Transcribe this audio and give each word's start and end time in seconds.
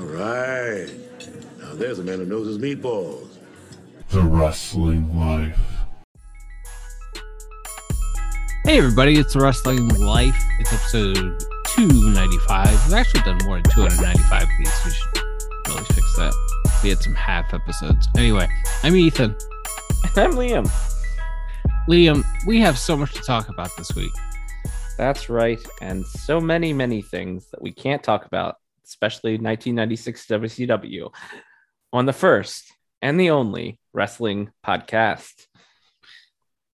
All 0.00 0.06
right. 0.06 0.88
Now 1.58 1.74
there's 1.74 1.98
a 1.98 2.02
man 2.02 2.20
who 2.20 2.24
knows 2.24 2.46
his 2.46 2.56
meatballs. 2.56 3.28
The 4.08 4.22
Wrestling 4.22 5.14
Life. 5.14 5.60
Hey 8.64 8.78
everybody, 8.78 9.18
it's 9.18 9.34
the 9.34 9.40
Wrestling 9.40 9.88
Life. 9.88 10.42
It's 10.58 10.72
episode 10.72 11.38
295. 11.66 12.86
We've 12.86 12.94
actually 12.94 13.20
done 13.24 13.40
more 13.44 13.60
than 13.60 13.70
295 13.72 14.42
of 14.42 14.48
these. 14.58 14.72
We 14.86 14.90
should 14.90 15.22
really 15.68 15.84
fix 15.84 16.16
that. 16.16 16.32
We 16.82 16.88
had 16.88 17.02
some 17.02 17.14
half 17.14 17.52
episodes. 17.52 18.08
Anyway, 18.16 18.48
I'm 18.82 18.96
Ethan. 18.96 19.36
I'm 20.16 20.32
Liam. 20.32 20.66
Liam, 21.90 22.24
we 22.46 22.58
have 22.60 22.78
so 22.78 22.96
much 22.96 23.12
to 23.12 23.20
talk 23.20 23.50
about 23.50 23.70
this 23.76 23.94
week. 23.94 24.12
That's 24.96 25.28
right. 25.28 25.60
And 25.82 26.06
so 26.06 26.40
many, 26.40 26.72
many 26.72 27.02
things 27.02 27.50
that 27.50 27.60
we 27.60 27.70
can't 27.70 28.02
talk 28.02 28.24
about, 28.24 28.56
especially 28.90 29.32
1996 29.32 30.26
WCW 30.26 31.12
on 31.92 32.06
the 32.06 32.12
first 32.12 32.72
and 33.00 33.18
the 33.18 33.30
only 33.30 33.78
wrestling 33.92 34.50
podcast. 34.66 35.46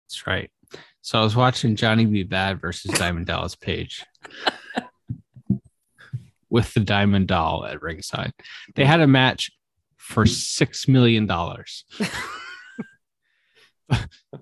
That's 0.05 0.27
right. 0.27 0.51
So 1.03 1.21
I 1.21 1.25
was 1.25 1.37
watching 1.37 1.77
Johnny 1.77 2.07
B. 2.07 2.23
Bad 2.23 2.61
versus 2.61 2.93
Diamond 2.93 3.27
Dallas 3.27 3.57
Page 3.57 4.07
with 6.49 6.73
the 6.73 6.81
Diamond 6.81 7.27
Doll 7.27 7.67
at 7.67 7.83
ringside. 7.83 8.33
They 8.77 8.85
had 8.85 9.01
a 9.01 9.09
match 9.09 9.51
for 9.97 10.25
$6 10.25 10.89
million. 10.89 11.27
the 11.27 11.67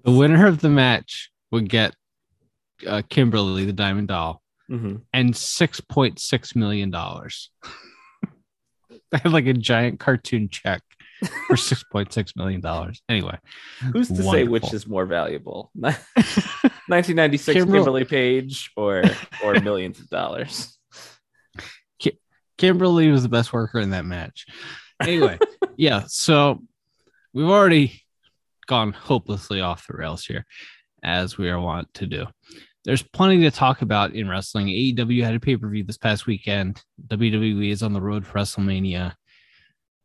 winner 0.04 0.46
of 0.46 0.60
the 0.60 0.68
match 0.68 1.30
would 1.50 1.70
get 1.70 1.94
uh, 2.86 3.00
Kimberly, 3.08 3.64
the 3.64 3.72
Diamond 3.72 4.08
Doll, 4.08 4.41
Mhm. 4.72 5.02
and 5.12 5.34
$6.6 5.34 6.56
million. 6.56 6.94
I 6.94 7.28
had 9.12 9.32
like 9.32 9.46
a 9.46 9.52
giant 9.52 10.00
cartoon 10.00 10.48
check 10.48 10.80
for 11.46 11.56
$6.6 11.56 12.36
million. 12.36 12.62
Anyway, 13.08 13.38
Who's 13.92 14.08
to 14.08 14.22
say 14.22 14.44
which 14.48 14.72
is 14.72 14.86
more 14.86 15.04
valuable? 15.04 15.70
1996 15.74 17.54
Kimberly- 17.54 17.78
Kimberly 17.78 18.04
Page 18.04 18.70
or 18.76 19.02
or 19.44 19.60
millions 19.60 20.00
of 20.00 20.08
dollars? 20.08 20.78
Kimberly 22.58 23.10
was 23.10 23.22
the 23.24 23.28
best 23.28 23.52
worker 23.52 23.80
in 23.80 23.90
that 23.90 24.04
match. 24.04 24.46
Anyway, 25.00 25.38
yeah, 25.76 26.04
so 26.06 26.62
we've 27.32 27.48
already 27.48 28.00
gone 28.66 28.92
hopelessly 28.92 29.60
off 29.60 29.86
the 29.88 29.96
rails 29.96 30.24
here, 30.24 30.44
as 31.02 31.36
we 31.36 31.50
are 31.50 31.58
wont 31.58 31.92
to 31.94 32.06
do. 32.06 32.26
There's 32.84 33.02
plenty 33.02 33.40
to 33.42 33.50
talk 33.50 33.82
about 33.82 34.14
in 34.14 34.28
wrestling. 34.28 34.66
AEW 34.66 35.22
had 35.22 35.34
a 35.34 35.40
pay 35.40 35.56
per 35.56 35.68
view 35.68 35.84
this 35.84 35.98
past 35.98 36.26
weekend. 36.26 36.82
WWE 37.06 37.70
is 37.70 37.82
on 37.82 37.92
the 37.92 38.00
road 38.00 38.26
for 38.26 38.38
WrestleMania. 38.38 39.14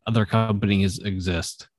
Other 0.05 0.25
companies 0.25 0.99
exist. 0.99 1.69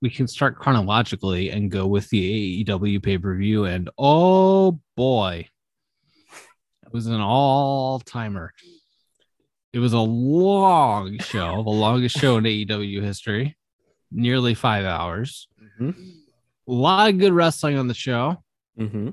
We 0.00 0.10
can 0.10 0.26
start 0.26 0.58
chronologically 0.58 1.50
and 1.50 1.70
go 1.70 1.86
with 1.86 2.08
the 2.10 2.64
AEW 2.64 3.02
pay 3.02 3.18
per 3.18 3.36
view. 3.36 3.64
And 3.66 3.88
oh 3.98 4.80
boy, 4.96 5.48
it 6.84 6.92
was 6.92 7.06
an 7.06 7.20
all 7.20 8.00
timer. 8.00 8.52
It 9.72 9.78
was 9.78 9.92
a 9.92 10.00
long 10.00 11.18
show, 11.20 11.62
the 11.62 11.70
longest 11.70 12.18
show 12.18 12.36
in 12.36 12.44
AEW 12.44 13.00
history, 13.00 13.56
nearly 14.10 14.54
five 14.54 14.84
hours. 14.84 15.48
Mhm. 15.80 15.94
A 16.68 16.72
lot 16.72 17.10
of 17.10 17.18
good 17.18 17.32
wrestling 17.32 17.78
on 17.78 17.86
the 17.86 17.94
show. 17.94 18.42
Mm-hmm. 18.78 19.10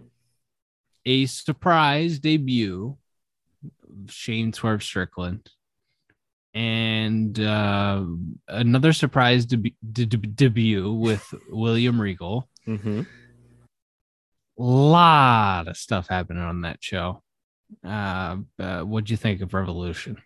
A 1.06 1.26
surprise 1.26 2.20
debut, 2.20 2.98
of 3.64 4.12
Shane 4.12 4.54
Swerve 4.54 4.84
Strickland, 4.84 5.50
and 6.54 7.40
uh, 7.40 8.04
another 8.48 8.94
surprise 8.94 9.46
deb- 9.46 9.74
de- 9.92 10.06
de- 10.06 10.18
debut 10.18 10.92
with 10.92 11.34
William 11.50 12.00
Regal. 12.00 12.48
Mm-hmm. 12.68 13.02
lot 14.58 15.68
of 15.68 15.78
stuff 15.78 16.08
happening 16.10 16.44
on 16.44 16.62
that 16.62 16.78
show. 16.82 17.24
Uh, 17.84 18.38
uh, 18.60 18.82
what'd 18.82 19.10
you 19.10 19.18
think 19.18 19.42
of 19.42 19.54
Revolution? 19.54 20.18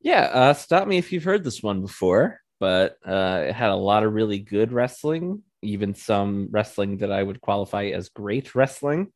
Yeah, 0.00 0.22
uh, 0.32 0.54
stop 0.54 0.86
me 0.88 0.98
if 0.98 1.12
you've 1.12 1.24
heard 1.24 1.44
this 1.44 1.62
one 1.62 1.80
before, 1.80 2.40
but 2.60 2.96
uh, 3.06 3.44
it 3.48 3.54
had 3.54 3.70
a 3.70 3.76
lot 3.76 4.04
of 4.04 4.12
really 4.12 4.38
good 4.38 4.72
wrestling, 4.72 5.42
even 5.62 5.94
some 5.94 6.48
wrestling 6.50 6.98
that 6.98 7.12
I 7.12 7.22
would 7.22 7.40
qualify 7.40 7.86
as 7.86 8.08
great 8.08 8.54
wrestling. 8.54 9.12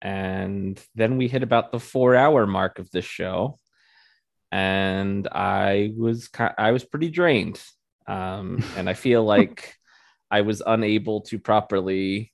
And 0.00 0.80
then 0.94 1.16
we 1.16 1.28
hit 1.28 1.42
about 1.42 1.70
the 1.70 1.78
four 1.78 2.16
hour 2.16 2.46
mark 2.46 2.78
of 2.78 2.90
this 2.90 3.04
show, 3.04 3.58
and 4.50 5.28
I 5.30 5.92
was 5.96 6.28
I 6.58 6.72
was 6.72 6.84
pretty 6.84 7.08
drained, 7.08 7.62
um, 8.08 8.64
and 8.76 8.90
I 8.90 8.94
feel 8.94 9.24
like 9.24 9.74
I 10.30 10.40
was 10.40 10.60
unable 10.66 11.20
to 11.22 11.38
properly 11.38 12.32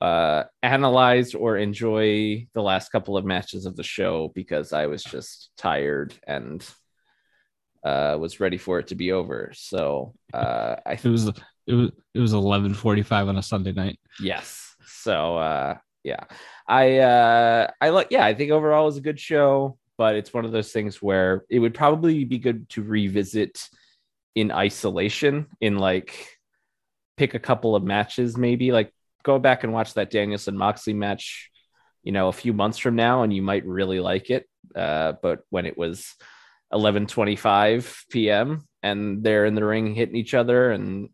uh, 0.00 0.44
analyze 0.62 1.34
or 1.34 1.56
enjoy 1.56 2.46
the 2.54 2.62
last 2.62 2.90
couple 2.90 3.16
of 3.16 3.24
matches 3.24 3.66
of 3.66 3.76
the 3.76 3.82
show 3.82 4.30
because 4.34 4.72
I 4.72 4.86
was 4.86 5.02
just 5.02 5.50
tired 5.56 6.14
and 6.26 6.64
uh, 7.84 8.16
was 8.18 8.40
ready 8.40 8.58
for 8.58 8.78
it 8.78 8.88
to 8.88 8.94
be 8.94 9.12
over. 9.12 9.52
So 9.54 10.14
uh, 10.32 10.76
I 10.84 10.92
It 10.92 11.04
was 11.04 11.30
it 11.68 11.74
was 11.74 11.90
it 12.14 12.20
was 12.20 12.32
eleven 12.32 12.74
forty 12.74 13.02
five 13.02 13.28
on 13.28 13.36
a 13.36 13.42
Sunday 13.42 13.72
night. 13.72 13.98
yes. 14.20 14.74
So 14.86 15.36
uh, 15.36 15.76
yeah, 16.02 16.24
I 16.66 16.98
uh, 16.98 17.70
I 17.80 17.90
like 17.90 18.08
yeah 18.10 18.24
I 18.24 18.34
think 18.34 18.50
overall 18.50 18.86
was 18.86 18.96
a 18.96 19.02
good 19.02 19.20
show, 19.20 19.78
but 19.96 20.16
it's 20.16 20.32
one 20.32 20.44
of 20.44 20.52
those 20.52 20.72
things 20.72 21.02
where 21.02 21.44
it 21.50 21.58
would 21.58 21.74
probably 21.74 22.24
be 22.24 22.38
good 22.38 22.68
to 22.70 22.82
revisit 22.82 23.68
in 24.34 24.50
isolation 24.50 25.46
in 25.60 25.78
like 25.78 26.38
pick 27.16 27.34
a 27.34 27.40
couple 27.40 27.74
of 27.74 27.82
matches 27.82 28.36
maybe 28.36 28.70
like 28.70 28.92
go 29.24 29.38
back 29.38 29.64
and 29.64 29.72
watch 29.72 29.94
that 29.94 30.10
Danielson 30.10 30.56
Moxley 30.56 30.94
match 30.94 31.50
you 32.04 32.12
know 32.12 32.28
a 32.28 32.32
few 32.32 32.52
months 32.52 32.78
from 32.78 32.94
now 32.94 33.24
and 33.24 33.32
you 33.32 33.42
might 33.42 33.66
really 33.66 33.98
like 33.98 34.30
it 34.30 34.46
uh, 34.76 35.14
but 35.20 35.40
when 35.50 35.66
it 35.66 35.76
was 35.76 36.14
11:25 36.72 38.04
p.m. 38.10 38.66
and 38.82 39.24
they're 39.24 39.46
in 39.46 39.54
the 39.54 39.64
ring 39.64 39.94
hitting 39.94 40.16
each 40.16 40.34
other 40.34 40.70
and 40.70 41.08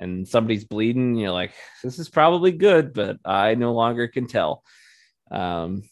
and 0.00 0.26
somebody's 0.28 0.64
bleeding 0.64 1.16
you're 1.16 1.30
like 1.32 1.52
this 1.82 1.98
is 1.98 2.08
probably 2.08 2.52
good 2.52 2.92
but 2.92 3.18
I 3.24 3.54
no 3.54 3.72
longer 3.72 4.08
can 4.08 4.26
tell 4.26 4.62
um 5.30 5.82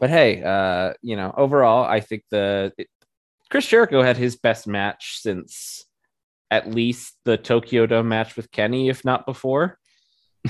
but 0.00 0.10
hey 0.10 0.42
uh 0.42 0.94
you 1.02 1.16
know 1.16 1.32
overall 1.36 1.84
I 1.84 2.00
think 2.00 2.22
the 2.30 2.72
it, 2.78 2.88
Chris 3.50 3.66
Jericho 3.66 4.02
had 4.02 4.16
his 4.16 4.36
best 4.36 4.66
match 4.66 5.18
since 5.20 5.84
at 6.50 6.70
least 6.70 7.14
the 7.24 7.36
Tokyo 7.36 7.86
Dome 7.86 8.08
match 8.08 8.36
with 8.36 8.50
Kenny 8.50 8.88
if 8.88 9.04
not 9.04 9.26
before 9.26 9.78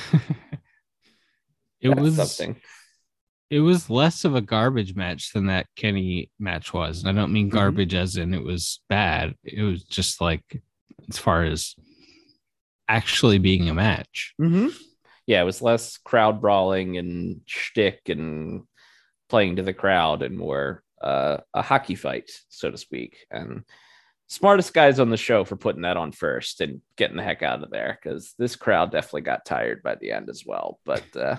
It 1.81 1.91
That's 1.91 2.01
was 2.01 2.17
something 2.17 2.57
it 3.51 3.61
was 3.61 3.91
less 3.91 4.25
of 4.25 4.35
a 4.35 4.41
garbage 4.41 4.97
match 4.97 5.33
than 5.35 5.47
that 5.47 5.67
Kenny 5.77 6.31
match 6.41 6.73
was. 6.73 7.01
And 7.05 7.09
I 7.11 7.21
don't 7.21 7.33
mean 7.33 7.49
Mhm. 7.49 7.53
garbage 7.53 7.95
as 7.95 8.17
in 8.17 8.33
it 8.33 8.43
was 8.43 8.81
bad. 8.89 9.35
It 9.45 9.63
was 9.63 9.85
just 9.85 10.19
like 10.21 10.63
as 11.11 11.19
far 11.19 11.45
as 11.45 11.75
actually 12.89 13.39
being 13.39 13.69
a 13.69 13.75
match. 13.75 14.34
Mm-hmm. 14.41 14.69
Yeah, 15.27 15.41
it 15.41 15.45
was 15.45 15.62
less 15.62 15.97
crowd 15.99 16.41
brawling 16.41 16.99
and 16.99 17.41
shtick 17.47 18.09
and 18.09 18.62
playing 19.28 19.56
to 19.56 19.62
the 19.62 19.72
crowd 19.72 20.22
and 20.22 20.37
more 20.37 20.83
uh, 21.00 21.39
a 21.53 21.62
hockey 21.62 21.94
fight, 21.94 22.31
so 22.49 22.71
to 22.71 22.77
speak. 22.77 23.27
And 23.31 23.65
smartest 24.28 24.75
guys 24.75 24.99
on 24.99 25.11
the 25.11 25.17
show 25.17 25.44
for 25.44 25.56
putting 25.56 25.83
that 25.83 25.97
on 25.97 26.12
first 26.12 26.61
and 26.61 26.81
getting 26.97 27.17
the 27.17 27.23
heck 27.23 27.43
out 27.43 27.62
of 27.62 27.71
there 27.71 27.99
because 28.03 28.34
this 28.39 28.56
crowd 28.56 28.91
definitely 28.91 29.23
got 29.23 29.44
tired 29.44 29.83
by 29.83 29.94
the 29.94 30.12
end 30.12 30.28
as 30.28 30.44
well. 30.47 30.78
But 30.84 31.05
uh, 31.17 31.37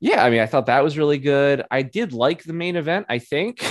yeah, 0.00 0.24
I 0.24 0.30
mean, 0.30 0.40
I 0.40 0.46
thought 0.46 0.66
that 0.66 0.84
was 0.84 0.98
really 0.98 1.18
good. 1.18 1.64
I 1.70 1.82
did 1.82 2.12
like 2.12 2.42
the 2.42 2.52
main 2.52 2.76
event. 2.76 3.06
I 3.08 3.18
think. 3.18 3.64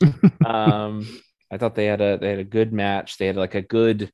um, 0.44 1.06
I 1.50 1.58
thought 1.58 1.74
they 1.74 1.86
had 1.86 2.00
a 2.00 2.18
they 2.18 2.30
had 2.30 2.38
a 2.38 2.44
good 2.44 2.72
match. 2.72 3.18
They 3.18 3.26
had 3.26 3.36
like 3.36 3.54
a 3.54 3.62
good 3.62 4.10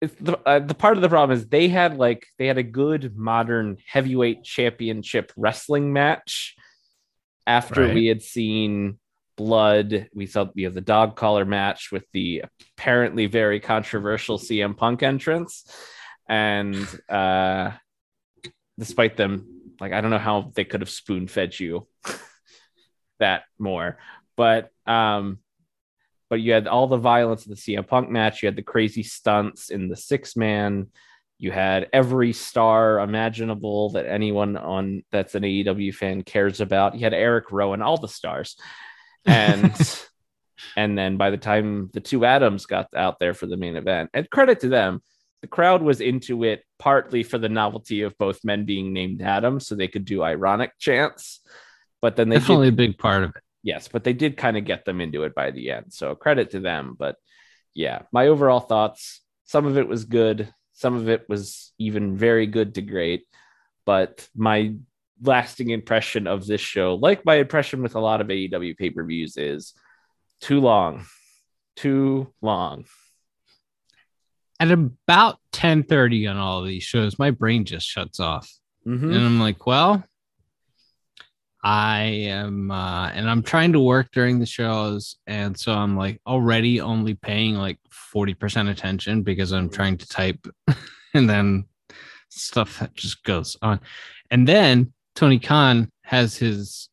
it's 0.00 0.14
the 0.20 0.38
uh, 0.46 0.58
the 0.58 0.74
part 0.74 0.96
of 0.96 1.02
the 1.02 1.08
problem 1.08 1.36
is 1.36 1.46
they 1.48 1.68
had 1.68 1.96
like 1.96 2.26
they 2.38 2.46
had 2.46 2.58
a 2.58 2.62
good 2.62 3.16
modern 3.16 3.78
heavyweight 3.86 4.44
championship 4.44 5.32
wrestling 5.36 5.92
match 5.92 6.54
after 7.46 7.82
Right. 7.82 7.94
we 7.94 8.06
had 8.06 8.22
seen 8.22 8.98
blood. 9.36 10.08
We 10.14 10.26
saw 10.26 10.48
you 10.54 10.68
know 10.68 10.74
the 10.74 10.80
dog 10.80 11.16
collar 11.16 11.44
match 11.44 11.90
with 11.92 12.04
the 12.12 12.44
apparently 12.78 13.26
very 13.26 13.60
controversial 13.60 14.38
CM 14.38 14.76
Punk 14.76 15.02
entrance. 15.02 15.64
And 16.28 16.86
uh 17.08 17.72
despite 18.78 19.16
them 19.16 19.72
like 19.80 19.92
I 19.92 20.00
don't 20.00 20.10
know 20.10 20.18
how 20.18 20.52
they 20.54 20.64
could 20.64 20.80
have 20.80 20.90
spoon 20.90 21.28
fed 21.28 21.58
you 21.58 21.86
that 23.18 23.44
more. 23.58 23.98
But 24.36 24.70
um 24.86 25.38
but 26.28 26.40
you 26.40 26.52
had 26.52 26.66
all 26.66 26.86
the 26.86 26.96
violence 26.96 27.46
in 27.46 27.50
the 27.50 27.56
CM 27.56 27.86
Punk 27.86 28.10
match. 28.10 28.42
You 28.42 28.48
had 28.48 28.56
the 28.56 28.62
crazy 28.62 29.02
stunts 29.02 29.70
in 29.70 29.88
the 29.88 29.96
six 29.96 30.36
man. 30.36 30.88
You 31.38 31.50
had 31.50 31.88
every 31.92 32.32
star 32.32 33.00
imaginable 33.00 33.90
that 33.90 34.06
anyone 34.06 34.56
on 34.56 35.04
that's 35.12 35.34
an 35.34 35.42
AEW 35.42 35.94
fan 35.94 36.22
cares 36.22 36.60
about. 36.60 36.94
You 36.94 37.00
had 37.00 37.14
Eric 37.14 37.52
Rowan, 37.52 37.82
all 37.82 37.98
the 37.98 38.08
stars, 38.08 38.56
and 39.24 39.74
And 40.76 40.96
then 40.96 41.16
by 41.16 41.30
the 41.30 41.36
time 41.36 41.90
the 41.92 42.00
two 42.00 42.24
Adams 42.24 42.66
got 42.66 42.88
out 42.94 43.18
there 43.18 43.34
for 43.34 43.46
the 43.46 43.56
main 43.56 43.76
event, 43.76 44.10
and 44.14 44.28
credit 44.30 44.60
to 44.60 44.68
them, 44.68 45.02
the 45.42 45.48
crowd 45.48 45.82
was 45.82 46.00
into 46.00 46.44
it 46.44 46.64
partly 46.78 47.22
for 47.22 47.38
the 47.38 47.48
novelty 47.48 48.02
of 48.02 48.16
both 48.18 48.44
men 48.44 48.64
being 48.64 48.92
named 48.92 49.22
Adam, 49.22 49.60
so 49.60 49.74
they 49.74 49.88
could 49.88 50.04
do 50.04 50.22
ironic 50.22 50.72
chants. 50.78 51.40
But 52.00 52.16
then 52.16 52.28
they 52.28 52.38
Definitely 52.38 52.68
did, 52.68 52.74
a 52.74 52.76
big 52.76 52.98
part 52.98 53.24
of 53.24 53.30
it. 53.30 53.42
Yes, 53.66 53.88
but 53.88 54.04
they 54.04 54.12
did 54.12 54.36
kind 54.36 54.56
of 54.56 54.64
get 54.64 54.84
them 54.84 55.00
into 55.00 55.24
it 55.24 55.34
by 55.34 55.50
the 55.50 55.72
end. 55.72 55.92
So 55.92 56.14
credit 56.14 56.52
to 56.52 56.60
them. 56.60 56.94
But 56.96 57.16
yeah, 57.74 58.02
my 58.12 58.28
overall 58.28 58.60
thoughts, 58.60 59.20
some 59.44 59.66
of 59.66 59.76
it 59.76 59.88
was 59.88 60.04
good, 60.04 60.54
some 60.72 60.94
of 60.94 61.08
it 61.08 61.28
was 61.28 61.72
even 61.76 62.16
very 62.16 62.46
good 62.46 62.76
to 62.76 62.82
great. 62.82 63.26
But 63.84 64.28
my 64.36 64.74
lasting 65.20 65.70
impression 65.70 66.28
of 66.28 66.46
this 66.46 66.60
show, 66.60 66.94
like 66.94 67.24
my 67.24 67.36
impression 67.36 67.82
with 67.82 67.96
a 67.96 68.00
lot 68.00 68.20
of 68.20 68.28
AEW 68.28 68.76
pay 68.76 68.90
per 68.90 69.04
views, 69.04 69.36
is 69.36 69.74
too 70.40 70.60
long, 70.60 71.04
too 71.74 72.32
long. 72.40 72.84
At 74.60 74.70
about 74.70 75.38
10:30 75.52 76.30
on 76.30 76.36
all 76.36 76.60
of 76.60 76.68
these 76.68 76.84
shows, 76.84 77.18
my 77.18 77.32
brain 77.32 77.64
just 77.64 77.86
shuts 77.86 78.20
off. 78.20 78.48
Mhm. 78.86 79.14
And 79.14 79.16
I'm 79.16 79.40
like, 79.40 79.66
well, 79.66 80.04
I 81.66 82.02
am 82.28 82.70
uh 82.70 83.08
and 83.08 83.28
I'm 83.28 83.42
trying 83.42 83.72
to 83.72 83.80
work 83.80 84.12
during 84.12 84.38
the 84.38 84.46
shows. 84.46 85.16
And 85.26 85.58
so 85.58 85.72
I'm 85.72 85.96
like 85.96 86.20
already 86.24 86.80
only 86.80 87.14
paying 87.14 87.56
like 87.56 87.80
40% 88.14 88.70
attention 88.70 89.22
because 89.24 89.50
I'm 89.50 89.68
trying 89.68 89.98
to 89.98 90.06
type 90.06 90.46
and 91.14 91.28
then 91.28 91.64
stuff 92.28 92.78
that 92.78 92.94
just 92.94 93.24
goes 93.24 93.56
on. 93.62 93.80
And 94.30 94.46
then 94.46 94.92
Tony 95.16 95.40
Khan 95.40 95.90
has 96.02 96.36
his 96.36 96.88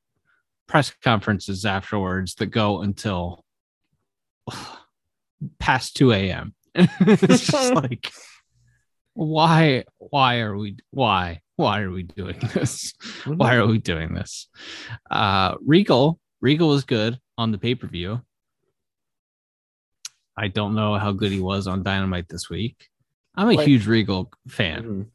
press 0.68 0.92
conferences 1.04 1.66
afterwards 1.66 2.34
that 2.36 2.48
go 2.48 2.82
until 2.82 3.46
past 5.60 5.96
2 5.98 6.14
a.m. 6.14 6.56
it's 6.74 7.46
just 7.46 7.74
like 7.76 8.12
why 9.14 9.84
why 10.00 10.40
are 10.40 10.58
we 10.58 10.78
why 10.90 11.43
why 11.56 11.82
are 11.82 11.92
we 11.92 12.04
doing 12.04 12.36
this 12.54 12.94
why 13.26 13.56
are 13.56 13.68
we 13.68 13.78
doing 13.78 14.14
this 14.14 14.48
uh 15.12 15.56
regal 15.66 16.20
regal 16.42 16.70
was 16.70 16.84
good 16.84 17.20
on 17.38 17.52
the 17.52 17.58
pay-per-view 17.58 18.20
i 20.38 20.48
don't 20.48 20.76
know 20.76 20.96
how 20.96 21.12
good 21.12 21.32
he 21.32 21.40
was 21.40 21.68
on 21.68 21.84
dynamite 21.84 22.28
this 22.30 22.50
week 22.50 22.88
i'm 23.36 23.50
a 23.50 23.54
Like- 23.54 23.68
huge 23.68 23.86
regal 23.88 24.32
fan 24.48 24.84
Mhm. 24.84 25.06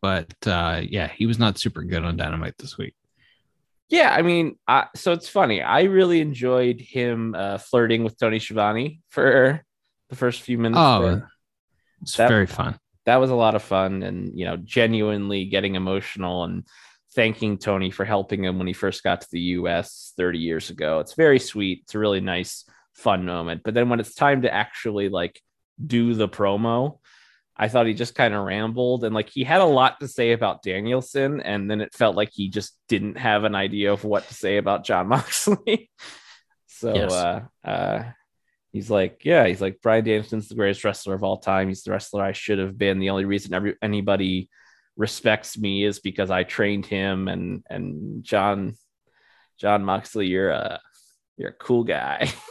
but 0.00 0.34
uh 0.46 0.80
yeah 0.82 1.08
he 1.08 1.26
was 1.26 1.38
not 1.38 1.58
super 1.58 1.82
good 1.84 2.04
on 2.04 2.16
dynamite 2.16 2.54
this 2.58 2.76
week 2.78 2.94
Yeah, 3.92 4.08
I 4.18 4.22
mean, 4.22 4.56
I, 4.66 4.86
so 4.96 5.12
it's 5.12 5.28
funny. 5.28 5.60
I 5.60 5.82
really 5.84 6.20
enjoyed 6.22 6.80
him 6.80 7.34
uh, 7.36 7.58
flirting 7.58 8.04
with 8.04 8.16
Tony 8.16 8.38
Schiavone 8.40 9.02
for 9.12 9.60
the 10.08 10.16
first 10.16 10.40
few 10.40 10.56
minutes. 10.56 10.80
oh 10.80 11.02
there. 11.02 11.28
it's 12.00 12.16
That- 12.16 12.32
very 12.32 12.46
fun 12.48 12.78
that 13.04 13.16
was 13.16 13.30
a 13.30 13.34
lot 13.36 13.54
of 13.54 13.62
fun, 13.62 14.02
and 14.02 14.38
you 14.38 14.44
know, 14.44 14.56
genuinely 14.56 15.44
getting 15.46 15.74
emotional 15.74 16.44
and 16.44 16.64
thanking 17.14 17.58
Tony 17.58 17.90
for 17.90 18.04
helping 18.04 18.44
him 18.44 18.58
when 18.58 18.66
he 18.66 18.72
first 18.72 19.02
got 19.02 19.20
to 19.20 19.28
the 19.30 19.40
U.S. 19.40 20.12
30 20.16 20.38
years 20.38 20.70
ago. 20.70 21.00
It's 21.00 21.14
very 21.14 21.38
sweet. 21.38 21.80
It's 21.82 21.94
a 21.94 21.98
really 21.98 22.20
nice, 22.20 22.64
fun 22.94 23.24
moment. 23.24 23.62
But 23.64 23.74
then 23.74 23.88
when 23.88 24.00
it's 24.00 24.14
time 24.14 24.42
to 24.42 24.52
actually 24.52 25.08
like 25.08 25.40
do 25.84 26.14
the 26.14 26.28
promo, 26.28 26.98
I 27.56 27.68
thought 27.68 27.86
he 27.86 27.94
just 27.94 28.14
kind 28.14 28.32
of 28.34 28.44
rambled 28.44 29.04
and 29.04 29.14
like 29.14 29.28
he 29.28 29.44
had 29.44 29.60
a 29.60 29.66
lot 29.66 30.00
to 30.00 30.08
say 30.08 30.32
about 30.32 30.62
Danielson, 30.62 31.40
and 31.40 31.70
then 31.70 31.80
it 31.80 31.94
felt 31.94 32.16
like 32.16 32.30
he 32.32 32.48
just 32.48 32.78
didn't 32.88 33.18
have 33.18 33.44
an 33.44 33.54
idea 33.54 33.92
of 33.92 34.04
what 34.04 34.26
to 34.28 34.34
say 34.34 34.56
about 34.56 34.84
Jon 34.84 35.08
Moxley. 35.14 35.90
so 36.66 36.94
Yes. 36.94 37.12
uh 37.12 37.40
uh 37.64 38.04
he's 38.72 38.90
like, 38.90 39.24
yeah, 39.24 39.46
he's 39.46 39.60
like 39.60 39.80
Bryan 39.82 40.04
Danielson's 40.04 40.48
the 40.48 40.54
greatest 40.54 40.84
wrestler 40.84 41.14
of 41.14 41.22
all 41.22 41.38
time. 41.38 41.68
He's 41.68 41.82
the 41.82 41.92
wrestler 41.92 42.24
I 42.24 42.32
should 42.32 42.58
have 42.58 42.76
been. 42.78 42.98
The 42.98 43.10
only 43.10 43.24
reason 43.24 43.54
every 43.54 43.76
anybody 43.82 44.48
respects 44.96 45.58
me 45.58 45.84
is 45.84 46.00
because 46.00 46.30
I 46.30 46.42
trained 46.42 46.86
him 46.86 47.28
and 47.28 47.64
and 47.68 48.24
Jon 48.24 48.74
Jon 49.58 49.84
Moxley, 49.84 50.26
you're 50.26 50.50
a 50.50 50.80
you're 51.36 51.50
a 51.50 51.54
cool 51.54 51.84
guy. 51.84 52.32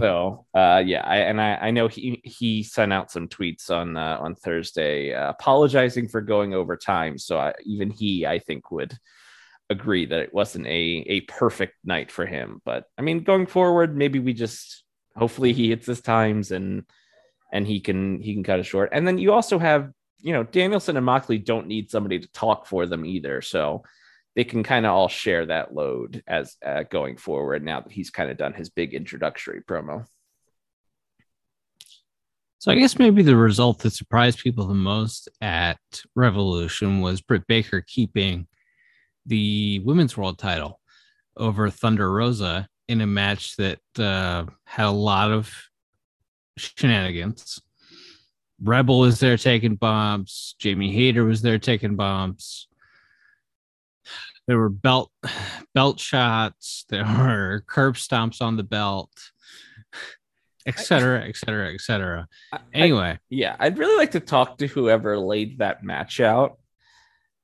so 0.00 0.44
uh 0.54 0.82
yeah 0.84 1.02
I, 1.04 1.18
and 1.18 1.40
I, 1.40 1.54
I 1.56 1.70
know 1.70 1.88
he 1.88 2.20
he 2.24 2.62
sent 2.62 2.92
out 2.92 3.10
some 3.10 3.28
tweets 3.28 3.70
on 3.70 3.96
uh, 3.96 4.18
on 4.20 4.34
thursday 4.34 5.14
uh, 5.14 5.30
apologizing 5.30 6.08
for 6.08 6.20
going 6.20 6.52
over 6.52 6.76
time 6.76 7.16
so 7.16 7.38
I, 7.38 7.54
even 7.64 7.90
he 7.90 8.26
i 8.26 8.38
think 8.38 8.70
would 8.70 8.96
agree 9.70 10.06
that 10.06 10.20
it 10.20 10.32
wasn't 10.32 10.66
a 10.66 11.04
a 11.08 11.20
perfect 11.22 11.74
night 11.84 12.10
for 12.10 12.24
him 12.24 12.60
but 12.64 12.84
i 12.96 13.02
mean 13.02 13.22
going 13.22 13.46
forward 13.46 13.96
maybe 13.96 14.18
we 14.18 14.32
just 14.32 14.84
hopefully 15.16 15.52
he 15.52 15.68
hits 15.68 15.86
his 15.86 16.00
times 16.00 16.50
and 16.50 16.84
and 17.52 17.66
he 17.66 17.80
can 17.80 18.20
he 18.22 18.34
can 18.34 18.42
cut 18.42 18.58
it 18.58 18.64
short 18.64 18.90
and 18.92 19.06
then 19.06 19.18
you 19.18 19.32
also 19.32 19.58
have 19.58 19.90
you 20.20 20.32
know 20.32 20.42
danielson 20.42 20.96
and 20.96 21.04
moxley 21.04 21.38
don't 21.38 21.66
need 21.66 21.90
somebody 21.90 22.18
to 22.18 22.32
talk 22.32 22.66
for 22.66 22.86
them 22.86 23.04
either 23.04 23.42
so 23.42 23.82
they 24.38 24.44
can 24.44 24.62
kind 24.62 24.86
of 24.86 24.92
all 24.92 25.08
share 25.08 25.46
that 25.46 25.74
load 25.74 26.22
as 26.28 26.56
uh, 26.64 26.84
going 26.84 27.16
forward 27.16 27.64
now 27.64 27.80
that 27.80 27.90
he's 27.90 28.10
kind 28.10 28.30
of 28.30 28.36
done 28.36 28.52
his 28.52 28.70
big 28.70 28.94
introductory 28.94 29.62
promo. 29.62 30.06
So 32.58 32.70
I 32.70 32.76
guess 32.76 33.00
maybe 33.00 33.22
the 33.22 33.34
result 33.34 33.80
that 33.80 33.94
surprised 33.94 34.38
people 34.38 34.68
the 34.68 34.74
most 34.74 35.28
at 35.40 35.80
Revolution 36.14 37.00
was 37.00 37.20
Britt 37.20 37.48
Baker 37.48 37.84
keeping 37.84 38.46
the 39.28 39.80
women's 39.84 40.16
world 40.16 40.38
title 40.38 40.80
over 41.36 41.70
Thunder 41.70 42.10
Rosa 42.10 42.68
in 42.88 43.00
a 43.00 43.06
match 43.06 43.56
that 43.56 43.78
uh, 43.98 44.46
had 44.64 44.86
a 44.86 44.90
lot 44.90 45.30
of 45.30 45.52
shenanigans. 46.56 47.60
Rebel 48.60 48.98
was 48.98 49.20
there 49.20 49.36
taking 49.36 49.76
bombs. 49.76 50.56
Jamie 50.58 50.92
Hayter 50.92 51.24
was 51.24 51.42
there 51.42 51.58
taking 51.58 51.94
bombs. 51.94 52.66
There 54.48 54.58
were 54.58 54.70
belt 54.70 55.12
belt 55.74 56.00
shots. 56.00 56.84
There 56.88 57.04
were 57.04 57.62
curb 57.68 57.94
stomps 57.96 58.40
on 58.42 58.56
the 58.56 58.64
belt, 58.64 59.12
et 60.66 60.78
cetera, 60.78 61.22
et 61.28 61.36
cetera, 61.36 61.72
et 61.72 61.80
cetera. 61.80 62.26
I- 62.52 62.58
Anyway, 62.72 63.18
yeah, 63.28 63.54
I'd 63.60 63.78
really 63.78 63.96
like 63.96 64.12
to 64.12 64.20
talk 64.20 64.58
to 64.58 64.66
whoever 64.66 65.18
laid 65.18 65.58
that 65.58 65.84
match 65.84 66.18
out 66.20 66.58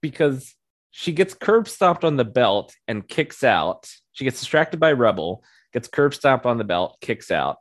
because 0.01 0.55
she 0.97 1.11
gets 1.11 1.35
curb 1.35 1.67
stomped 1.67 2.05
on 2.05 2.17
the 2.17 2.25
belt 2.25 2.73
and 2.87 3.07
kicks 3.07 3.43
out. 3.43 3.91
She 4.13 4.23
gets 4.23 4.39
distracted 4.39 4.79
by 4.79 4.93
Rebel, 4.93 5.43
gets 5.73 5.89
curb 5.89 6.15
stomped 6.15 6.47
on 6.47 6.57
the 6.57 6.63
belt, 6.63 6.99
kicks 7.01 7.33
out, 7.33 7.57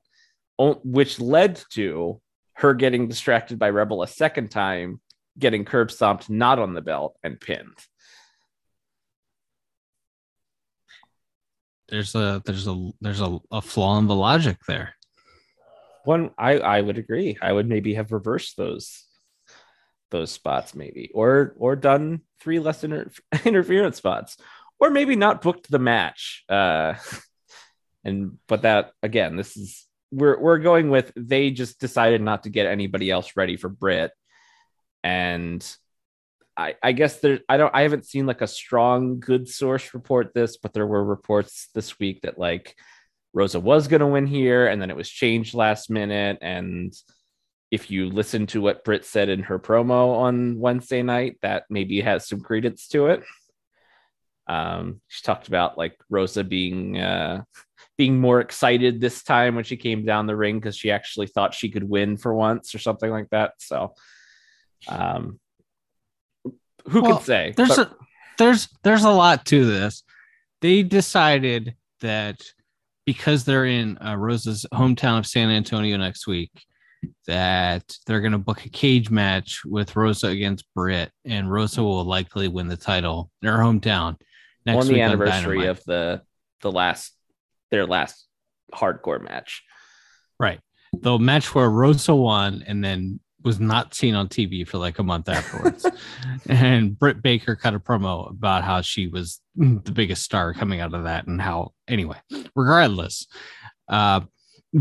which 0.60 1.20
led 1.20 1.60
to 1.72 2.22
her 2.58 2.76
getting 2.76 3.08
distracted 3.08 3.58
by 3.58 3.72
Rebel 3.72 4.04
a 4.04 4.08
second 4.08 4.52
time, 4.52 5.02
getting 5.40 5.66
curb 5.66 5.90
stomped 5.90 6.30
not 6.30 6.60
on 6.60 6.76
the 6.76 6.82
belt 6.84 7.18
and 7.24 7.42
pinned. 7.42 7.74
there's 11.90 12.14
a 12.16 12.42
there's 12.46 12.68
a 12.68 12.90
there's 13.02 13.22
a, 13.22 13.40
a 13.52 13.62
flaw 13.62 13.98
in 13.98 14.08
the 14.08 14.16
logic 14.16 14.58
there. 14.68 14.96
one 16.06 16.32
i 16.38 16.54
i 16.58 16.82
would 16.82 16.98
agree 16.98 17.38
i 17.42 17.52
would 17.52 17.68
maybe 17.68 17.94
have 17.94 18.12
reversed 18.12 18.58
those 18.58 19.06
those 20.14 20.32
spots 20.32 20.74
maybe 20.74 21.12
or 21.14 21.54
or 21.58 21.76
done 21.76 22.22
three 22.40 22.60
less 22.60 22.86
inter- 22.86 23.12
interference 23.46 23.98
spots 23.98 24.38
or 24.80 24.90
maybe 24.90 25.18
not 25.18 25.42
booked 25.42 25.70
the 25.70 25.80
match 25.80 26.46
uh 26.48 26.94
and 28.06 28.38
but 28.48 28.62
that 28.62 28.92
again 29.04 29.36
this 29.36 29.58
is 29.58 29.86
we're 30.12 30.40
we're 30.40 30.60
going 30.60 30.90
with 30.90 31.12
they 31.18 31.52
just 31.52 31.80
decided 31.82 32.22
not 32.22 32.44
to 32.44 32.50
get 32.50 32.68
anybody 32.68 33.12
else 33.12 33.34
ready 33.36 33.58
for 33.58 33.68
Britt 33.68 34.12
and 35.04 35.62
I, 36.56 36.76
I 36.84 36.92
guess 36.92 37.20
there 37.20 37.40
I 37.50 37.58
don't 37.58 37.74
I 37.74 37.82
haven't 37.82 38.06
seen 38.06 38.26
like 38.26 38.42
a 38.42 38.48
strong 38.48 39.20
good 39.20 39.50
source 39.50 39.94
report 39.94 40.34
this, 40.34 40.58
but 40.58 40.74
there 40.74 40.86
were 40.86 41.04
reports 41.04 41.70
this 41.74 41.98
week 42.00 42.22
that 42.22 42.38
like 42.38 42.76
Rosa 43.34 43.60
was 43.60 43.88
going 43.88 44.02
to 44.02 44.08
win 44.08 44.28
here, 44.28 44.68
and 44.68 44.82
then 44.82 44.92
it 44.92 44.96
was 44.96 45.10
changed 45.10 45.56
last 45.56 45.90
minute. 45.90 46.38
And 46.42 46.94
if 47.74 47.90
you 47.90 48.08
listen 48.08 48.46
to 48.46 48.62
what 48.62 48.84
Britt 48.84 49.04
said 49.04 49.30
in 49.30 49.42
her 49.42 49.58
promo 49.58 50.18
on 50.18 50.60
Wednesday 50.60 51.02
night, 51.02 51.38
that 51.42 51.64
maybe 51.72 52.02
has 52.02 52.28
some 52.28 52.40
credence 52.40 52.88
to 52.90 53.08
it. 53.08 53.24
Um, 54.48 55.02
she 55.08 55.24
talked 55.24 55.48
about 55.48 55.76
like 55.76 55.96
Rosa 56.10 56.44
being 56.44 57.00
uh, 57.00 57.44
being 57.98 58.20
more 58.20 58.42
excited 58.42 59.02
this 59.02 59.24
time 59.24 59.56
when 59.56 59.64
she 59.64 59.78
came 59.78 60.06
down 60.06 60.28
the 60.28 60.36
ring 60.36 60.60
because 60.60 60.78
she 60.78 60.92
actually 60.92 61.28
thought 61.28 61.56
she 61.56 61.70
could 61.72 61.88
win 61.90 62.18
for 62.18 62.34
once 62.36 62.76
or 62.76 62.80
something 62.80 63.10
like 63.10 63.30
that. 63.32 63.54
So, 63.58 63.94
um, 64.88 65.40
who 66.90 67.02
Well, 67.02 67.16
can 67.18 67.24
say? 67.26 67.54
There's 67.58 67.76
But- 67.76 67.92
a 67.92 67.96
there's 68.38 68.68
there's 68.84 69.04
a 69.04 69.10
lot 69.12 69.46
to 69.48 69.66
this. 69.66 70.04
They 70.62 70.84
decided 70.84 71.76
that 72.02 72.38
because 73.06 73.46
they're 73.46 73.66
in 73.66 73.98
uh, 73.98 74.16
Rosa's 74.16 74.66
hometown 74.74 75.18
of 75.20 75.26
San 75.26 75.50
Antonio 75.50 75.98
next 75.98 76.28
week, 76.28 76.52
that 77.28 77.96
they're 78.06 78.22
going 78.22 78.34
to 78.34 78.38
book 78.38 78.66
a 78.66 78.70
cage 78.70 79.10
match 79.10 79.62
with 79.66 79.96
Rosa 79.96 80.28
against 80.28 80.66
Britt, 80.74 81.12
and 81.26 81.52
Rosa 81.52 81.84
will 81.84 82.04
likely 82.04 82.48
win 82.48 82.68
the 82.68 82.78
title 82.78 83.32
in 83.42 83.48
her 83.48 83.58
hometown 83.58 84.18
next 84.66 84.82
on 84.82 84.88
the 84.88 84.94
week 84.94 85.02
anniversary 85.02 85.58
Dynamite. 85.58 85.70
of 85.70 85.84
the 85.86 86.22
the 86.62 86.72
last 86.72 87.14
their 87.72 87.86
last 87.86 88.28
hardcore 88.74 89.22
match. 89.22 89.64
Right. 90.40 90.60
The 90.94 91.18
match 91.18 91.54
where 91.56 91.70
Rosa 91.70 92.16
won 92.16 92.64
and 92.68 92.84
then 92.84 93.20
was 93.44 93.60
not 93.60 93.94
seen 93.94 94.16
on 94.16 94.30
TV 94.30 94.68
for 94.68 94.78
like 94.78 95.00
a 95.00 95.04
month 95.04 95.28
afterwards. 95.28 95.86
and 96.50 96.98
Britt 96.98 97.22
Baker 97.22 97.56
cut 97.56 97.74
a 97.74 97.80
promo 97.80 98.30
about 98.30 98.64
how 98.64 98.82
she 98.82 99.08
was 99.08 99.42
the 99.56 99.92
biggest 99.92 100.24
star 100.24 100.54
coming 100.54 100.80
out 100.80 100.94
of 100.94 101.04
that 101.04 101.28
and 101.28 101.42
how, 101.42 101.74
anyway, 101.88 102.18
regardless, 102.56 103.28
uh, 103.90 104.22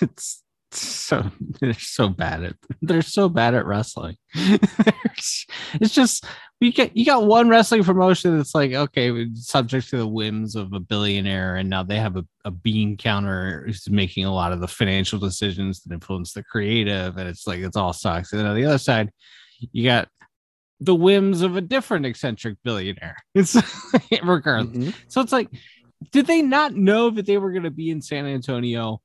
it's 0.00 0.42
so 0.78 1.24
they're 1.60 1.74
so 1.74 2.08
bad 2.08 2.44
at 2.44 2.54
they're 2.82 3.02
so 3.02 3.28
bad 3.28 3.54
at 3.54 3.66
wrestling. 3.66 4.16
it's 4.34 5.46
just 5.90 6.24
you 6.60 6.72
get 6.72 6.96
you 6.96 7.04
got 7.04 7.26
one 7.26 7.48
wrestling 7.48 7.84
promotion 7.84 8.36
that's 8.36 8.54
like 8.54 8.72
okay, 8.72 9.26
subject 9.34 9.90
to 9.90 9.98
the 9.98 10.06
whims 10.06 10.56
of 10.56 10.72
a 10.72 10.80
billionaire, 10.80 11.56
and 11.56 11.68
now 11.68 11.82
they 11.82 11.98
have 11.98 12.16
a, 12.16 12.24
a 12.44 12.50
bean 12.50 12.96
counter 12.96 13.64
who's 13.66 13.88
making 13.90 14.24
a 14.24 14.34
lot 14.34 14.52
of 14.52 14.60
the 14.60 14.68
financial 14.68 15.18
decisions 15.18 15.82
that 15.82 15.92
influence 15.94 16.32
the 16.32 16.42
creative, 16.42 17.16
and 17.16 17.28
it's 17.28 17.46
like 17.46 17.60
it's 17.60 17.76
all 17.76 17.92
sucks. 17.92 18.32
And 18.32 18.40
then 18.40 18.46
on 18.46 18.56
the 18.56 18.64
other 18.64 18.78
side, 18.78 19.10
you 19.72 19.84
got 19.84 20.08
the 20.80 20.94
whims 20.94 21.42
of 21.42 21.56
a 21.56 21.60
different 21.60 22.06
eccentric 22.06 22.58
billionaire. 22.62 23.16
It's 23.34 23.56
regardless. 24.22 24.76
Mhm. 24.76 24.94
So 25.08 25.20
it's 25.20 25.32
like, 25.32 25.48
did 26.12 26.26
they 26.26 26.42
not 26.42 26.74
know 26.74 27.10
that 27.10 27.26
they 27.26 27.38
were 27.38 27.52
going 27.52 27.62
to 27.64 27.70
be 27.70 27.90
in 27.90 28.02
San 28.02 28.26
Antonio? 28.26 29.00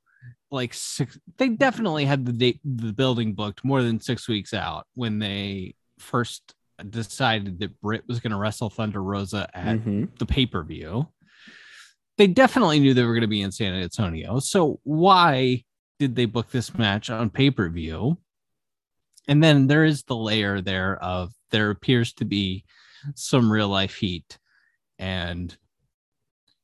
Like 0.52 0.74
six, 0.74 1.18
they 1.38 1.48
definitely 1.48 2.04
had 2.04 2.26
the 2.26 2.32
date, 2.32 2.60
the 2.62 2.92
building 2.92 3.32
booked 3.32 3.64
more 3.64 3.82
than 3.82 4.00
six 4.00 4.28
weeks 4.28 4.52
out 4.52 4.86
when 4.94 5.18
they 5.18 5.74
first 5.98 6.54
decided 6.90 7.58
that 7.60 7.80
Britt 7.80 8.04
was 8.06 8.20
going 8.20 8.32
to 8.32 8.36
wrestle 8.36 8.68
Thunder 8.68 9.02
Rosa 9.02 9.48
at 9.54 9.78
Mhm. 9.78 10.16
the 10.18 10.26
pay 10.26 10.44
per 10.44 10.62
view. 10.62 11.08
They 12.18 12.26
definitely 12.26 12.80
knew 12.80 12.92
they 12.92 13.04
were 13.04 13.14
going 13.14 13.22
to 13.22 13.26
be 13.28 13.40
in 13.40 13.50
San 13.50 13.72
Antonio. 13.72 14.40
So 14.40 14.78
why 14.84 15.64
did 15.98 16.14
they 16.16 16.26
book 16.26 16.50
this 16.50 16.76
match 16.76 17.08
on 17.08 17.30
pay 17.30 17.50
per 17.50 17.70
view? 17.70 18.18
And 19.28 19.42
then 19.42 19.68
there 19.68 19.84
is 19.84 20.02
the 20.02 20.16
layer 20.16 20.60
there 20.60 21.02
of 21.02 21.32
there 21.50 21.70
appears 21.70 22.12
to 22.14 22.26
be 22.26 22.64
some 23.14 23.50
real 23.50 23.68
life 23.68 23.94
heat. 23.94 24.38
And 24.98 25.56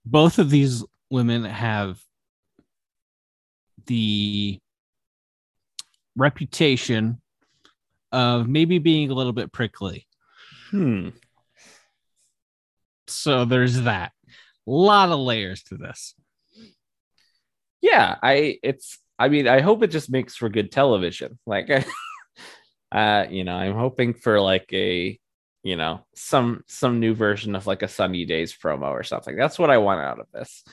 both 0.05 0.39
of 0.39 0.51
these 0.51 0.85
women 1.09 1.45
have 1.45 2.03
the 3.89 4.59
reputation 6.17 7.21
of 8.13 8.49
maybe 8.49 8.79
being 8.79 9.11
a 9.11 9.15
little 9.15 9.33
bit 9.35 9.53
prickly. 9.53 10.07
Hmm. 10.71 11.11
So 13.09 13.45
there's 13.45 13.83
that. 13.83 14.13
A 14.67 14.71
lot 14.71 15.11
of 15.11 15.19
layers 15.19 15.63
to 15.65 15.77
this. 15.77 16.15
yeah 17.81 18.17
i 18.23 18.59
it's 18.63 18.99
i 19.19 19.29
mean 19.29 19.47
i 19.47 19.61
hope 19.61 19.83
it 19.83 19.87
just 19.91 20.11
makes 20.11 20.35
for 20.37 20.49
good 20.49 20.71
television 20.73 21.39
like 21.47 21.71
uh 22.93 23.25
you 23.31 23.45
know 23.45 23.55
i'm 23.55 23.75
hoping 23.77 24.13
for 24.15 24.41
like 24.41 24.69
a 24.73 25.19
you 25.63 25.77
know 25.77 26.05
some 26.15 26.63
some 26.67 26.99
new 27.01 27.15
version 27.15 27.55
of 27.55 27.67
like 27.67 27.83
a 27.83 27.89
sunny 27.89 28.25
days 28.25 28.53
promo 28.57 28.91
or 28.91 29.05
something 29.05 29.37
that's 29.37 29.59
what 29.59 29.71
i 29.71 29.79
want 29.79 30.01
out 30.01 30.19
of 30.19 30.27
this 30.33 30.65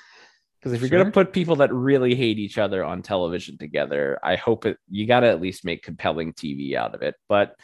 because 0.65 0.73
if 0.73 0.81
you're 0.81 0.89
Sure. 0.89 0.99
gonna 0.99 1.11
put 1.11 1.31
people 1.31 1.57
that 1.57 1.71
really 1.71 2.15
hate 2.15 2.39
each 2.39 2.57
other 2.57 2.83
on 2.83 3.01
television 3.03 3.57
together 3.57 4.17
i 4.23 4.35
hope 4.35 4.65
it 4.65 4.77
you 4.89 5.05
gotta 5.05 5.27
at 5.27 5.39
least 5.39 5.63
make 5.63 5.83
compelling 5.83 6.33
tv 6.33 6.73
out 6.73 6.95
of 6.95 7.01
it 7.03 7.15
but 7.29 7.55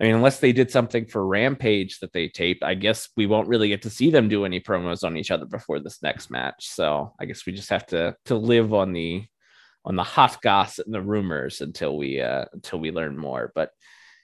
I 0.00 0.04
mean, 0.04 0.16
unless 0.16 0.40
they 0.40 0.52
did 0.52 0.72
something 0.72 1.06
for 1.06 1.24
Rampage 1.24 2.00
that 2.00 2.12
they 2.12 2.26
taped, 2.26 2.64
I 2.64 2.74
guess 2.74 3.10
we 3.16 3.26
won't 3.26 3.46
really 3.46 3.68
get 3.68 3.82
to 3.82 3.90
see 3.90 4.10
them 4.10 4.28
do 4.28 4.44
any 4.44 4.60
promos 4.60 5.04
on 5.04 5.16
each 5.16 5.30
other 5.30 5.46
before 5.46 5.78
this 5.78 6.02
next 6.02 6.32
match. 6.32 6.66
So 6.66 7.14
I 7.20 7.26
guess 7.26 7.46
we 7.46 7.52
just 7.52 7.70
have 7.70 7.86
to 7.86 8.16
to 8.24 8.34
live 8.34 8.74
on 8.74 8.92
the 8.92 9.24
on 9.84 9.94
the 9.94 10.02
hot 10.02 10.42
gossip 10.42 10.86
and 10.86 10.94
the 10.94 11.00
rumors 11.00 11.60
until 11.60 11.96
we 11.96 12.20
uh 12.20 12.46
until 12.52 12.80
we 12.80 12.90
learn 12.90 13.16
more. 13.16 13.52
But 13.54 13.70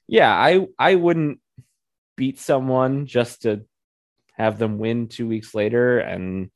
yeah, 0.08 0.34
I 0.34 0.66
I 0.76 0.96
wouldn't 0.96 1.38
beat 2.16 2.40
someone 2.40 3.06
just 3.06 3.42
to 3.42 3.64
have 4.36 4.58
them 4.58 4.78
win 4.78 5.06
two 5.06 5.28
weeks 5.28 5.54
later. 5.54 6.00
And 6.00 6.50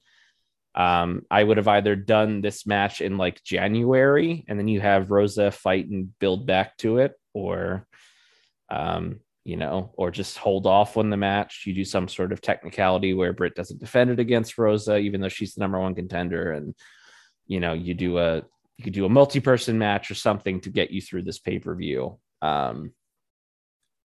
um 0.75 1.23
I 1.31 1.43
would 1.45 1.57
have 1.57 1.69
either 1.69 1.97
done 1.97 2.41
this 2.41 2.67
match 2.67 3.01
in 3.01 3.17
like 3.17 3.43
January 3.45 4.45
and 4.49 4.59
then 4.59 4.69
you 4.69 4.81
have 4.81 5.11
Rosa 5.11 5.51
fight 5.51 5.89
and 5.89 6.19
build 6.19 6.47
back 6.47 6.77
to 6.79 6.99
it, 6.99 7.13
or 7.33 7.87
um, 8.71 9.21
you 9.45 9.57
know, 9.57 9.93
or 9.97 10.11
just 10.11 10.39
hold 10.39 10.67
off 10.67 10.97
on 10.97 11.11
the 11.11 11.17
match. 11.17 11.65
You 11.67 11.75
do 11.75 11.85
some 11.85 12.09
sort 12.09 12.33
of 12.33 12.41
technicality 12.41 13.13
where 13.13 13.33
Britt 13.33 13.55
doesn't 13.55 13.79
defend 13.79 14.11
it 14.11 14.19
against 14.19 14.57
Rosa, 14.57 14.97
even 14.97 15.21
though 15.21 15.29
she's 15.29 15.55
the 15.55 15.61
number 15.61 15.79
one 15.79 15.95
contender, 15.95 16.53
and 16.53 16.75
you 17.47 17.61
know, 17.61 17.75
you 17.75 17.95
do 17.95 18.19
a 18.19 18.43
you 18.77 18.85
could 18.85 18.95
do 18.95 19.05
a 19.05 19.11
multi-person 19.11 19.79
match 19.79 20.11
or 20.11 20.15
something 20.15 20.61
to 20.63 20.71
get 20.71 20.91
you 20.91 21.01
through 21.01 21.23
this 21.23 21.39
pay-per-view. 21.39 22.19
Um, 22.43 22.93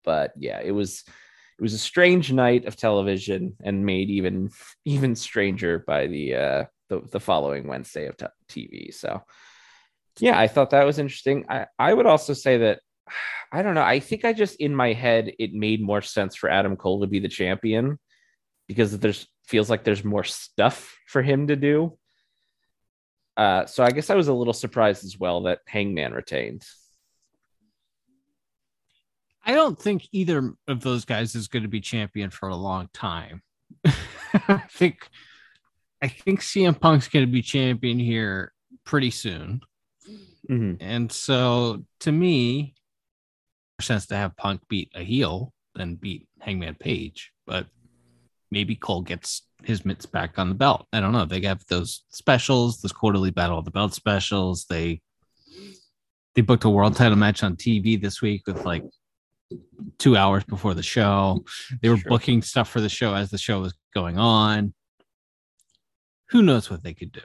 but 0.04 0.32
yeah, 0.36 0.60
it 0.62 0.72
was 0.72 1.04
it 1.58 1.62
was 1.62 1.74
a 1.74 1.78
strange 1.78 2.32
night 2.32 2.66
of 2.66 2.76
television 2.76 3.56
and 3.62 3.84
made 3.84 4.10
even 4.10 4.50
even 4.84 5.16
stranger 5.16 5.82
by 5.86 6.06
the 6.06 6.34
uh 6.34 6.64
the, 6.88 7.00
the 7.10 7.20
following 7.20 7.66
Wednesday 7.66 8.06
of 8.06 8.16
TV. 8.48 8.94
So 8.94 9.22
yeah, 10.20 10.38
I 10.38 10.48
thought 10.48 10.70
that 10.70 10.86
was 10.86 10.98
interesting. 10.98 11.44
I, 11.48 11.66
I 11.78 11.92
would 11.92 12.06
also 12.06 12.32
say 12.32 12.58
that 12.58 12.80
I 13.52 13.62
don't 13.62 13.74
know. 13.74 13.82
I 13.82 14.00
think 14.00 14.24
I 14.24 14.34
just 14.34 14.56
in 14.56 14.74
my 14.74 14.92
head 14.92 15.32
it 15.38 15.54
made 15.54 15.82
more 15.82 16.02
sense 16.02 16.36
for 16.36 16.50
Adam 16.50 16.76
Cole 16.76 17.00
to 17.00 17.06
be 17.06 17.18
the 17.18 17.28
champion 17.28 17.98
because 18.66 18.98
there's 18.98 19.26
feels 19.46 19.70
like 19.70 19.82
there's 19.82 20.04
more 20.04 20.24
stuff 20.24 20.96
for 21.06 21.22
him 21.22 21.48
to 21.48 21.56
do. 21.56 21.98
Uh, 23.36 23.64
so 23.66 23.82
I 23.84 23.90
guess 23.90 24.10
I 24.10 24.16
was 24.16 24.28
a 24.28 24.34
little 24.34 24.52
surprised 24.52 25.04
as 25.04 25.18
well 25.18 25.44
that 25.44 25.60
Hangman 25.66 26.12
retained. 26.12 26.64
I 29.48 29.54
don't 29.54 29.80
think 29.80 30.06
either 30.12 30.52
of 30.68 30.82
those 30.82 31.06
guys 31.06 31.34
is 31.34 31.48
going 31.48 31.62
to 31.62 31.70
be 31.70 31.80
champion 31.80 32.28
for 32.28 32.50
a 32.50 32.54
long 32.54 32.90
time. 32.92 33.42
I 33.86 34.62
think 34.70 35.08
I 36.02 36.08
think 36.08 36.40
CM 36.40 36.78
Punk's 36.78 37.08
going 37.08 37.24
to 37.24 37.32
be 37.32 37.40
champion 37.40 37.98
here 37.98 38.52
pretty 38.84 39.10
soon. 39.10 39.62
Mm-hmm. 40.50 40.74
And 40.80 41.10
so 41.10 41.82
to 42.00 42.12
me, 42.12 42.74
more 43.78 43.84
sense 43.84 44.06
to 44.08 44.16
have 44.16 44.36
Punk 44.36 44.60
beat 44.68 44.92
a 44.94 45.02
heel 45.02 45.54
than 45.74 45.94
beat 45.94 46.28
Hangman 46.40 46.74
Page, 46.74 47.32
but 47.46 47.66
maybe 48.50 48.76
Cole 48.76 49.00
gets 49.00 49.46
his 49.64 49.82
mitts 49.82 50.04
back 50.04 50.38
on 50.38 50.50
the 50.50 50.54
belt. 50.54 50.86
I 50.92 51.00
don't 51.00 51.12
know. 51.12 51.24
They 51.24 51.40
have 51.42 51.64
those 51.68 52.04
specials, 52.10 52.82
this 52.82 52.92
quarterly 52.92 53.30
battle 53.30 53.58
of 53.58 53.64
the 53.64 53.70
belt 53.70 53.94
specials. 53.94 54.66
They 54.68 55.00
they 56.34 56.42
booked 56.42 56.64
a 56.64 56.70
world 56.70 56.96
title 56.96 57.16
match 57.16 57.42
on 57.42 57.56
TV 57.56 57.98
this 57.98 58.20
week 58.20 58.42
with 58.46 58.66
like 58.66 58.84
two 59.98 60.16
hours 60.16 60.44
before 60.44 60.74
the 60.74 60.82
show. 60.82 61.44
They 61.82 61.88
were 61.88 61.96
Sure. 61.98 62.08
booking 62.10 62.42
stuff 62.42 62.68
for 62.70 62.80
the 62.80 62.88
show 62.88 63.14
as 63.14 63.30
the 63.30 63.38
show 63.38 63.60
was 63.60 63.74
going 63.94 64.18
on. 64.18 64.74
Who 66.30 66.42
knows 66.42 66.70
what 66.70 66.82
they 66.82 66.94
could 66.94 67.12
do? 67.12 67.22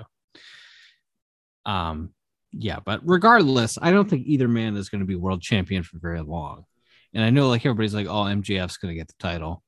Um, 1.65 2.13
yeah, 2.51 2.79
but 2.83 3.01
regardless, 3.03 3.77
I 3.81 3.91
don't 3.91 4.09
think 4.09 4.25
either 4.27 4.47
man 4.47 4.75
is 4.75 4.89
going 4.89 5.01
to 5.01 5.07
be 5.07 5.15
world 5.15 5.41
champion 5.41 5.83
for 5.83 5.97
very 5.99 6.21
long. 6.21 6.65
And 7.13 7.23
I 7.23 7.29
know 7.29 7.47
like 7.47 7.65
everybody's 7.65 7.93
like, 7.93 8.07
oh, 8.07 8.23
MJF's 8.25 8.77
going 8.77 8.91
to 8.93 8.97
get 8.97 9.07
the 9.07 9.13
title. 9.19 9.63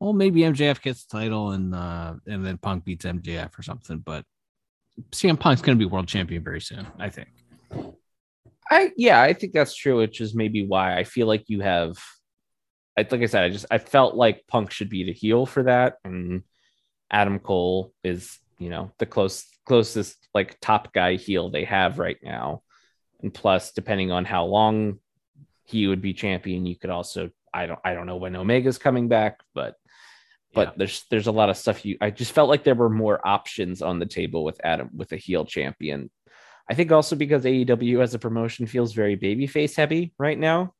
Well, 0.00 0.12
maybe 0.12 0.40
MJF 0.40 0.80
gets 0.80 1.04
the 1.04 1.18
title 1.18 1.50
and 1.50 1.74
uh 1.74 2.14
and 2.26 2.46
then 2.46 2.56
Punk 2.58 2.84
beats 2.84 3.04
MJF 3.04 3.58
or 3.58 3.62
something, 3.62 3.98
but 3.98 4.24
CM 5.10 5.38
Punk's 5.38 5.60
going 5.62 5.76
to 5.76 5.84
be 5.84 5.90
world 5.90 6.06
champion 6.06 6.42
very 6.44 6.60
soon, 6.60 6.86
I 7.00 7.08
think. 7.08 7.28
I 8.70 8.92
yeah, 8.96 9.20
I 9.20 9.32
think 9.32 9.52
that's 9.52 9.74
true, 9.74 9.96
which 9.98 10.20
is 10.20 10.34
maybe 10.36 10.64
why 10.66 10.96
I 10.96 11.02
feel 11.04 11.26
like 11.26 11.44
you 11.48 11.62
have 11.62 11.96
I 12.98 13.06
like 13.10 13.22
I 13.22 13.26
said, 13.26 13.44
I 13.44 13.48
just 13.50 13.66
I 13.70 13.78
felt 13.78 14.14
like 14.14 14.46
Punk 14.48 14.70
should 14.70 14.88
be 14.90 15.04
the 15.04 15.12
heel 15.12 15.46
for 15.46 15.62
that. 15.64 15.96
And 16.04 16.42
Adam 17.10 17.38
Cole 17.38 17.92
is, 18.02 18.38
you 18.58 18.70
know, 18.70 18.90
the 18.98 19.06
close 19.06 19.46
closest 19.64 20.16
like 20.34 20.58
top 20.60 20.92
guy 20.92 21.14
heel 21.14 21.50
they 21.50 21.64
have 21.64 21.98
right 21.98 22.18
now. 22.22 22.62
And 23.22 23.32
plus, 23.32 23.72
depending 23.72 24.10
on 24.12 24.24
how 24.24 24.44
long 24.46 24.98
he 25.64 25.86
would 25.86 26.02
be 26.02 26.12
champion, 26.14 26.66
you 26.66 26.76
could 26.76 26.90
also 26.90 27.30
I 27.52 27.66
don't 27.66 27.80
I 27.84 27.94
don't 27.94 28.06
know 28.06 28.16
when 28.16 28.36
Omega's 28.36 28.78
coming 28.78 29.08
back, 29.08 29.40
but 29.54 29.76
but 30.54 30.68
Yeah. 30.68 30.74
there's 30.76 31.04
there's 31.10 31.26
a 31.26 31.32
lot 31.32 31.50
of 31.50 31.56
stuff 31.56 31.84
you 31.84 31.96
I 32.00 32.10
just 32.10 32.32
felt 32.32 32.48
like 32.48 32.64
there 32.64 32.74
were 32.74 32.90
more 32.90 33.20
options 33.26 33.82
on 33.82 33.98
the 33.98 34.06
table 34.06 34.44
with 34.44 34.60
Adam 34.64 34.90
with 34.96 35.12
a 35.12 35.16
heel 35.16 35.44
champion 35.44 36.10
I 36.70 36.74
think 36.74 36.92
also 36.92 37.16
because 37.16 37.44
AEW 37.44 38.02
as 38.02 38.14
a 38.14 38.18
promotion 38.18 38.66
feels 38.66 38.92
very 38.92 39.16
babyface 39.16 39.74
heavy 39.74 40.12
right 40.18 40.38
now, 40.38 40.74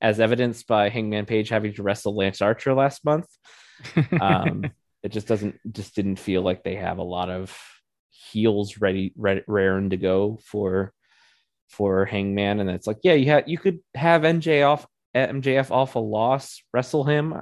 as 0.00 0.20
evidenced 0.20 0.66
by 0.66 0.88
Hangman 0.88 1.26
Page 1.26 1.48
having 1.48 1.74
to 1.74 1.82
wrestle 1.82 2.16
Lance 2.16 2.40
Archer 2.40 2.74
last 2.74 3.04
month. 3.04 3.26
Um, 4.20 4.64
it 5.02 5.10
just 5.10 5.26
doesn't 5.26 5.58
just 5.72 5.94
didn't 5.94 6.16
feel 6.16 6.42
like 6.42 6.62
they 6.62 6.76
have 6.76 6.98
a 6.98 7.02
lot 7.02 7.30
of 7.30 7.56
heels 8.10 8.78
ready, 8.78 9.12
ready 9.16 9.42
raring 9.46 9.90
to 9.90 9.96
go 9.96 10.38
for 10.44 10.92
for 11.68 12.06
Hangman, 12.06 12.60
and 12.60 12.70
it's 12.70 12.86
like 12.86 12.98
yeah, 13.02 13.14
you 13.14 13.26
had 13.26 13.48
you 13.48 13.58
could 13.58 13.80
have 13.94 14.22
NJ 14.22 14.66
off 14.66 14.86
MJF 15.14 15.70
off 15.70 15.94
a 15.94 15.98
loss, 15.98 16.62
wrestle 16.72 17.04
him, 17.04 17.40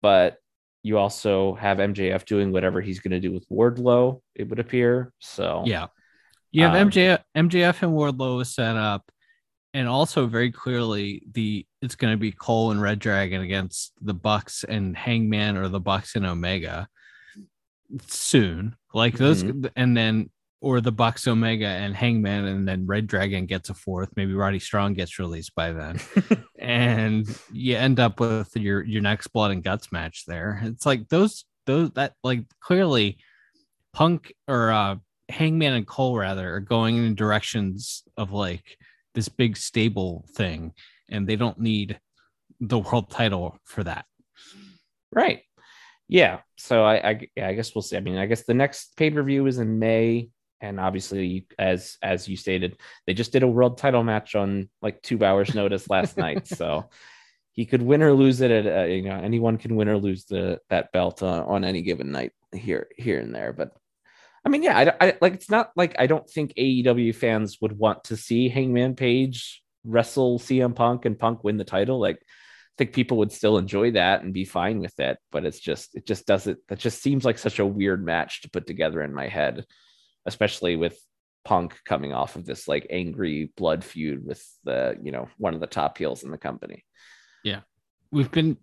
but 0.00 0.36
you 0.82 0.98
also 0.98 1.54
have 1.54 1.78
MJF 1.78 2.24
doing 2.24 2.50
whatever 2.50 2.80
he's 2.80 3.00
going 3.00 3.12
to 3.12 3.20
do 3.20 3.32
with 3.32 3.48
Wardlow. 3.48 4.20
It 4.34 4.48
would 4.48 4.58
appear 4.58 5.12
so 5.20 5.64
yeah. 5.66 5.88
You 6.50 6.64
have 6.64 6.74
Um, 6.74 6.90
MJF, 6.90 7.22
MJF 7.34 7.82
and 7.82 7.92
Wardlow 7.92 8.44
set 8.44 8.76
up, 8.76 9.10
and 9.74 9.88
also 9.88 10.26
very 10.26 10.50
clearly 10.50 11.22
the 11.32 11.66
it's 11.80 11.94
going 11.94 12.12
to 12.12 12.18
be 12.18 12.32
Cole 12.32 12.70
and 12.70 12.82
Red 12.82 12.98
Dragon 12.98 13.40
against 13.42 13.92
the 14.00 14.14
Bucks 14.14 14.64
and 14.64 14.96
Hangman 14.96 15.56
or 15.56 15.68
the 15.68 15.80
Bucks 15.80 16.14
and 16.16 16.26
Omega 16.26 16.88
soon. 18.06 18.76
Like 18.94 19.16
those, 19.16 19.42
and 19.76 19.96
then 19.96 20.30
or 20.60 20.80
the 20.80 20.92
Bucks 20.92 21.26
Omega 21.26 21.66
and 21.66 21.94
Hangman, 21.94 22.44
and 22.44 22.68
then 22.68 22.86
Red 22.86 23.06
Dragon 23.06 23.46
gets 23.46 23.70
a 23.70 23.74
fourth. 23.74 24.10
Maybe 24.14 24.34
Roddy 24.34 24.60
Strong 24.60 24.94
gets 24.94 25.18
released 25.18 25.54
by 25.54 25.72
then, 25.72 25.98
and 26.58 27.26
you 27.52 27.76
end 27.76 27.98
up 27.98 28.20
with 28.20 28.54
your 28.56 28.82
your 28.84 29.02
next 29.02 29.28
blood 29.28 29.50
and 29.50 29.64
guts 29.64 29.90
match 29.90 30.24
there. 30.26 30.60
It's 30.64 30.86
like 30.86 31.08
those 31.08 31.44
those 31.66 31.90
that 31.92 32.14
like 32.22 32.44
clearly 32.60 33.18
Punk 33.92 34.32
or 34.46 34.70
uh 34.70 34.96
Hangman 35.28 35.72
and 35.72 35.86
Cole 35.86 36.16
rather 36.16 36.54
are 36.54 36.60
going 36.60 36.96
in 36.96 37.14
directions 37.14 38.04
of 38.16 38.32
like 38.32 38.78
this 39.14 39.28
big 39.28 39.56
stable 39.56 40.24
thing, 40.34 40.72
and 41.10 41.26
they 41.26 41.36
don't 41.36 41.58
need 41.58 42.00
the 42.60 42.78
world 42.78 43.10
title 43.10 43.58
for 43.64 43.84
that. 43.84 44.06
Right. 45.10 45.42
Yeah. 46.08 46.40
So 46.56 46.84
I, 46.84 47.10
I, 47.10 47.28
yeah, 47.36 47.48
I 47.48 47.54
guess 47.54 47.74
we'll 47.74 47.82
see. 47.82 47.96
I 47.96 48.00
mean, 48.00 48.16
I 48.16 48.26
guess 48.26 48.44
the 48.44 48.54
next 48.54 48.96
pay 48.96 49.10
per 49.10 49.22
view 49.22 49.46
is 49.46 49.58
in 49.58 49.78
May, 49.78 50.30
and 50.60 50.78
obviously, 50.78 51.46
as 51.58 51.96
as 52.02 52.28
you 52.28 52.36
stated, 52.36 52.78
they 53.06 53.14
just 53.14 53.32
did 53.32 53.42
a 53.42 53.48
world 53.48 53.78
title 53.78 54.04
match 54.04 54.34
on 54.34 54.68
like 54.80 55.02
two 55.02 55.24
hours' 55.24 55.54
notice 55.54 55.90
last 55.90 56.16
night. 56.16 56.46
So 56.56 56.88
he 57.52 57.66
could 57.66 57.82
win 57.82 58.02
or 58.02 58.12
lose 58.12 58.40
it. 58.40 58.50
At 58.50 58.66
uh, 58.66 58.84
you 58.84 59.02
know, 59.02 59.16
anyone 59.16 59.58
can 59.58 59.76
win 59.76 59.88
or 59.88 59.98
lose 59.98 60.24
the 60.24 60.60
that 60.70 60.92
belt 60.92 61.22
uh, 61.22 61.44
on 61.46 61.64
any 61.64 61.82
given 61.82 62.12
night 62.12 62.32
here 62.54 62.88
here 62.96 63.20
and 63.20 63.34
there. 63.34 63.52
But 63.52 63.72
I 64.44 64.48
mean, 64.48 64.62
yeah, 64.62 64.94
I, 65.00 65.06
I 65.08 65.18
like 65.20 65.34
it's 65.34 65.50
not 65.50 65.70
like 65.76 65.94
I 65.98 66.06
don't 66.06 66.28
think 66.28 66.54
AEW 66.54 67.14
fans 67.14 67.58
would 67.60 67.78
want 67.78 68.04
to 68.04 68.16
see 68.16 68.48
Hangman 68.48 68.96
Page 68.96 69.62
wrestle 69.84 70.38
CM 70.38 70.74
Punk 70.74 71.04
and 71.04 71.18
Punk 71.18 71.44
win 71.44 71.56
the 71.56 71.64
title. 71.64 72.00
Like, 72.00 72.16
I 72.16 72.74
think 72.78 72.92
people 72.92 73.18
would 73.18 73.32
still 73.32 73.58
enjoy 73.58 73.92
that 73.92 74.22
and 74.22 74.34
be 74.34 74.44
fine 74.44 74.80
with 74.80 74.98
it. 74.98 75.18
But 75.30 75.44
it's 75.44 75.60
just, 75.60 75.94
it 75.94 76.06
just 76.06 76.26
doesn't. 76.26 76.58
That 76.68 76.78
just 76.78 77.02
seems 77.02 77.24
like 77.24 77.38
such 77.38 77.60
a 77.60 77.66
weird 77.66 78.04
match 78.04 78.42
to 78.42 78.50
put 78.50 78.66
together 78.66 79.02
in 79.02 79.14
my 79.14 79.28
head, 79.28 79.64
especially 80.26 80.76
with 80.76 80.98
Punk 81.44 81.78
coming 81.84 82.12
off 82.12 82.36
of 82.36 82.44
this 82.44 82.66
like 82.66 82.86
angry 82.90 83.52
blood 83.56 83.84
feud 83.84 84.24
with 84.24 84.44
the 84.64 84.96
you 85.02 85.12
know 85.12 85.28
one 85.38 85.54
of 85.54 85.60
the 85.60 85.66
top 85.66 85.98
heels 85.98 86.24
in 86.24 86.30
the 86.30 86.38
company. 86.38 86.84
Yeah, 87.44 87.60
we've 88.10 88.30
been 88.30 88.56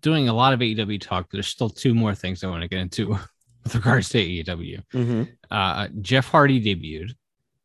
doing 0.00 0.28
a 0.28 0.34
lot 0.34 0.52
of 0.52 0.60
AEW 0.60 1.00
talk. 1.00 1.30
There's 1.30 1.46
still 1.46 1.68
two 1.68 1.94
more 1.94 2.14
things 2.14 2.42
I 2.42 2.48
want 2.48 2.62
to 2.62 2.68
get 2.68 2.80
into 2.80 3.18
with 3.62 3.74
regards 3.74 4.08
to 4.10 4.18
AEW. 4.18 4.82
Mm-hmm. 4.92 5.22
Uh, 5.50 5.88
Jeff 6.00 6.28
Hardy 6.28 6.62
debuted 6.62 7.14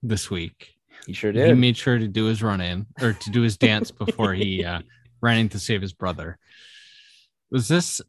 this 0.03 0.29
week. 0.29 0.73
He 1.05 1.13
sure 1.13 1.31
did. 1.31 1.47
He 1.47 1.53
made 1.53 1.77
sure 1.77 1.97
to 1.97 2.07
do 2.07 2.25
his 2.25 2.43
run 2.43 2.61
in 2.61 2.85
or 3.01 3.13
to 3.13 3.29
do 3.31 3.41
his 3.41 3.57
dance 3.67 3.91
before 3.91 4.33
he 4.33 4.63
uh, 4.63 4.81
ran 5.21 5.39
in 5.39 5.49
to 5.49 5.59
save 5.59 5.81
his 5.81 5.93
brother. 5.93 6.37
Was 7.49 7.67
this, 7.67 8.01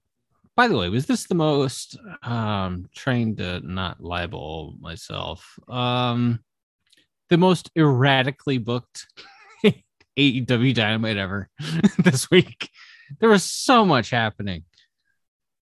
by 0.56 0.68
the 0.68 0.76
way, 0.76 0.88
was 0.88 1.06
this 1.06 1.26
the 1.26 1.34
most 1.34 1.96
um 2.22 2.88
trying 2.94 3.36
to 3.36 3.60
not 3.60 4.02
libel 4.02 4.74
myself? 4.80 5.58
Um 5.68 6.40
the 7.28 7.36
most 7.36 7.70
erratically 7.76 8.58
booked 8.58 9.06
AEW 10.18 10.74
dynamite 10.74 11.16
ever 11.16 11.48
this 11.98 12.30
week. 12.30 12.70
There 13.20 13.28
was 13.28 13.44
so 13.44 13.84
much 13.84 14.10
happening. 14.10 14.64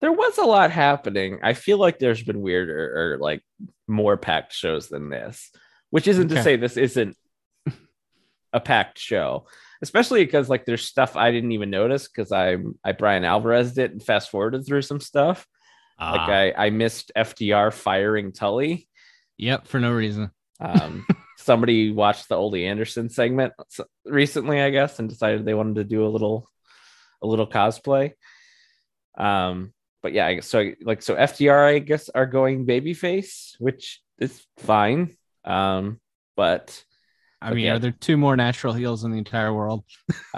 There 0.01 0.11
was 0.11 0.37
a 0.37 0.43
lot 0.43 0.71
happening. 0.71 1.39
I 1.43 1.53
feel 1.53 1.77
like 1.77 1.99
there's 1.99 2.23
been 2.23 2.41
weirder 2.41 3.13
or 3.13 3.17
like 3.17 3.41
more 3.87 4.17
packed 4.17 4.53
shows 4.53 4.89
than 4.89 5.09
this, 5.09 5.51
which 5.89 6.07
isn't 6.07 6.29
to 6.29 6.43
say 6.43 6.55
this 6.57 6.77
isn't 6.77 7.15
a 8.53 8.59
packed 8.59 8.99
show, 8.99 9.47
especially 9.81 10.25
because 10.25 10.49
like 10.49 10.65
there's 10.65 10.85
stuff 10.85 11.15
I 11.15 11.31
didn't 11.31 11.53
even 11.53 11.69
notice 11.69 12.07
because 12.07 12.31
I'm 12.31 12.77
I 12.83 12.91
Bryan 12.91 13.23
Alvarez 13.23 13.77
it 13.77 13.91
and 13.91 14.03
fast 14.03 14.29
forwarded 14.29 14.65
through 14.65 14.81
some 14.83 14.99
stuff. 14.99 15.47
Like 15.99 16.19
Ah, 16.19 16.29
I 16.29 16.53
I 16.57 16.69
missed 16.71 17.11
FTR 17.15 17.71
firing 17.71 18.33
Tully. 18.33 18.87
yep, 19.37 19.67
for 19.67 19.79
no 19.79 19.91
reason. 19.93 20.29
Um, 20.59 21.05
somebody 21.37 21.91
watched 21.91 22.27
the 22.27 22.35
Ole 22.35 22.55
Anderson 22.55 23.09
segment 23.09 23.53
recently, 24.05 24.61
I 24.61 24.71
guess, 24.71 24.99
and 24.99 25.07
decided 25.07 25.45
they 25.45 25.53
wanted 25.53 25.75
to 25.75 25.83
do 25.85 26.05
a 26.05 26.09
little 26.09 26.49
a 27.21 27.27
little 27.27 27.47
cosplay. 27.47 28.11
Um, 29.17 29.71
but 30.05 30.13
yeah, 30.13 30.39
so 30.41 30.69
like 30.83 31.01
so 31.01 31.15
FTR, 31.15 31.65
I 31.75 31.79
guess, 31.79 32.09
are 32.09 32.27
going 32.27 32.67
babyface, 32.67 33.55
which 33.57 34.01
is 34.19 34.45
fine. 34.59 35.15
Um, 35.43 35.99
but 36.35 36.83
I 37.41 37.49
mean, 37.55 37.65
Okay. 37.65 37.69
are 37.69 37.79
there 37.79 37.95
two 37.99 38.15
more 38.15 38.35
natural 38.37 38.73
heels 38.73 39.03
in 39.03 39.09
the 39.11 39.17
entire 39.17 39.51
world? 39.51 39.83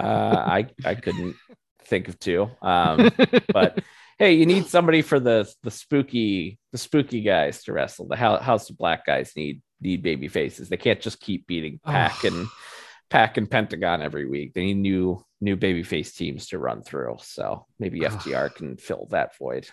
I 0.58 0.68
I 0.86 0.94
couldn't 0.94 1.36
think 1.84 2.08
of 2.08 2.18
two. 2.18 2.50
Um, 2.62 3.10
but 3.52 3.80
hey, 4.18 4.32
you 4.40 4.46
need 4.46 4.64
somebody 4.68 5.02
for 5.02 5.20
the 5.20 5.46
the 5.62 5.70
spooky 5.70 6.58
the 6.72 6.78
spooky 6.78 7.20
guys 7.20 7.62
to 7.64 7.74
wrestle. 7.74 8.08
The 8.08 8.16
Hou- 8.16 8.38
House 8.50 8.70
of 8.70 8.78
Black 8.78 9.04
guys 9.04 9.32
need 9.36 9.60
need 9.82 10.02
baby 10.02 10.28
faces. 10.28 10.70
They 10.70 10.78
can't 10.78 11.00
just 11.02 11.20
keep 11.20 11.46
beating 11.46 11.78
PAC 11.84 12.24
Oh. 12.24 12.28
and 12.28 12.46
PAC 13.10 13.36
and 13.36 13.50
Pentagon 13.50 14.02
every 14.02 14.28
week. 14.28 14.54
They 14.54 14.66
need 14.66 14.76
new 14.76 15.24
new 15.40 15.56
baby 15.56 15.82
face 15.82 16.12
teams 16.12 16.48
to 16.48 16.58
run 16.58 16.82
through. 16.82 17.16
So 17.20 17.66
maybe. 17.78 18.00
FTR 18.00 18.54
can 18.54 18.76
fill 18.76 19.06
that 19.10 19.36
void. 19.38 19.68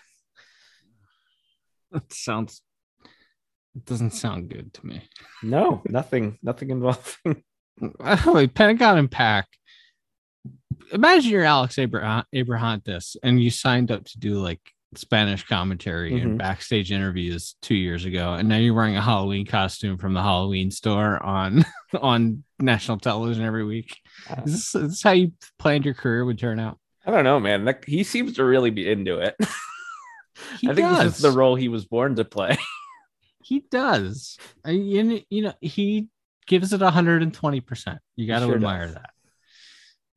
That 1.90 2.12
sounds. 2.12 2.62
It 3.74 3.84
doesn't 3.84 4.12
sound 4.12 4.48
good 4.48 4.72
to 4.74 4.86
me. 4.86 5.02
No, 5.42 5.82
nothing, 5.86 6.38
nothing 6.42 6.70
involving. 6.70 7.42
Wait, 8.26 8.54
Pentagon 8.54 8.98
and 8.98 9.10
PAC. 9.10 9.46
Imagine 10.92 11.30
you're 11.30 11.44
Alex 11.44 11.78
Abraham 11.78 12.24
Abrahantes 12.34 13.16
and 13.22 13.42
you 13.42 13.50
signed 13.50 13.90
up 13.90 14.04
to 14.04 14.18
do 14.18 14.34
like 14.34 14.60
Spanish 14.94 15.44
commentary 15.46 16.12
Mhm. 16.12 16.22
and 16.22 16.38
backstage 16.38 16.92
interviews 16.92 17.56
two 17.60 17.74
years 17.74 18.04
ago, 18.04 18.34
and 18.34 18.48
now 18.48 18.56
you're 18.56 18.72
wearing 18.74 18.96
a 18.96 19.02
Halloween 19.02 19.44
costume 19.44 19.98
from 19.98 20.14
the 20.14 20.22
Halloween 20.22 20.70
store 20.70 21.22
on 21.22 21.64
on 22.00 22.44
national 22.60 22.98
television 22.98 23.44
every 23.44 23.64
week. 23.64 23.96
Uh, 24.30 24.42
Is 24.46 24.52
this, 24.52 24.74
is 24.74 24.88
this 24.90 25.02
how 25.02 25.10
you 25.12 25.32
planned 25.58 25.84
your 25.84 25.94
career 25.94 26.24
would 26.24 26.38
turn 26.38 26.58
out? 26.60 26.78
I 27.04 27.10
don't 27.10 27.24
know, 27.24 27.38
man. 27.40 27.64
That, 27.66 27.84
he 27.86 28.04
seems 28.04 28.34
to 28.34 28.44
really 28.44 28.70
be 28.70 28.90
into 28.90 29.18
it. 29.18 29.36
I 29.40 29.44
think 30.74 30.76
does. 30.76 31.04
this 31.04 31.16
is 31.16 31.22
the 31.22 31.30
role 31.30 31.54
he 31.56 31.68
was 31.68 31.84
born 31.84 32.14
to 32.16 32.24
play. 32.24 32.56
He 33.42 33.60
does. 33.70 34.38
I, 34.64 34.70
you 34.72 35.04
know, 35.04 35.20
you 35.30 35.42
know, 35.42 35.52
he 35.60 36.08
gives 36.48 36.72
it 36.72 36.80
120%. 36.80 37.98
You 38.16 38.26
got 38.26 38.40
to 38.40 38.46
sure 38.46 38.56
admire 38.56 38.86
does. 38.86 38.94
that. 38.94 39.10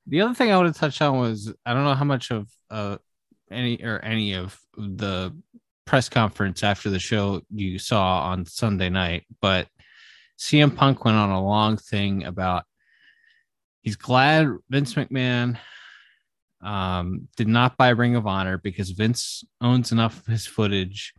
The 0.07 0.21
other 0.21 0.33
thing 0.33 0.51
I 0.51 0.57
want 0.57 0.73
to 0.73 0.79
touch 0.79 0.99
on 1.03 1.19
was 1.19 1.53
I 1.63 1.75
don't 1.75 1.83
know 1.83 1.93
how 1.93 2.05
much 2.05 2.31
of 2.31 2.47
uh 2.71 2.97
any 3.51 3.83
or 3.83 3.99
any 3.99 4.33
of 4.33 4.59
the 4.77 5.35
press 5.85 6.09
conference 6.09 6.63
after 6.63 6.89
the 6.89 6.99
show 6.99 7.41
you 7.49 7.79
saw 7.79 8.21
on 8.23 8.45
Sunday 8.45 8.89
night, 8.89 9.25
but 9.41 9.67
CM 10.37 10.75
Punk 10.75 11.03
went 11.03 11.17
on 11.17 11.29
a 11.31 11.43
long 11.43 11.77
thing 11.77 12.23
about 12.25 12.63
he's 13.81 13.95
glad 13.95 14.47
Vince 14.69 14.93
McMahon 14.93 15.57
um, 16.61 17.27
did 17.37 17.47
not 17.47 17.77
buy 17.77 17.89
Ring 17.89 18.15
of 18.15 18.27
Honor 18.27 18.57
because 18.57 18.91
Vince 18.91 19.43
owns 19.61 19.91
enough 19.91 20.19
of 20.19 20.25
his 20.27 20.45
footage 20.45 21.13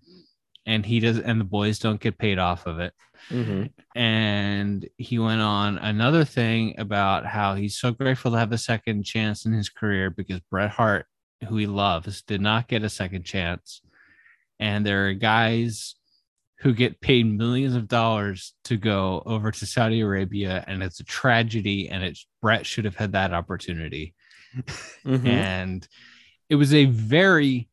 and 0.67 0.85
he 0.85 1.01
does 1.01 1.19
and 1.19 1.41
the 1.41 1.45
boys 1.45 1.79
don't 1.79 2.01
get 2.01 2.19
paid 2.19 2.39
off 2.39 2.67
of 2.67 2.79
it 2.79 2.93
Mhm. 3.31 3.71
and 3.95 4.89
he 4.97 5.19
went 5.19 5.41
on 5.43 5.77
another 5.79 6.25
thing 6.25 6.75
about 6.79 7.27
how 7.27 7.55
he's 7.55 7.77
so 7.79 7.93
grateful 7.93 8.31
to 8.33 8.39
have 8.39 8.53
a 8.53 8.59
second 8.59 9.05
chance 9.05 9.45
in 9.45 9.53
his 9.53 9.69
career 9.69 10.09
because 10.11 10.41
Bret 10.51 10.71
Hart, 10.71 11.07
who 11.49 11.57
he 11.57 11.67
loves, 11.67 12.23
did 12.23 12.41
not 12.41 12.69
get 12.69 12.85
a 12.85 12.89
second 12.89 13.25
chance. 13.25 13.81
And 14.59 14.85
there 14.85 15.09
are 15.09 15.15
guys 15.15 15.95
who 16.59 16.75
get 16.75 17.01
paid 17.01 17.25
millions 17.27 17.75
of 17.75 17.89
dollars 17.89 18.53
to 18.65 18.77
go 18.77 19.23
over 19.25 19.51
to 19.51 19.67
Saudi 19.67 20.01
Arabia, 20.01 20.63
and 20.67 20.83
it's 20.83 21.01
a 21.01 21.05
tragedy. 21.05 21.89
And 21.89 22.05
it's 22.05 22.27
Bret 22.43 22.67
should 22.67 22.85
have 22.85 22.97
had 22.97 23.13
that 23.13 23.33
opportunity. 23.33 24.15
Mhm. 25.07 25.27
And 25.27 25.89
it 26.49 26.57
was 26.57 26.75
a 26.75 26.85
very 26.87 27.69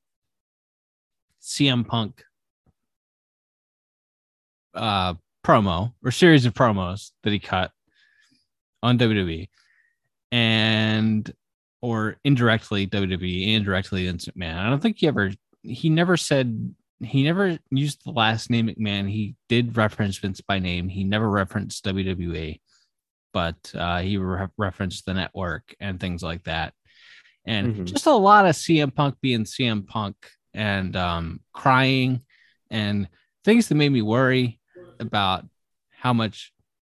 CM 1.41 1.83
Punk 1.85 2.23
uh 4.73 5.15
promo 5.43 5.93
or 6.03 6.11
series 6.11 6.45
of 6.45 6.53
promos 6.53 7.11
that 7.23 7.33
he 7.33 7.39
cut 7.39 7.71
on 8.83 8.97
WWE 8.97 9.49
and 10.31 11.26
or 11.97 12.17
indirectly 12.23 12.85
WWE 12.87 13.53
indirectly 13.55 14.05
Vince 14.05 14.25
McMahon. 14.25 14.55
I 14.57 14.69
don't 14.69 14.81
think 14.81 14.97
he 14.99 15.07
ever 15.07 15.31
he 15.63 15.89
never 15.89 16.15
said 16.17 16.73
he 16.99 17.23
never 17.23 17.57
used 17.69 18.03
the 18.05 18.11
last 18.11 18.49
name 18.49 18.67
McMahon. 18.67 19.09
He 19.09 19.35
did 19.49 19.75
reference 19.77 20.17
Vince 20.17 20.41
by 20.41 20.59
name. 20.59 20.89
He 20.89 21.03
never 21.03 21.29
referenced 21.29 21.85
WWE, 21.85 22.59
but 23.33 23.71
uh, 23.75 23.99
he 24.01 24.17
re- 24.17 24.47
referenced 24.57 25.05
the 25.05 25.13
network 25.13 25.75
and 25.79 25.99
things 25.99 26.23
like 26.23 26.43
that. 26.45 26.73
And 27.45 27.75
Mhm. 27.75 27.85
just 27.85 28.07
a 28.07 28.11
lot 28.13 28.45
of 28.47 28.55
CM 28.55 28.93
Punk 28.93 29.15
being 29.21 29.45
CM 29.45 29.85
Punk 29.87 30.15
and 30.53 30.95
um, 30.95 31.41
crying 31.53 32.21
and 32.71 33.07
things 33.45 33.67
that 33.67 33.75
made 33.75 33.91
me 33.91 34.01
worry 34.01 34.59
about 34.99 35.45
how 35.91 36.13
much 36.13 36.51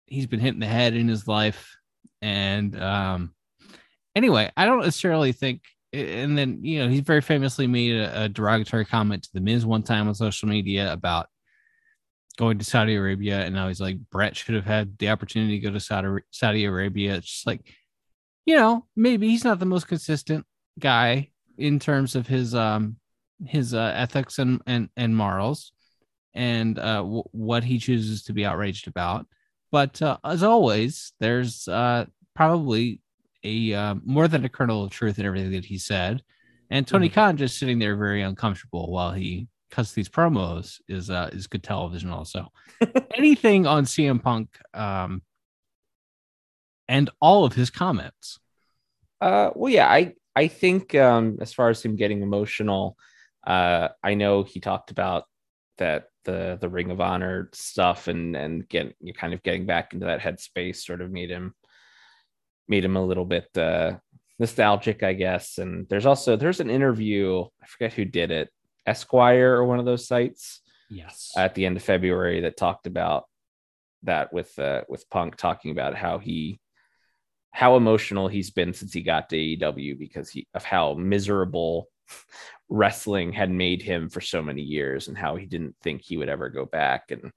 he's 0.07 0.27
been 0.27 0.41
hitting 0.41 0.61
the 0.61 0.67
head 0.67 0.95
in 0.95 1.09
his 1.09 1.27
life. 1.27 1.77
And 2.23 2.81
um, 2.81 3.35
anyway, 4.19 4.51
I 4.57 4.67
don't 4.67 4.81
necessarily 4.81 5.33
think. 5.33 5.63
And 5.93 6.37
then 6.37 6.63
you 6.63 6.81
know, 6.81 6.89
he 6.91 7.01
very 7.01 7.23
famously 7.23 7.67
made 7.67 7.97
a, 7.97 8.25
a 8.25 8.29
derogatory 8.29 8.85
comment 8.85 9.23
to 9.23 9.31
the 9.33 9.41
Miz 9.41 9.65
one 9.65 9.83
time 9.83 10.07
on 10.07 10.15
social 10.15 10.49
media 10.49 10.93
about 10.93 11.29
going 12.37 12.59
to 12.59 12.65
Saudi 12.65 12.95
Arabia, 12.95 13.41
and 13.41 13.55
now 13.55 13.69
he's 13.69 13.81
like 13.81 13.97
Bret 14.11 14.37
should 14.37 14.55
have 14.55 14.67
had 14.67 14.99
the 14.99 15.09
opportunity 15.09 15.59
to 15.59 15.67
go 15.67 15.73
to 15.73 15.81
Saudi 15.81 16.23
Saudi 16.31 16.65
Arabia. 16.67 17.15
It's 17.15 17.27
just 17.27 17.47
like, 17.47 17.75
you 18.45 18.57
know, 18.57 18.87
maybe 18.97 19.29
he's 19.31 19.45
not 19.45 19.61
the 19.61 19.67
most 19.67 19.89
consistent 19.89 20.45
guy 20.79 21.31
in 21.57 21.79
terms 21.79 22.15
of 22.15 22.27
his 22.27 22.55
um 22.55 22.97
his 23.47 23.73
uh, 23.73 23.93
ethics 23.95 24.39
and 24.39 24.61
and 24.67 24.91
and 24.97 25.17
morals 25.17 25.73
and 26.35 26.79
uh, 26.79 27.03
w- 27.03 27.25
what 27.33 27.65
he 27.65 27.79
chooses 27.79 28.25
to 28.25 28.33
be 28.33 28.45
outraged 28.45 28.89
about. 28.89 29.27
But 29.73 30.01
uh, 30.03 30.19
as 30.25 30.43
always, 30.43 31.13
there's 31.21 31.67
uh, 31.67 32.07
probably 32.35 33.01
a 33.49 33.75
uh, 33.75 33.95
more 34.05 34.29
than 34.29 34.45
a 34.45 34.49
kernel 34.49 34.85
of 34.85 34.91
truth 34.91 35.19
in 35.19 35.27
everything 35.27 35.53
that 35.53 35.65
he 35.65 35.79
said. 35.79 36.23
And 36.71 36.87
Tony 36.87 37.09
Mhm. 37.09 37.15
Khan 37.15 37.37
just 37.37 37.59
sitting 37.59 37.79
there 37.79 37.97
very 37.97 38.23
uncomfortable 38.23 38.91
while 38.93 39.13
he 39.13 39.49
cuts 39.71 39.93
these 39.93 40.09
promos 40.09 40.81
is 40.89 41.11
uh, 41.11 41.31
is 41.33 41.47
good 41.47 41.63
television. 41.63 42.11
Also, 42.11 42.53
anything 43.15 43.67
on 43.67 43.85
CM 43.85 44.23
Punk 44.23 44.49
um, 44.75 45.23
and 46.89 47.11
all 47.21 47.45
of 47.45 47.55
his 47.55 47.71
comments. 47.71 48.39
Uh, 49.21 49.51
well, 49.55 49.73
yeah, 49.73 49.89
I 49.89 50.15
I 50.37 50.49
think 50.49 50.95
um, 50.95 51.39
as 51.41 51.53
far 51.53 51.71
as 51.71 51.83
him 51.85 51.97
getting 51.97 52.23
emotional, 52.23 52.97
uh, 53.47 53.89
I 54.03 54.15
know 54.15 54.43
he 54.43 54.61
talked 54.61 54.91
about 54.91 55.25
that 55.79 56.09
the 56.25 56.59
the 56.61 56.69
Ring 56.69 56.91
of 56.91 57.01
Honor 57.01 57.49
stuff 57.53 58.09
and 58.09 58.37
and 58.37 58.69
get 58.69 58.95
you 59.01 59.15
kind 59.15 59.33
of 59.33 59.43
getting 59.43 59.67
back 59.67 59.95
into 59.95 60.07
that 60.07 60.21
headspace 60.21 60.77
sort 60.77 61.01
of 61.01 61.11
made 61.11 61.31
him 61.31 61.55
made 62.69 62.85
him 62.85 62.97
a 62.97 63.05
little 63.05 63.25
bit 63.25 63.49
uh, 63.57 63.97
nostalgic, 64.39 65.03
I 65.03 65.13
guess. 65.15 65.59
And 65.59 65.89
there's 65.89 66.07
also 66.07 66.37
there's 66.37 66.61
an 66.61 66.71
interview 66.71 67.45
I 67.63 67.67
forget 67.67 67.93
who 67.93 68.05
did 68.05 68.31
it, 68.31 68.51
Esquire 68.87 69.55
or 69.55 69.65
one 69.65 69.79
of 69.79 69.85
those 69.85 70.07
sites 70.07 70.61
Yes. 70.91 71.33
at 71.37 71.55
the 71.55 71.67
end 71.67 71.77
of 71.77 71.83
February 71.83 72.41
that 72.43 72.57
talked 72.57 72.87
about 72.87 73.25
that 74.05 74.33
with 74.33 74.57
uh, 74.59 74.83
with 74.89 75.09
Punk 75.11 75.37
talking 75.37 75.71
about 75.71 75.95
how 75.97 76.19
he 76.19 76.61
how 77.51 77.77
emotional 77.77 78.29
he's 78.29 78.51
been 78.51 78.73
since 78.73 78.93
he 78.93 79.03
got 79.03 79.29
to 79.31 79.37
AEW 79.37 79.99
because 79.99 80.31
he 80.31 80.47
of 80.55 80.65
how 80.65 80.95
miserable 80.95 81.89
wrestling 82.69 83.33
had 83.33 83.51
made 83.51 83.83
him 83.83 84.09
for 84.09 84.21
so 84.21 84.43
many 84.43 84.63
years 84.63 85.09
and 85.09 85.17
how 85.19 85.37
he 85.37 85.47
didn't 85.47 85.75
think 85.83 86.03
he 86.03 86.17
would 86.17 86.29
ever 86.29 86.49
go 86.49 86.65
back 86.65 87.11
and 87.11 87.33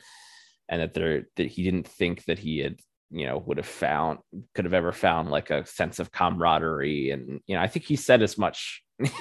and 0.70 0.82
that 0.82 0.94
there 0.94 1.24
that 1.38 1.48
he 1.48 1.64
didn't 1.64 1.88
think 1.88 2.24
that 2.26 2.40
he 2.40 2.60
had 2.60 2.80
you 3.12 3.28
know 3.28 3.38
would 3.46 3.58
have 3.58 3.66
found 3.66 4.20
could 4.56 4.66
have 4.66 4.74
ever 4.74 4.92
found 4.92 5.30
like 5.30 5.50
a 5.50 5.66
sense 5.66 6.00
of 6.00 6.12
camaraderie. 6.12 7.12
And 7.12 7.42
you 7.46 7.56
know 7.56 7.62
I 7.62 7.68
think 7.68 7.86
he 7.86 7.96
said 7.96 8.22
as 8.22 8.38
much. 8.38 8.84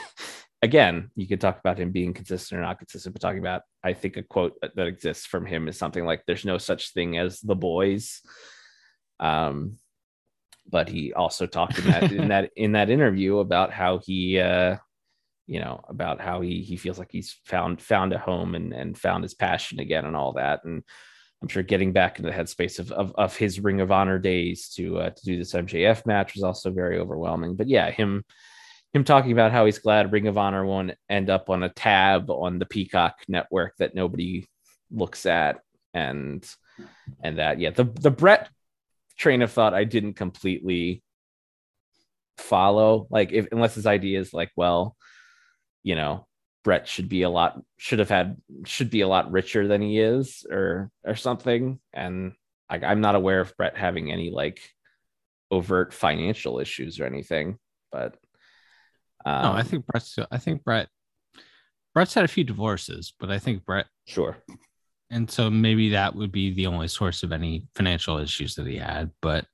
Again, 0.62 1.10
you 1.16 1.26
could 1.26 1.40
talk 1.40 1.58
about 1.58 1.78
him 1.78 1.90
being 1.90 2.12
consistent 2.12 2.58
or 2.58 2.62
not 2.62 2.76
consistent, 2.76 3.14
but 3.14 3.22
talking 3.22 3.38
about, 3.38 3.62
I 3.82 3.94
think 3.94 4.18
a 4.18 4.22
quote 4.22 4.60
that, 4.60 4.86
exists 4.86 5.24
from 5.24 5.46
him 5.46 5.68
is 5.68 5.78
something 5.78 6.04
like, 6.04 6.24
"There's 6.26 6.44
no 6.44 6.58
such 6.58 6.92
thing 6.92 7.16
as 7.16 7.40
the 7.40 7.54
boys." 7.54 8.20
Um, 9.20 9.78
but 10.68 10.88
he 10.88 11.14
also 11.14 11.46
talked 11.46 11.78
in 11.78 11.84
that 11.86 12.12
in 12.12 12.28
that 12.34 12.50
in 12.56 12.72
that 12.72 12.90
interview 12.90 13.38
about 13.38 13.72
how 13.72 13.98
he, 13.98 14.38
uh, 14.38 14.76
you 15.46 15.60
know, 15.60 15.80
about 15.88 16.20
how 16.20 16.42
he 16.42 16.60
he 16.60 16.76
feels 16.76 16.98
like 16.98 17.10
he's 17.10 17.38
found 17.46 17.80
found 17.80 18.12
a 18.12 18.18
home 18.18 18.54
and 18.54 18.74
and 18.74 18.98
found 18.98 19.24
his 19.24 19.34
passion 19.34 19.80
again 19.80 20.04
and 20.04 20.14
all 20.14 20.34
that, 20.34 20.64
and 20.64 20.82
I'm 21.42 21.48
sure 21.48 21.62
getting 21.62 21.92
back 21.92 22.18
into 22.18 22.30
the 22.30 22.36
headspace 22.36 22.78
of 22.78 22.92
of, 22.92 23.14
of 23.16 23.36
his 23.36 23.60
Ring 23.60 23.80
of 23.80 23.90
Honor 23.90 24.18
days 24.18 24.68
to 24.76 24.98
uh, 24.98 25.10
to 25.10 25.24
do 25.24 25.38
this 25.38 25.52
MJF 25.52 26.04
match 26.06 26.34
was 26.34 26.42
also 26.42 26.70
very 26.70 26.98
overwhelming. 26.98 27.56
But 27.56 27.68
yeah, 27.68 27.90
him 27.90 28.24
him 28.92 29.04
talking 29.04 29.32
about 29.32 29.52
how 29.52 29.66
he's 29.66 29.78
glad 29.78 30.12
Ring 30.12 30.26
of 30.26 30.36
Honor 30.36 30.64
won't 30.64 30.92
end 31.08 31.30
up 31.30 31.48
on 31.48 31.62
a 31.62 31.68
tab 31.68 32.30
on 32.30 32.58
the 32.58 32.66
Peacock 32.66 33.14
network 33.28 33.74
that 33.78 33.94
nobody 33.94 34.48
looks 34.90 35.24
at, 35.26 35.60
and 35.94 36.46
and 37.22 37.38
that 37.38 37.58
yeah, 37.58 37.70
the 37.70 37.84
the 37.84 38.10
Bret 38.10 38.50
train 39.16 39.42
of 39.42 39.52
thought 39.52 39.74
I 39.74 39.84
didn't 39.84 40.14
completely 40.14 41.02
follow. 42.36 43.06
Like 43.10 43.32
if 43.32 43.48
unless 43.52 43.74
his 43.74 43.86
idea 43.86 44.20
is 44.20 44.34
like, 44.34 44.50
well, 44.56 44.96
you 45.82 45.94
know, 45.94 46.26
Bret 46.62 46.86
should 46.86 47.08
be 47.08 47.22
a 47.22 47.30
lot 47.30 47.60
should 47.78 47.98
have 48.00 48.10
had 48.10 48.36
should 48.64 48.90
be 48.90 49.00
a 49.00 49.08
lot 49.08 49.30
richer 49.32 49.66
than 49.66 49.80
he 49.82 49.98
is, 49.98 50.44
or 50.50 50.90
or 51.04 51.14
something. 51.14 51.80
And 51.92 52.32
like 52.70 52.82
I'm 52.82 53.00
not 53.00 53.14
aware 53.14 53.40
of 53.40 53.56
Bret 53.56 53.76
having 53.76 54.12
any 54.12 54.30
like 54.30 54.60
overt 55.50 55.92
financial 55.92 56.60
issues 56.60 57.00
or 57.00 57.06
anything, 57.06 57.58
but 57.90 58.16
um, 59.24 59.42
no, 59.42 59.52
I 59.52 59.62
think 59.62 59.86
Bret's. 59.86 60.18
I 60.30 60.38
think 60.38 60.64
Bret. 60.64 60.88
Bret's 61.92 62.14
had 62.14 62.24
a 62.24 62.28
few 62.28 62.44
divorces, 62.44 63.12
but 63.18 63.30
I 63.30 63.38
think 63.38 63.64
Bret, 63.64 63.86
sure. 64.06 64.36
and 65.10 65.28
so 65.28 65.50
maybe 65.50 65.90
that 65.90 66.14
would 66.14 66.30
be 66.30 66.54
the 66.54 66.68
only 66.68 66.86
source 66.86 67.24
of 67.24 67.32
any 67.32 67.66
financial 67.74 68.18
issues 68.18 68.54
that 68.54 68.66
he 68.66 68.76
had. 68.76 69.10
But 69.20 69.46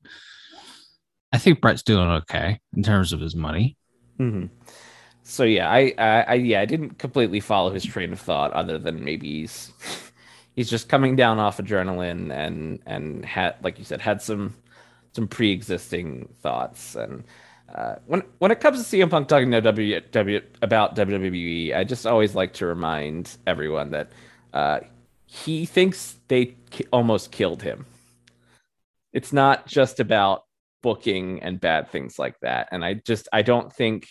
I 1.32 1.38
think 1.38 1.60
Bret's 1.60 1.82
doing 1.82 2.08
okay 2.08 2.60
in 2.76 2.82
terms 2.82 3.12
of 3.12 3.20
his 3.20 3.34
money. 3.34 3.76
Mhm. 4.20 4.50
So 5.28 5.42
yeah, 5.42 5.68
I, 5.68 5.92
I, 5.98 6.22
I 6.22 6.34
yeah, 6.34 6.60
I 6.60 6.66
didn't 6.66 6.98
completely 6.98 7.40
follow 7.40 7.72
his 7.72 7.84
train 7.84 8.12
of 8.12 8.20
thought, 8.20 8.52
other 8.52 8.78
than 8.78 9.04
maybe 9.04 9.40
he's 9.40 9.72
he's 10.54 10.70
just 10.70 10.88
coming 10.88 11.16
down 11.16 11.40
off 11.40 11.58
adrenaline 11.58 12.30
and 12.32 12.80
and 12.86 13.24
had, 13.24 13.56
like 13.62 13.76
you 13.78 13.84
said, 13.84 14.00
had 14.00 14.22
some 14.22 14.54
some 15.14 15.26
pre-existing 15.26 16.28
thoughts. 16.42 16.94
And 16.94 17.24
uh, 17.74 17.96
when 18.06 18.22
when 18.38 18.52
it 18.52 18.60
comes 18.60 18.88
to 18.88 18.96
CM 18.96 19.10
Punk 19.10 19.26
talking 19.26 19.50
to 19.50 19.60
w, 19.60 20.00
w, 20.00 20.40
about 20.62 20.94
WWE, 20.94 21.74
I 21.74 21.82
just 21.82 22.06
always 22.06 22.36
like 22.36 22.52
to 22.54 22.66
remind 22.66 23.36
everyone 23.48 23.90
that 23.90 24.12
uh, 24.54 24.78
he 25.26 25.66
thinks 25.66 26.16
they 26.28 26.54
ki- 26.70 26.86
almost 26.92 27.32
killed 27.32 27.62
him. 27.62 27.84
It's 29.12 29.32
not 29.32 29.66
just 29.66 29.98
about 29.98 30.44
booking 30.82 31.42
and 31.42 31.60
bad 31.60 31.90
things 31.90 32.16
like 32.16 32.38
that. 32.42 32.68
And 32.70 32.84
I 32.84 32.94
just 32.94 33.28
I 33.32 33.42
don't 33.42 33.72
think 33.72 34.06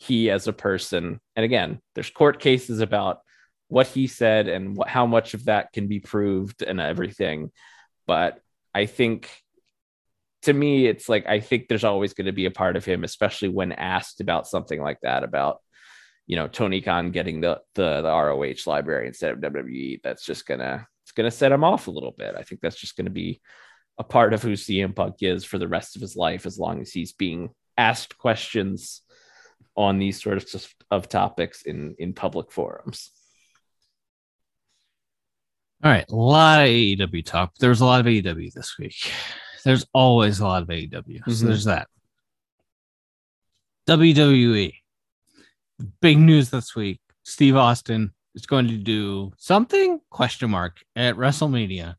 he 0.00 0.30
as 0.30 0.48
a 0.48 0.52
person. 0.52 1.20
And 1.36 1.44
again 1.44 1.80
there's 1.94 2.10
court 2.10 2.40
cases 2.40 2.80
about 2.80 3.20
what 3.68 3.86
he 3.86 4.08
said 4.08 4.48
and 4.48 4.76
what, 4.76 4.88
how 4.88 5.06
much 5.06 5.34
of 5.34 5.44
that 5.44 5.72
can 5.72 5.86
be 5.86 6.00
proved 6.00 6.62
and 6.62 6.80
everything. 6.80 7.50
But 8.06 8.40
i 8.72 8.86
think 8.86 9.28
to 10.42 10.52
me 10.52 10.86
it's 10.86 11.08
like 11.08 11.26
i 11.26 11.40
think 11.40 11.66
there's 11.66 11.82
always 11.82 12.14
going 12.14 12.26
to 12.26 12.32
be 12.32 12.46
a 12.46 12.52
part 12.52 12.76
of 12.76 12.84
him 12.84 13.02
especially 13.02 13.48
when 13.48 13.72
asked 13.72 14.20
about 14.20 14.46
something 14.46 14.80
like 14.80 15.00
that 15.02 15.24
about 15.24 15.58
you 16.28 16.36
know 16.36 16.46
tony 16.46 16.80
khan 16.80 17.10
getting 17.10 17.40
the 17.40 17.60
the, 17.74 18.00
the 18.00 18.08
roh 18.08 18.54
library 18.66 19.08
instead 19.08 19.32
of 19.32 19.40
wwe 19.40 20.00
that's 20.04 20.24
just 20.24 20.46
gonna 20.46 20.86
it's 21.10 21.16
gonna 21.16 21.30
set 21.32 21.50
him 21.50 21.64
off 21.64 21.88
a 21.88 21.90
little 21.90 22.14
bit. 22.16 22.36
I 22.38 22.44
think 22.44 22.60
that's 22.60 22.78
just 22.78 22.96
gonna 22.96 23.10
be 23.10 23.40
a 23.98 24.04
part 24.04 24.32
of 24.32 24.42
who 24.42 24.52
CM 24.52 24.94
Punk 24.94 25.16
is 25.22 25.44
for 25.44 25.58
the 25.58 25.66
rest 25.66 25.96
of 25.96 26.02
his 26.02 26.14
life, 26.14 26.46
as 26.46 26.56
long 26.56 26.80
as 26.80 26.92
he's 26.92 27.12
being 27.12 27.50
asked 27.76 28.16
questions 28.16 29.02
on 29.76 29.98
these 29.98 30.20
sorts 30.22 30.54
of, 30.54 30.66
of 30.90 31.08
topics 31.08 31.62
in 31.62 31.94
in 31.98 32.12
public 32.12 32.50
forums. 32.52 33.10
All 35.82 35.90
right, 35.90 36.04
a 36.10 36.14
lot 36.14 36.60
of 36.60 36.66
AEW 36.66 37.24
talk. 37.24 37.54
There 37.58 37.70
was 37.70 37.80
a 37.80 37.86
lot 37.86 38.00
of 38.00 38.06
AEW 38.06 38.52
this 38.52 38.76
week. 38.78 39.12
There's 39.64 39.86
always 39.94 40.40
a 40.40 40.46
lot 40.46 40.62
of 40.62 40.68
AEW. 40.68 41.20
So 41.24 41.30
Mhm. 41.30 41.46
there's 41.46 41.64
that. 41.64 41.88
WWE. 43.86 44.74
Big 46.00 46.18
news 46.18 46.50
this 46.50 46.74
week. 46.76 47.00
Steve 47.24 47.56
Austin 47.56 48.12
is 48.34 48.46
going 48.46 48.68
to 48.68 48.76
do 48.76 49.32
something 49.38 50.00
question 50.10 50.50
mark 50.50 50.78
at 50.96 51.16
WrestleMania 51.16 51.94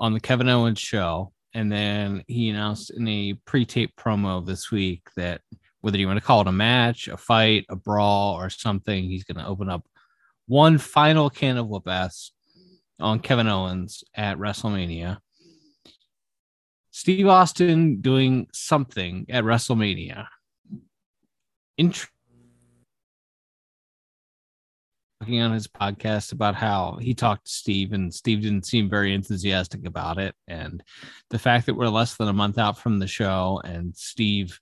on 0.00 0.12
the 0.14 0.20
Kevin 0.20 0.48
Owens 0.48 0.78
show. 0.80 1.32
And 1.54 1.70
then 1.70 2.24
he 2.28 2.48
announced 2.50 2.90
in 2.90 3.06
a 3.08 3.34
pre-tape 3.46 3.94
promo 3.96 4.44
this 4.44 4.70
week 4.70 5.02
that 5.16 5.40
whether 5.86 5.98
you 5.98 6.08
want 6.08 6.18
to 6.18 6.26
call 6.26 6.40
it 6.40 6.48
a 6.48 6.52
match, 6.52 7.06
a 7.06 7.16
fight, 7.16 7.64
a 7.68 7.76
brawl, 7.76 8.34
or 8.34 8.50
something, 8.50 9.04
he's 9.04 9.22
going 9.22 9.38
to 9.38 9.46
open 9.46 9.70
up 9.70 9.86
one 10.48 10.78
final 10.78 11.30
can 11.30 11.56
of 11.56 11.68
whoop 11.68 11.86
ass 11.86 12.32
on 12.98 13.20
Kevin 13.20 13.46
Owens 13.46 14.02
at 14.12 14.36
WrestleMania. 14.36 15.18
Steve 16.90 17.28
Austin 17.28 18.00
doing 18.00 18.48
something 18.52 19.26
at 19.28 19.44
WrestleMania. 19.44 20.26
Int- 21.78 22.08
talking 25.20 25.40
on 25.40 25.52
his 25.52 25.68
podcast 25.68 26.32
about 26.32 26.56
how 26.56 26.98
he 27.00 27.14
talked 27.14 27.46
to 27.46 27.52
Steve 27.52 27.92
and 27.92 28.12
Steve 28.12 28.42
didn't 28.42 28.66
seem 28.66 28.90
very 28.90 29.14
enthusiastic 29.14 29.86
about 29.86 30.18
it. 30.18 30.34
And 30.48 30.82
the 31.30 31.38
fact 31.38 31.66
that 31.66 31.74
we're 31.74 31.86
less 31.86 32.16
than 32.16 32.26
a 32.26 32.32
month 32.32 32.58
out 32.58 32.76
from 32.76 32.98
the 32.98 33.06
show 33.06 33.60
and 33.64 33.96
Steve 33.96 34.58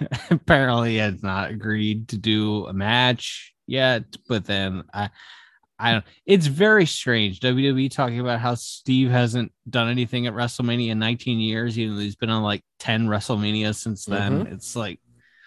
apparently 0.30 0.96
has 0.96 1.22
not 1.22 1.50
agreed 1.50 2.08
to 2.08 2.18
do 2.18 2.66
a 2.66 2.72
match 2.72 3.54
yet. 3.66 4.04
But 4.28 4.44
then 4.44 4.84
I, 4.92 5.10
I 5.78 5.92
don't. 5.92 6.04
It's 6.26 6.46
very 6.46 6.86
strange. 6.86 7.40
WWE 7.40 7.90
talking 7.90 8.20
about 8.20 8.40
how 8.40 8.54
Steve 8.54 9.10
hasn't 9.10 9.52
done 9.68 9.88
anything 9.88 10.26
at 10.26 10.34
WrestleMania 10.34 10.90
in 10.90 10.98
19 10.98 11.38
years. 11.38 11.78
even 11.78 11.94
know, 11.94 12.00
he's 12.00 12.16
been 12.16 12.30
on 12.30 12.42
like 12.42 12.64
10 12.80 13.06
WrestleMania 13.06 13.74
since 13.74 14.04
then. 14.04 14.46
It's 14.48 14.74
like 14.74 15.00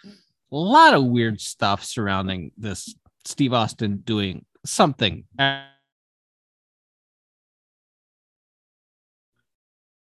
a 0.06 0.56
lot 0.56 0.94
of 0.94 1.06
weird 1.06 1.40
stuff 1.42 1.84
surrounding 1.84 2.52
this 2.58 2.94
Steve 3.26 3.54
Austin 3.54 3.98
doing 3.98 4.46
something. 4.66 5.26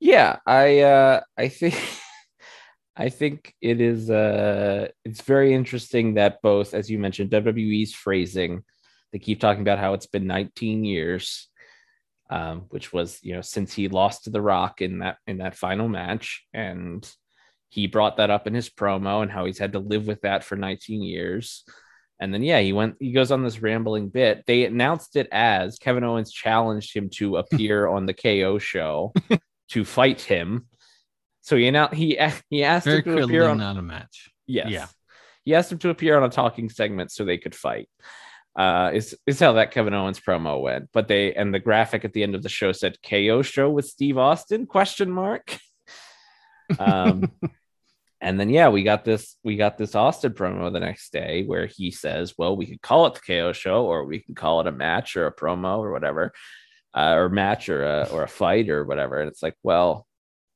Yeah, 0.00 0.37
I 0.46 0.81
uh 0.81 1.20
I 1.37 1.48
think 1.48 1.74
I 2.96 3.09
think 3.09 3.54
it 3.61 3.80
is 3.80 4.11
uh 4.11 4.88
it's 5.04 5.22
very 5.22 5.52
interesting 5.52 6.14
that 6.14 6.40
both 6.42 6.74
as 6.74 6.90
you 6.90 6.98
mentioned 6.98 7.30
WWE's 7.30 7.92
phrasing 7.92 8.62
they 9.12 9.18
keep 9.18 9.40
talking 9.40 9.62
about 9.62 9.78
how 9.78 9.94
it's 9.94 10.07
been 10.07 10.26
19 10.26 10.85
years 10.85 11.48
um 12.30 12.66
which 12.68 12.92
was 12.92 13.18
you 13.22 13.35
know 13.35 13.40
since 13.40 13.72
he 13.74 13.88
lost 13.88 14.24
to 14.24 14.30
the 14.30 14.40
rock 14.40 14.80
in 14.80 15.00
that 15.00 15.16
in 15.26 15.38
that 15.38 15.57
final 15.57 15.88
match 15.88 16.46
and 16.52 17.12
he 17.74 17.88
brought 17.88 18.18
that 18.18 18.30
up 18.30 18.46
in 18.46 18.54
his 18.54 18.70
promo 18.70 19.20
and 19.20 19.33
how 19.33 19.44
he's 19.46 19.59
had 19.59 19.72
to 19.72 19.80
live 19.80 20.07
with 20.07 20.20
that 20.20 20.44
for 20.44 20.54
19 20.54 21.02
years. 21.02 21.64
And 22.20 22.33
then 22.33 22.44
yeah 22.44 22.61
he 22.61 22.72
went 22.72 22.94
he 23.00 23.11
goes 23.11 23.33
on 23.33 23.42
this 23.42 23.61
rambling 23.61 24.11
bit. 24.11 24.44
They 24.46 24.64
announced 24.64 25.16
it 25.16 25.26
as 25.33 25.76
Kevin 25.78 26.04
Owens 26.04 26.30
challenged 26.30 26.94
him 26.94 27.11
to 27.14 27.38
appear 27.38 27.88
on 27.94 28.07
the 28.07 28.14
KO 28.14 28.59
show 28.59 29.12
to 29.70 29.85
fight 29.85 30.20
him 30.20 30.68
so 31.44 31.57
he 31.57 31.68
announced 31.68 31.94
he 32.02 32.18
he 32.48 32.64
asked 32.64 32.87
Very 32.87 33.02
him 33.02 33.16
to 33.16 33.22
appear 33.24 33.46
on 33.46 33.59
not 33.59 33.76
a 33.76 33.83
match. 33.83 34.30
Yes. 34.46 34.70
Yeah. 34.70 34.87
He 35.44 35.54
asked 35.54 35.70
him 35.70 35.78
to 35.78 35.90
appear 35.90 36.16
on 36.16 36.24
a 36.24 36.30
talking 36.30 36.70
segment 36.70 37.12
so 37.12 37.24
they 37.24 37.38
could 37.38 37.54
fight. 37.54 37.88
Uh, 38.57 38.90
is 38.94 39.16
is 39.26 39.40
how 39.40 39.52
that 39.52 39.70
Kevin 39.72 39.94
Owens 39.94 40.20
promo 40.20 40.61
went. 40.61 40.88
But 40.92 41.07
they 41.07 41.35
and 41.35 41.52
the 41.52 41.59
graphic 41.59 42.04
at 42.04 42.12
the 42.12 42.22
end 42.22 42.35
of 42.35 42.42
the 42.42 42.48
show 42.48 42.72
said 42.72 42.96
KO 43.02 43.42
show 43.42 43.68
with 43.68 43.85
Steve 43.87 44.18
Austin 44.18 44.66
question 44.66 45.11
mark. 45.11 45.59
Um, 46.78 47.30
and 48.22 48.40
then 48.40 48.48
yeah, 48.48 48.70
we 48.70 48.85
got 48.85 49.04
this 49.04 49.37
we 49.44 49.57
got 49.57 49.76
this 49.76 49.94
Austin 49.94 50.33
promo 50.33 50.72
the 50.72 50.80
next 50.80 51.12
day 51.12 51.44
where 51.44 51.66
he 51.66 51.90
says, 51.90 52.33
"Well, 52.38 52.57
we 52.57 52.64
could 52.64 52.80
call 52.80 53.07
it 53.07 53.12
the 53.12 53.20
KO 53.20 53.52
show, 53.52 53.85
or 53.85 54.07
we 54.07 54.20
can 54.20 54.35
call 54.35 54.62
it 54.62 54.66
a 54.66 54.72
match 54.72 55.14
or 55.14 55.26
a 55.26 55.37
promo 55.37 55.80
or 55.80 55.92
whatever, 55.92 56.33
uh, 56.96 57.12
or 57.12 57.28
match 57.28 57.68
or 57.68 57.85
a 57.85 58.09
or 58.11 58.22
a 58.22 58.28
fight 58.28 58.70
or 58.70 58.87
whatever." 58.87 59.20
And 59.20 59.30
it's 59.30 59.42
like, 59.42 59.57
well, 59.62 60.07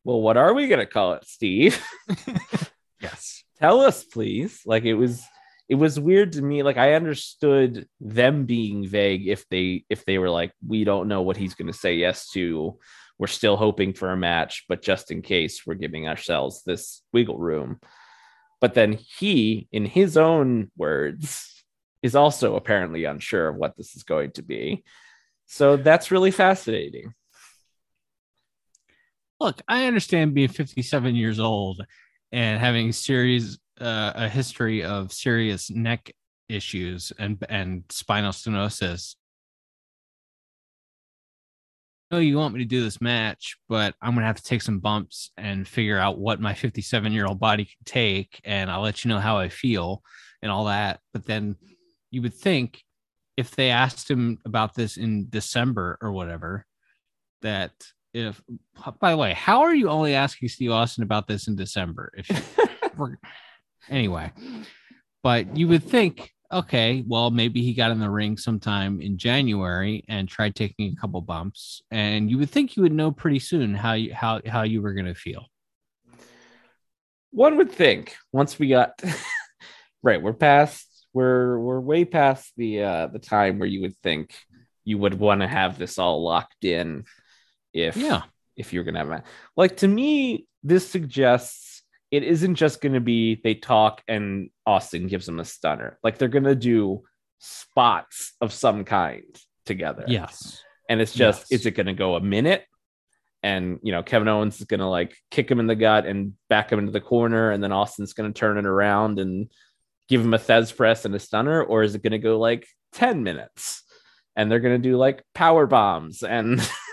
well, 0.08 0.22
what 0.22 0.38
are 0.38 0.54
we 0.54 0.68
gonna 0.68 0.86
call 0.86 1.12
it, 1.12 1.26
Steve? 1.26 1.84
Yes. 3.00 3.44
tell 3.60 3.80
us 3.80 4.02
please. 4.02 4.62
Like 4.66 4.82
it 4.84 4.94
was 4.94 5.22
it 5.68 5.76
was 5.76 6.00
weird 6.00 6.32
to 6.32 6.42
me. 6.42 6.64
Like 6.64 6.78
i 6.78 6.94
understood 6.94 7.86
them 8.00 8.44
being 8.44 8.88
vague 8.88 9.28
if 9.28 9.48
they 9.50 9.84
if 9.88 10.04
they 10.04 10.18
were 10.18 10.30
like 10.30 10.50
we 10.66 10.82
don't 10.82 11.06
know 11.06 11.22
what 11.22 11.36
he's 11.36 11.54
going 11.54 11.70
to 11.70 11.78
say 11.78 11.94
yes 11.94 12.30
to. 12.30 12.78
We're 13.18 13.28
still 13.28 13.56
hoping 13.56 13.92
for 13.92 14.10
a 14.10 14.16
match 14.16 14.64
but 14.68 14.82
just 14.82 15.12
in 15.12 15.20
case 15.22 15.64
we're 15.64 15.74
giving 15.74 16.08
ourselves 16.08 16.62
this 16.64 17.02
wiggle 17.12 17.38
room. 17.38 17.78
But 18.60 18.74
then 18.74 18.94
he 19.18 19.68
in 19.70 19.84
his 19.84 20.16
own 20.16 20.72
words 20.76 21.62
is 22.02 22.16
also 22.16 22.56
apparently 22.56 23.04
unsure 23.04 23.48
of 23.48 23.56
what 23.56 23.76
this 23.76 23.94
is 23.94 24.02
going 24.02 24.32
to 24.32 24.42
be. 24.42 24.82
So 25.46 25.76
that's 25.76 26.10
really 26.10 26.32
fascinating 26.32 27.12
Look, 29.40 29.62
I 29.68 29.86
understand 29.86 30.34
being 30.34 30.48
57 30.48 31.14
years 31.14 31.38
old 31.38 31.84
and 32.32 32.58
having 32.58 32.90
series 32.92 33.58
uh, 33.80 34.12
a 34.16 34.28
history 34.28 34.82
of 34.82 35.12
serious 35.12 35.70
neck 35.70 36.12
issues 36.48 37.12
and 37.18 37.42
and 37.48 37.84
spinal 37.88 38.32
stenosis. 38.32 39.14
Oh, 42.10 42.18
you 42.18 42.38
want 42.38 42.54
me 42.54 42.60
to 42.60 42.64
do 42.64 42.82
this 42.82 43.00
match, 43.00 43.56
but 43.68 43.94
I'm 44.00 44.14
gonna 44.14 44.26
have 44.26 44.36
to 44.36 44.42
take 44.42 44.62
some 44.62 44.80
bumps 44.80 45.30
and 45.36 45.68
figure 45.68 45.98
out 45.98 46.18
what 46.18 46.40
my 46.40 46.54
57 46.54 47.12
year 47.12 47.26
old 47.26 47.38
body 47.38 47.64
can 47.66 47.84
take, 47.84 48.40
and 48.44 48.70
I'll 48.70 48.80
let 48.80 49.04
you 49.04 49.08
know 49.08 49.20
how 49.20 49.38
I 49.38 49.50
feel 49.50 50.02
and 50.42 50.50
all 50.50 50.64
that. 50.64 51.00
But 51.12 51.26
then 51.26 51.56
you 52.10 52.22
would 52.22 52.34
think 52.34 52.82
if 53.36 53.54
they 53.54 53.70
asked 53.70 54.10
him 54.10 54.38
about 54.44 54.74
this 54.74 54.96
in 54.96 55.28
December 55.30 55.96
or 56.00 56.10
whatever, 56.10 56.66
that 57.42 57.72
if 58.14 58.40
by 59.00 59.10
the 59.10 59.16
way, 59.16 59.32
how 59.32 59.60
are 59.62 59.74
you 59.74 59.88
only 59.88 60.14
asking 60.14 60.48
Steve 60.48 60.70
Austin 60.70 61.02
about 61.02 61.26
this 61.26 61.48
in 61.48 61.56
December? 61.56 62.12
If 62.16 62.58
anyway, 63.88 64.32
but 65.22 65.56
you 65.56 65.68
would 65.68 65.84
think, 65.84 66.32
okay, 66.52 67.04
well, 67.06 67.30
maybe 67.30 67.62
he 67.62 67.74
got 67.74 67.90
in 67.90 68.00
the 68.00 68.10
ring 68.10 68.36
sometime 68.36 69.00
in 69.00 69.18
January 69.18 70.04
and 70.08 70.28
tried 70.28 70.54
taking 70.54 70.92
a 70.92 71.00
couple 71.00 71.20
bumps, 71.20 71.82
and 71.90 72.30
you 72.30 72.38
would 72.38 72.50
think 72.50 72.76
you 72.76 72.82
would 72.82 72.92
know 72.92 73.10
pretty 73.10 73.38
soon 73.38 73.74
how 73.74 73.92
you 73.92 74.14
how 74.14 74.40
how 74.46 74.62
you 74.62 74.82
were 74.82 74.94
going 74.94 75.06
to 75.06 75.14
feel. 75.14 75.46
one 77.30 77.56
would 77.58 77.70
think 77.70 78.16
once 78.32 78.58
we 78.58 78.68
got 78.68 79.00
right 80.02 80.22
we're 80.22 80.32
past 80.32 81.06
we're 81.12 81.58
we're 81.58 81.80
way 81.80 82.04
past 82.04 82.52
the 82.56 82.82
uh 82.82 83.06
the 83.08 83.18
time 83.18 83.58
where 83.58 83.68
you 83.68 83.82
would 83.82 83.96
think 83.98 84.34
you 84.84 84.96
would 84.96 85.14
want 85.14 85.42
to 85.42 85.46
have 85.46 85.78
this 85.78 85.98
all 85.98 86.22
locked 86.22 86.64
in 86.64 87.04
if 87.78 87.96
Yeah, 87.96 88.22
if 88.56 88.72
you're 88.72 88.84
gonna 88.84 88.98
have 88.98 89.10
a 89.10 89.22
like 89.56 89.78
to 89.78 89.88
me 89.88 90.46
this 90.62 90.88
suggests 90.88 91.82
it 92.10 92.22
isn't 92.22 92.56
just 92.56 92.80
gonna 92.80 93.00
be 93.00 93.40
they 93.44 93.54
talk 93.54 94.02
and 94.08 94.50
austin 94.66 95.06
gives 95.06 95.26
them 95.26 95.40
a 95.40 95.44
stunner. 95.44 95.98
Like 96.02 96.18
they're 96.18 96.28
gonna 96.28 96.54
do 96.54 97.02
spots 97.38 98.32
of 98.40 98.52
some 98.52 98.84
kind 98.84 99.24
together. 99.66 100.04
Yes, 100.06 100.62
and 100.88 101.00
it's 101.00 101.12
just 101.12 101.46
Yes. 101.50 101.60
is 101.60 101.66
it 101.66 101.72
going 101.72 101.86
to 101.86 101.92
go 101.92 102.16
a 102.16 102.20
minute? 102.20 102.64
And 103.44 103.78
you 103.82 103.92
know 103.92 104.02
kevin 104.02 104.26
owens 104.26 104.60
is 104.60 104.66
going 104.66 104.80
to 104.80 104.86
like 104.88 105.16
kick 105.30 105.48
him 105.48 105.60
in 105.60 105.68
the 105.68 105.76
gut 105.76 106.06
and 106.06 106.32
back 106.48 106.72
him 106.72 106.80
into 106.80 106.90
the 106.90 107.00
corner 107.00 107.52
and 107.52 107.62
then 107.62 107.70
austin's 107.70 108.12
going 108.12 108.32
to 108.32 108.36
turn 108.38 108.58
it 108.58 108.66
around 108.66 109.20
and 109.20 109.48
give 110.08 110.20
him 110.22 110.34
a 110.34 110.38
Thesz 110.38 110.74
press 110.76 111.04
and 111.04 111.14
a 111.14 111.18
stunner? 111.20 111.62
Or 111.62 111.82
is 111.82 111.94
it 111.94 112.02
going 112.02 112.12
to 112.12 112.18
go 112.18 112.38
like 112.38 112.66
10 112.94 113.22
minutes? 113.22 113.84
And 114.34 114.50
they're 114.50 114.58
going 114.60 114.80
to 114.80 114.88
do 114.88 114.96
like 114.96 115.22
power 115.34 115.66
bombs 115.66 116.22
and 116.22 116.60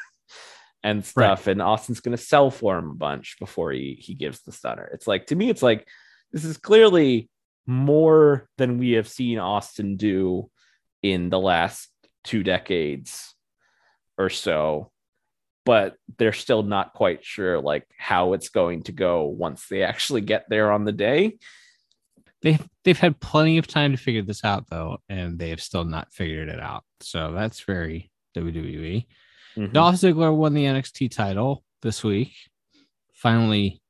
and 0.86 1.04
stuff 1.04 1.48
and 1.48 1.62
austin's 1.62 2.00
going 2.00 2.15
to 2.15 2.24
sell 2.24 2.52
for 2.52 2.78
him 2.78 2.91
a 2.91 2.95
bunch 2.95 3.38
before 3.39 3.71
he 3.71 3.98
he 4.00 4.13
gives 4.13 4.41
the 4.41 4.52
stunner 4.52 4.89
it's 4.93 5.08
like 5.08 5.26
to 5.26 5.36
me 5.36 5.50
it's 5.50 5.63
like 5.63 5.88
this 6.32 6.45
is 6.45 6.58
clearly 6.58 7.28
more 7.65 8.48
than 8.58 8.78
we 8.78 8.91
have 8.91 9.08
seen 9.08 9.39
austin 9.39 9.98
do 9.98 10.50
in 11.02 11.30
the 11.30 11.39
last 11.39 11.89
two 12.24 12.43
decades 12.43 13.34
or 14.17 14.30
so 14.30 14.91
but 15.65 15.95
they're 16.19 16.32
still 16.32 16.62
not 16.62 16.93
quite 16.93 17.26
sure 17.26 17.60
like 17.60 17.88
how 17.98 18.34
it's 18.34 18.50
going 18.50 18.84
to 18.84 18.91
go 18.91 19.24
once 19.24 19.65
they 19.67 19.82
actually 19.82 20.21
get 20.21 20.45
there 20.50 20.71
on 20.71 20.86
the 20.86 20.91
day 20.91 21.36
they 22.43 22.60
they've 22.84 23.00
had 23.00 23.19
plenty 23.19 23.58
of 23.58 23.65
time 23.65 23.91
to 23.91 23.98
figure 23.98 24.21
this 24.21 24.43
out 24.43 24.69
though, 24.69 25.00
and 25.10 25.39
they 25.39 25.50
have 25.50 25.62
still 25.62 25.84
not 25.84 26.13
figured 26.13 26.48
it 26.48 26.60
out. 26.60 26.84
So 27.02 27.32
that's 27.32 27.62
very 27.62 28.12
WWE. 28.38 29.08
Mhm. 29.56 29.74
Dolph 29.74 29.96
Ziggler 29.96 30.36
won 30.36 30.54
the 30.54 30.65
NXT 30.65 31.10
title 31.10 31.63
this 31.82 32.04
week. 32.04 32.34
Finally, 33.13 33.82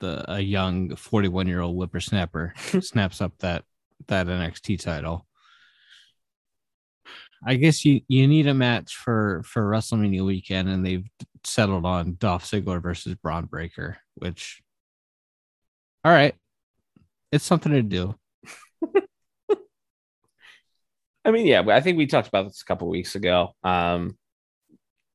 the 0.00 0.30
a 0.30 0.40
young 0.40 0.94
41 0.96 1.46
year 1.46 1.60
old 1.60 1.76
whippersnapper 1.76 2.52
snaps 2.80 3.20
up 3.20 3.32
that 3.38 3.64
that 4.08 4.26
NXT 4.26 4.80
title. 4.82 5.26
I 7.46 7.56
guess 7.56 7.84
you 7.84 8.00
you 8.08 8.26
need 8.26 8.46
a 8.46 8.54
match 8.54 8.94
for 8.96 9.42
for 9.44 9.62
WrestleMania 9.62 10.24
weekend, 10.24 10.68
and 10.68 10.84
they've 10.84 11.08
settled 11.44 11.84
on 11.84 12.16
Dolph 12.18 12.44
Ziggler 12.44 12.82
versus 12.82 13.14
Bron 13.16 13.46
Breakker, 13.46 13.98
which, 14.14 14.62
all 16.04 16.12
right, 16.12 16.34
it's 17.32 17.44
something 17.44 17.72
to 17.72 17.82
do. 17.82 18.14
I 21.24 21.30
mean, 21.30 21.46
yeah, 21.46 21.62
I 21.68 21.80
think 21.80 21.96
we 21.96 22.06
talked 22.06 22.28
about 22.28 22.44
this 22.44 22.60
a 22.60 22.64
couple 22.64 22.88
weeks 22.88 23.14
ago. 23.14 23.54
Um, 23.62 24.18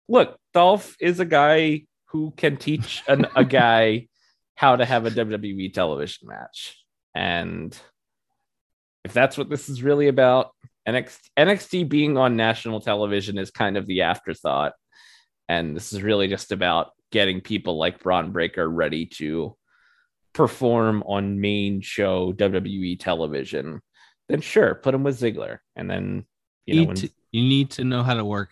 look, 0.08 0.38
Dolph 0.54 0.96
is 1.00 1.20
a 1.20 1.26
guy 1.26 1.84
who 2.08 2.34
can 2.36 2.58
teach 2.58 3.04
an, 3.08 3.28
a 3.36 3.46
guy 3.46 4.08
how 4.56 4.76
to 4.76 4.86
have 4.86 5.06
a 5.06 5.12
WWE 5.12 5.74
television 5.74 6.28
match, 6.28 6.84
and 7.16 7.78
if 9.06 9.14
that's 9.14 9.38
what 9.38 9.50
this 9.50 9.70
is 9.70 9.84
really 9.84 10.08
about, 10.08 10.52
NXT, 10.88 11.20
NXT 11.38 11.90
being 11.90 12.18
on 12.18 12.36
national 12.36 12.82
television 12.82 13.38
is 13.38 13.52
kind 13.52 13.78
of 13.78 13.86
the 13.86 14.02
afterthought, 14.02 14.74
and 15.48 15.76
this 15.76 15.94
is 15.94 16.02
really 16.02 16.28
just 16.28 16.52
about 16.52 16.92
getting 17.12 17.42
people 17.42 17.78
like 17.78 18.04
Bron 18.04 18.32
Breakker 18.32 18.68
ready 18.68 19.06
to 19.06 19.56
perform 20.34 21.04
on 21.04 21.40
main 21.40 21.82
show 21.82 22.34
WWE 22.34 23.00
television 23.00 23.82
then 24.30 24.42
sure, 24.42 24.76
put 24.76 24.94
him 24.94 25.04
with 25.04 25.20
Ziggler, 25.20 25.60
and 25.76 25.90
then 25.90 26.26
you 26.66 26.76
know, 26.76 26.80
need 26.80 26.88
when, 26.88 26.96
to, 26.98 27.10
you 27.32 27.44
need 27.44 27.72
to 27.72 27.84
know 27.84 28.04
how 28.04 28.14
to 28.14 28.24
work. 28.24 28.50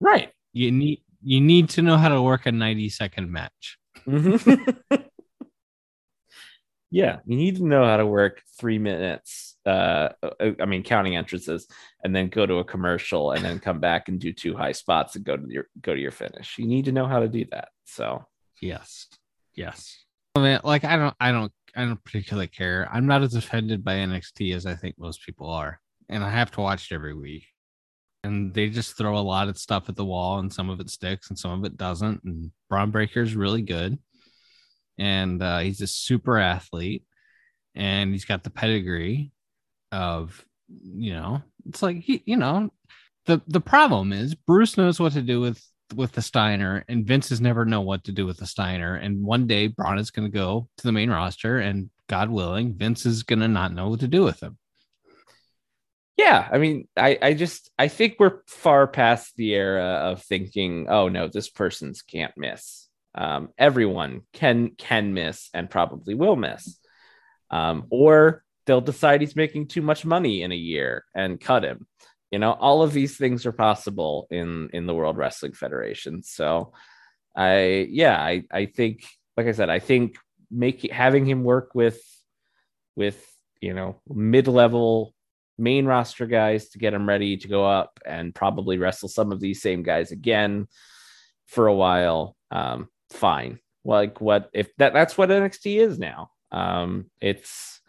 right? 0.00 0.32
You 0.52 0.72
need 0.72 1.02
you 1.22 1.40
need 1.40 1.70
to 1.70 1.82
know 1.82 1.96
how 1.96 2.08
to 2.08 2.22
work 2.22 2.46
a 2.46 2.52
90 2.52 2.88
second 2.88 3.30
match. 3.30 3.78
Mhm. 4.06 4.78
yeah, 6.90 7.18
you 7.26 7.36
need 7.36 7.56
to 7.56 7.66
know 7.66 7.84
how 7.84 7.96
to 7.96 8.06
work 8.06 8.42
three 8.58 8.78
minutes 8.78 9.48
uh, 9.68 10.08
uh, 10.22 10.52
I 10.60 10.64
mean, 10.64 10.82
counting 10.82 11.14
entrances, 11.16 11.68
and 12.02 12.16
then 12.16 12.28
go 12.28 12.46
to 12.46 12.54
a 12.54 12.64
commercial, 12.64 13.32
and 13.32 13.44
then 13.44 13.58
come 13.58 13.80
back 13.80 14.08
and 14.08 14.18
do 14.18 14.32
two 14.32 14.56
high 14.56 14.72
spots 14.72 15.14
and 15.14 15.24
go 15.24 15.36
to 15.36 15.44
your 15.46 15.68
go 15.82 15.94
to 15.94 16.00
your 16.00 16.10
finish. 16.10 16.56
You 16.58 16.66
need 16.66 16.86
to 16.86 16.92
know 16.92 17.06
how 17.06 17.20
to 17.20 17.28
do 17.28 17.44
that. 17.50 17.68
So 17.84 18.24
Yes. 18.60 19.08
Yes. 19.54 20.04
I 20.34 20.40
mean, 20.40 20.60
like 20.64 20.84
I 20.84 20.96
don't 20.96 21.14
I 21.20 21.32
don't 21.32 21.52
I 21.76 21.84
don't 21.84 22.02
particularly 22.02 22.48
care. 22.48 22.88
I'm 22.92 23.06
not 23.06 23.22
as 23.22 23.34
offended 23.34 23.84
by 23.84 23.94
NXT 23.94 24.54
as 24.54 24.66
I 24.66 24.74
think 24.74 24.96
most 24.98 25.24
people 25.24 25.48
are. 25.48 25.80
And 26.08 26.24
I 26.24 26.30
have 26.30 26.50
to 26.52 26.60
watch 26.60 26.90
it 26.90 26.94
every 26.94 27.14
week. 27.14 27.46
And 28.24 28.52
they 28.52 28.68
just 28.68 28.96
throw 28.96 29.16
a 29.16 29.20
lot 29.20 29.48
of 29.48 29.58
stuff 29.58 29.88
at 29.88 29.96
the 29.96 30.04
wall 30.04 30.38
and 30.38 30.52
some 30.52 30.70
of 30.70 30.80
it 30.80 30.90
sticks 30.90 31.28
and 31.28 31.38
some 31.38 31.52
of 31.52 31.64
it 31.64 31.76
doesn't. 31.76 32.22
And 32.24 32.50
Bron 32.68 32.90
Breakker 32.90 33.22
is 33.22 33.36
really 33.36 33.62
good. 33.62 33.98
And 34.98 35.42
uh, 35.42 35.58
he's 35.58 35.80
a 35.80 35.86
super 35.86 36.38
athlete 36.38 37.04
and 37.74 38.12
he's 38.12 38.24
got 38.24 38.42
the 38.42 38.50
pedigree 38.50 39.32
of, 39.92 40.44
you 40.68 41.14
know, 41.14 41.42
it's 41.68 41.82
like 41.82 41.98
he, 41.98 42.22
you 42.26 42.36
know, 42.36 42.70
the 43.26 43.40
the 43.46 43.60
problem 43.60 44.12
is 44.12 44.34
Bruce 44.34 44.76
knows 44.76 44.98
what 44.98 45.12
to 45.12 45.22
do 45.22 45.40
with 45.40 45.62
with 45.94 46.12
the 46.12 46.22
Steiner, 46.22 46.84
and 46.88 47.06
Vince 47.06 47.30
has 47.30 47.40
never 47.40 47.64
know 47.64 47.80
what 47.80 48.04
to 48.04 48.12
do 48.12 48.26
with 48.26 48.38
the 48.38 48.46
Steiner. 48.46 48.94
And 48.94 49.24
one 49.24 49.46
day 49.46 49.68
Bron 49.68 49.98
is 49.98 50.10
going 50.10 50.30
to 50.30 50.34
go 50.36 50.68
to 50.78 50.84
the 50.86 50.92
main 50.92 51.10
roster, 51.10 51.58
and 51.58 51.90
God 52.08 52.30
willing, 52.30 52.74
Vince 52.74 53.06
is 53.06 53.22
going 53.22 53.40
to 53.40 53.48
not 53.48 53.72
know 53.74 53.88
what 53.88 54.00
to 54.00 54.08
do 54.08 54.22
with 54.24 54.42
him. 54.42 54.58
yeah, 56.16 56.48
I 56.50 56.58
mean, 56.58 56.88
I 56.96 57.18
I 57.22 57.34
just 57.34 57.70
I 57.78 57.88
think 57.88 58.16
we're 58.18 58.40
far 58.46 58.86
past 58.88 59.34
the 59.36 59.54
era 59.54 59.84
of 60.10 60.22
thinking, 60.22 60.86
oh 60.88 61.08
no, 61.08 61.28
this 61.28 61.48
person's 61.48 62.02
can't 62.02 62.32
miss. 62.36 62.88
Um, 63.14 63.50
everyone 63.58 64.22
can 64.32 64.70
can 64.76 65.14
miss 65.14 65.48
and 65.54 65.70
probably 65.70 66.14
will 66.14 66.36
miss, 66.36 66.78
um, 67.50 67.86
or 67.90 68.44
they'll 68.66 68.80
decide 68.80 69.20
he's 69.20 69.36
making 69.36 69.68
too 69.68 69.82
much 69.82 70.04
money 70.04 70.42
in 70.42 70.52
a 70.52 70.56
year 70.56 71.04
and 71.14 71.40
cut 71.40 71.64
him. 71.64 71.86
You 72.30 72.38
know, 72.38 72.52
all 72.52 72.82
of 72.82 72.92
these 72.92 73.16
things 73.16 73.46
are 73.46 73.52
possible 73.52 74.26
in 74.30 74.70
in 74.72 74.86
the 74.86 74.94
World 74.94 75.16
Wrestling 75.16 75.52
Federation. 75.52 76.22
So, 76.22 76.72
I 77.34 77.86
yeah, 77.90 78.20
I 78.20 78.44
I 78.50 78.66
think, 78.66 79.04
like 79.36 79.46
I 79.46 79.52
said, 79.52 79.70
I 79.70 79.78
think 79.78 80.16
making 80.50 80.90
having 80.90 81.26
him 81.26 81.44
work 81.44 81.74
with 81.74 82.00
with 82.96 83.24
you 83.60 83.74
know 83.74 84.00
mid 84.08 84.48
level 84.48 85.14
main 85.58 85.86
roster 85.86 86.26
guys 86.26 86.68
to 86.70 86.78
get 86.78 86.94
him 86.94 87.08
ready 87.08 87.36
to 87.36 87.48
go 87.48 87.66
up 87.66 87.98
and 88.06 88.34
probably 88.34 88.78
wrestle 88.78 89.08
some 89.08 89.32
of 89.32 89.40
these 89.40 89.60
same 89.60 89.82
guys 89.82 90.12
again 90.12 90.68
for 91.46 91.66
a 91.66 91.74
while. 91.74 92.36
Um, 92.50 92.88
fine. 93.10 93.58
Like 93.84 94.20
what 94.20 94.50
if 94.52 94.74
that 94.76 94.92
that's 94.92 95.18
what 95.18 95.30
NXT 95.30 95.78
is 95.80 95.98
now. 95.98 96.30
Um, 96.52 97.06
it's 97.20 97.80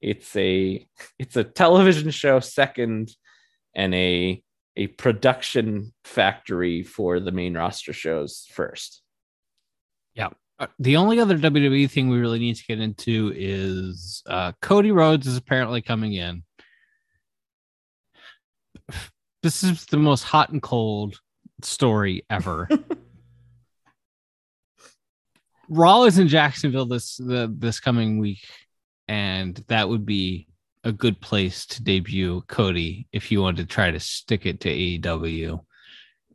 it's 0.00 0.34
a 0.36 0.86
it's 1.18 1.36
a 1.36 1.44
television 1.44 2.10
show 2.10 2.40
second 2.40 3.10
and 3.78 3.94
a 3.94 4.42
a 4.76 4.88
production 4.88 5.94
factory 6.04 6.82
for 6.82 7.20
the 7.20 7.32
main 7.32 7.56
roster 7.56 7.92
shows 7.92 8.46
first. 8.52 9.02
Yeah. 10.14 10.28
the 10.78 10.96
only 10.96 11.20
other 11.20 11.38
WWE 11.38 11.90
thing 11.90 12.08
we 12.08 12.18
really 12.18 12.38
need 12.38 12.56
to 12.56 12.66
get 12.66 12.80
into 12.80 13.32
is 13.34 14.22
uh, 14.28 14.52
Cody 14.60 14.92
Rhodes 14.92 15.26
is 15.26 15.36
apparently 15.36 15.80
coming 15.80 16.12
in. 16.12 16.42
This 19.42 19.62
is 19.62 19.86
the 19.86 19.96
most 19.96 20.24
hot 20.24 20.50
and 20.50 20.60
cold 20.60 21.20
story 21.62 22.24
ever. 22.28 22.68
Raw 25.68 26.04
is 26.04 26.18
in 26.18 26.26
Jacksonville 26.26 26.86
this 26.86 27.18
the, 27.18 27.52
this 27.56 27.78
coming 27.78 28.18
week, 28.18 28.44
and 29.06 29.54
that 29.68 29.88
would 29.88 30.04
be 30.04 30.47
a 30.88 30.92
good 30.92 31.20
place 31.20 31.66
to 31.66 31.82
debut 31.82 32.42
Cody 32.48 33.06
if 33.12 33.30
you 33.30 33.40
wanted 33.42 33.68
to 33.68 33.72
try 33.72 33.90
to 33.90 34.00
stick 34.00 34.46
it 34.46 34.60
to 34.60 34.68
AEW. 34.68 35.60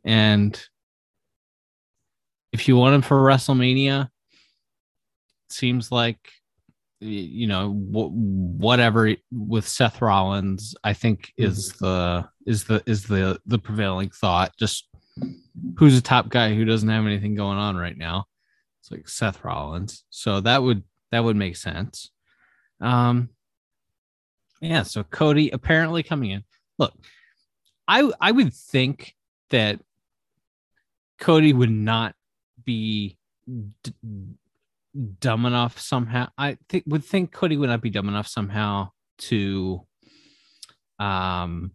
And 0.04 0.68
if 2.52 2.68
you 2.68 2.76
want 2.76 2.94
him 2.94 3.02
for 3.02 3.18
WrestleMania, 3.18 4.08
seems 5.50 5.92
like 5.92 6.18
you 7.00 7.46
know 7.46 7.70
whatever 7.70 9.14
with 9.30 9.68
Seth 9.68 10.00
Rollins, 10.00 10.74
I 10.82 10.94
think 10.94 11.32
is 11.36 11.70
the 11.80 12.28
is 12.46 12.64
the 12.64 12.82
is 12.86 13.04
the 13.04 13.40
the 13.46 13.58
prevailing 13.58 14.10
thought. 14.10 14.52
Just 14.58 14.88
who's 15.76 15.98
a 15.98 16.02
top 16.02 16.28
guy 16.28 16.54
who 16.54 16.64
doesn't 16.64 16.88
have 16.88 17.06
anything 17.06 17.34
going 17.34 17.58
on 17.58 17.76
right 17.76 17.96
now? 17.96 18.26
It's 18.80 18.90
like 18.90 19.08
Seth 19.08 19.44
Rollins. 19.44 20.04
So 20.10 20.40
that 20.40 20.62
would 20.62 20.84
that 21.10 21.24
would 21.24 21.36
make 21.36 21.56
sense. 21.56 22.10
Um, 22.80 23.30
yeah. 24.64 24.82
So 24.82 25.02
Cody 25.04 25.50
apparently 25.50 26.02
coming 26.02 26.30
in. 26.30 26.44
Look, 26.78 26.94
I 27.86 28.10
I 28.20 28.32
would 28.32 28.54
think 28.54 29.14
that 29.50 29.80
Cody 31.18 31.52
would 31.52 31.70
not 31.70 32.14
be 32.64 33.18
d- 33.82 33.94
dumb 35.20 35.44
enough 35.44 35.78
somehow. 35.78 36.28
I 36.38 36.56
think 36.68 36.84
would 36.86 37.04
think 37.04 37.32
Cody 37.32 37.56
would 37.56 37.68
not 37.68 37.82
be 37.82 37.90
dumb 37.90 38.08
enough 38.08 38.26
somehow 38.26 38.90
to 39.18 39.86
um 40.98 41.72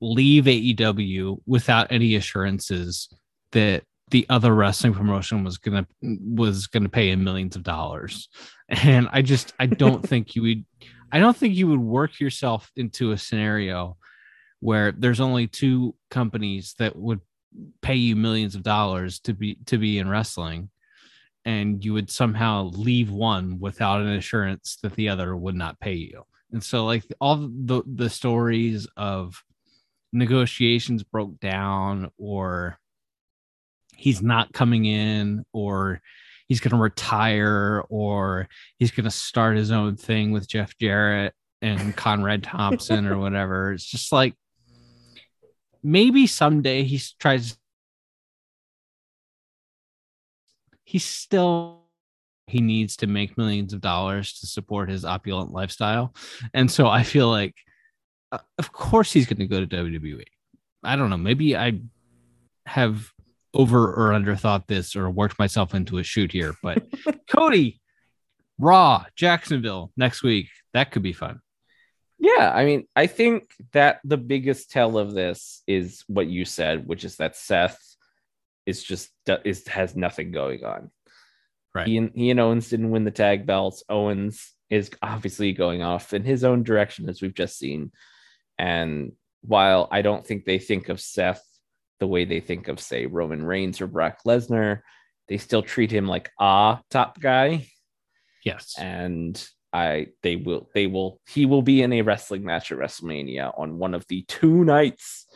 leave 0.00 0.44
AEW 0.44 1.38
without 1.46 1.88
any 1.90 2.14
assurances 2.14 3.08
that 3.52 3.82
the 4.10 4.24
other 4.30 4.54
wrestling 4.54 4.94
promotion 4.94 5.44
was 5.44 5.58
gonna 5.58 5.86
was 6.00 6.66
gonna 6.66 6.88
pay 6.88 7.10
him 7.10 7.24
millions 7.24 7.56
of 7.56 7.62
dollars. 7.62 8.28
And 8.68 9.08
I 9.12 9.20
just 9.20 9.52
I 9.58 9.66
don't 9.66 10.02
think 10.08 10.34
you 10.34 10.42
would 10.42 10.64
I 11.12 11.18
don't 11.18 11.36
think 11.36 11.54
you 11.54 11.68
would 11.68 11.80
work 11.80 12.20
yourself 12.20 12.70
into 12.76 13.12
a 13.12 13.18
scenario 13.18 13.96
where 14.60 14.92
there's 14.92 15.20
only 15.20 15.46
two 15.46 15.94
companies 16.10 16.74
that 16.78 16.96
would 16.96 17.20
pay 17.80 17.94
you 17.94 18.16
millions 18.16 18.54
of 18.54 18.62
dollars 18.62 19.20
to 19.20 19.32
be 19.32 19.56
to 19.66 19.78
be 19.78 19.98
in 19.98 20.08
wrestling 20.08 20.70
and 21.44 21.82
you 21.82 21.94
would 21.94 22.10
somehow 22.10 22.64
leave 22.74 23.10
one 23.10 23.58
without 23.58 24.02
an 24.02 24.08
assurance 24.08 24.76
that 24.82 24.94
the 24.96 25.08
other 25.08 25.34
would 25.34 25.54
not 25.54 25.80
pay 25.80 25.94
you. 25.94 26.24
And 26.52 26.62
so 26.62 26.84
like 26.84 27.04
all 27.20 27.36
the 27.36 27.82
the 27.86 28.10
stories 28.10 28.86
of 28.96 29.42
negotiations 30.12 31.02
broke 31.02 31.38
down 31.40 32.10
or 32.18 32.78
he's 33.96 34.22
not 34.22 34.52
coming 34.52 34.84
in 34.84 35.44
or 35.52 36.00
he's 36.48 36.60
going 36.60 36.72
to 36.72 36.82
retire 36.82 37.84
or 37.90 38.48
he's 38.78 38.90
going 38.90 39.04
to 39.04 39.10
start 39.10 39.56
his 39.56 39.70
own 39.70 39.96
thing 39.96 40.32
with 40.32 40.48
Jeff 40.48 40.76
Jarrett 40.78 41.34
and 41.60 41.94
Conrad 41.96 42.42
Thompson 42.42 43.06
or 43.06 43.18
whatever. 43.18 43.72
It's 43.72 43.84
just 43.84 44.10
like 44.10 44.34
maybe 45.82 46.26
someday 46.26 46.82
he 46.82 47.00
tries 47.20 47.56
he's 50.84 51.04
still 51.04 51.82
he 52.46 52.60
needs 52.60 52.96
to 52.96 53.06
make 53.06 53.36
millions 53.36 53.74
of 53.74 53.82
dollars 53.82 54.40
to 54.40 54.46
support 54.46 54.88
his 54.88 55.04
opulent 55.04 55.52
lifestyle. 55.52 56.14
And 56.54 56.70
so 56.70 56.88
i 56.88 57.02
feel 57.02 57.28
like 57.28 57.54
uh, 58.32 58.38
of 58.58 58.72
course 58.72 59.12
he's 59.12 59.26
going 59.26 59.38
to 59.38 59.46
go 59.46 59.60
to 59.60 59.66
wwe 59.66 60.24
i 60.82 60.96
don't 60.96 61.10
know. 61.10 61.16
Maybe 61.18 61.56
i 61.56 61.80
have 62.66 63.10
over 63.58 63.92
or 63.92 64.12
under 64.12 64.34
thought 64.34 64.66
this 64.68 64.96
or 64.96 65.10
worked 65.10 65.38
myself 65.38 65.74
into 65.74 65.98
a 65.98 66.02
shoot 66.02 66.32
here 66.32 66.54
but 66.62 66.82
cody 67.30 67.80
raw 68.58 69.04
jacksonville 69.16 69.92
next 69.96 70.22
week 70.22 70.48
that 70.72 70.90
could 70.90 71.02
be 71.02 71.12
fun 71.12 71.40
Yeah, 72.18 72.50
I 72.52 72.64
mean, 72.64 72.86
I 72.96 73.06
think 73.06 73.52
that 73.72 74.00
the 74.04 74.16
biggest 74.16 74.70
tell 74.70 74.98
of 74.98 75.14
this 75.14 75.62
is 75.66 76.02
what 76.08 76.26
you 76.26 76.44
said, 76.44 76.86
which 76.86 77.04
is 77.04 77.16
that 77.16 77.36
Seth 77.36 77.78
is 78.66 78.82
just 78.82 79.10
is 79.44 79.66
has 79.68 79.94
nothing 79.94 80.32
going 80.32 80.64
on. 80.64 80.90
Right. 81.74 81.86
He 81.86 81.96
and 81.96 82.10
he 82.14 82.30
and 82.30 82.40
Owens 82.40 82.68
didn't 82.68 82.90
win 82.90 83.04
the 83.04 83.12
tag 83.12 83.46
belts. 83.46 83.84
Owens 83.88 84.52
is 84.68 84.90
obviously 85.00 85.52
going 85.52 85.82
off 85.82 86.12
in 86.12 86.24
his 86.24 86.42
own 86.42 86.64
direction, 86.64 87.08
as 87.08 87.22
we've 87.22 87.34
just 87.34 87.56
seen. 87.56 87.92
And 88.58 89.12
while 89.42 89.86
I 89.92 90.02
don't 90.02 90.26
think 90.26 90.44
they 90.44 90.58
think 90.58 90.88
of 90.88 91.00
Seth 91.00 91.44
the 92.00 92.06
way 92.06 92.24
they 92.24 92.40
think 92.40 92.68
of, 92.68 92.80
say, 92.80 93.06
Roman 93.06 93.44
Reigns 93.44 93.80
or 93.80 93.86
Brock 93.86 94.18
Lesnar, 94.26 94.80
they 95.28 95.38
still 95.38 95.62
treat 95.62 95.90
him 95.90 96.06
like 96.06 96.30
a 96.38 96.78
top 96.90 97.20
guy. 97.20 97.66
Yes. 98.44 98.74
And 98.78 99.42
I 99.72 100.08
they 100.22 100.36
will 100.36 100.68
they 100.74 100.86
will 100.86 101.20
he 101.28 101.44
will 101.44 101.62
be 101.62 101.82
in 101.82 101.92
a 101.92 102.02
wrestling 102.02 102.44
match 102.44 102.72
at 102.72 102.78
WrestleMania 102.78 103.58
on 103.58 103.78
one 103.78 103.94
of 103.94 104.06
the 104.08 104.24
two 104.26 104.64
nights 104.64 105.26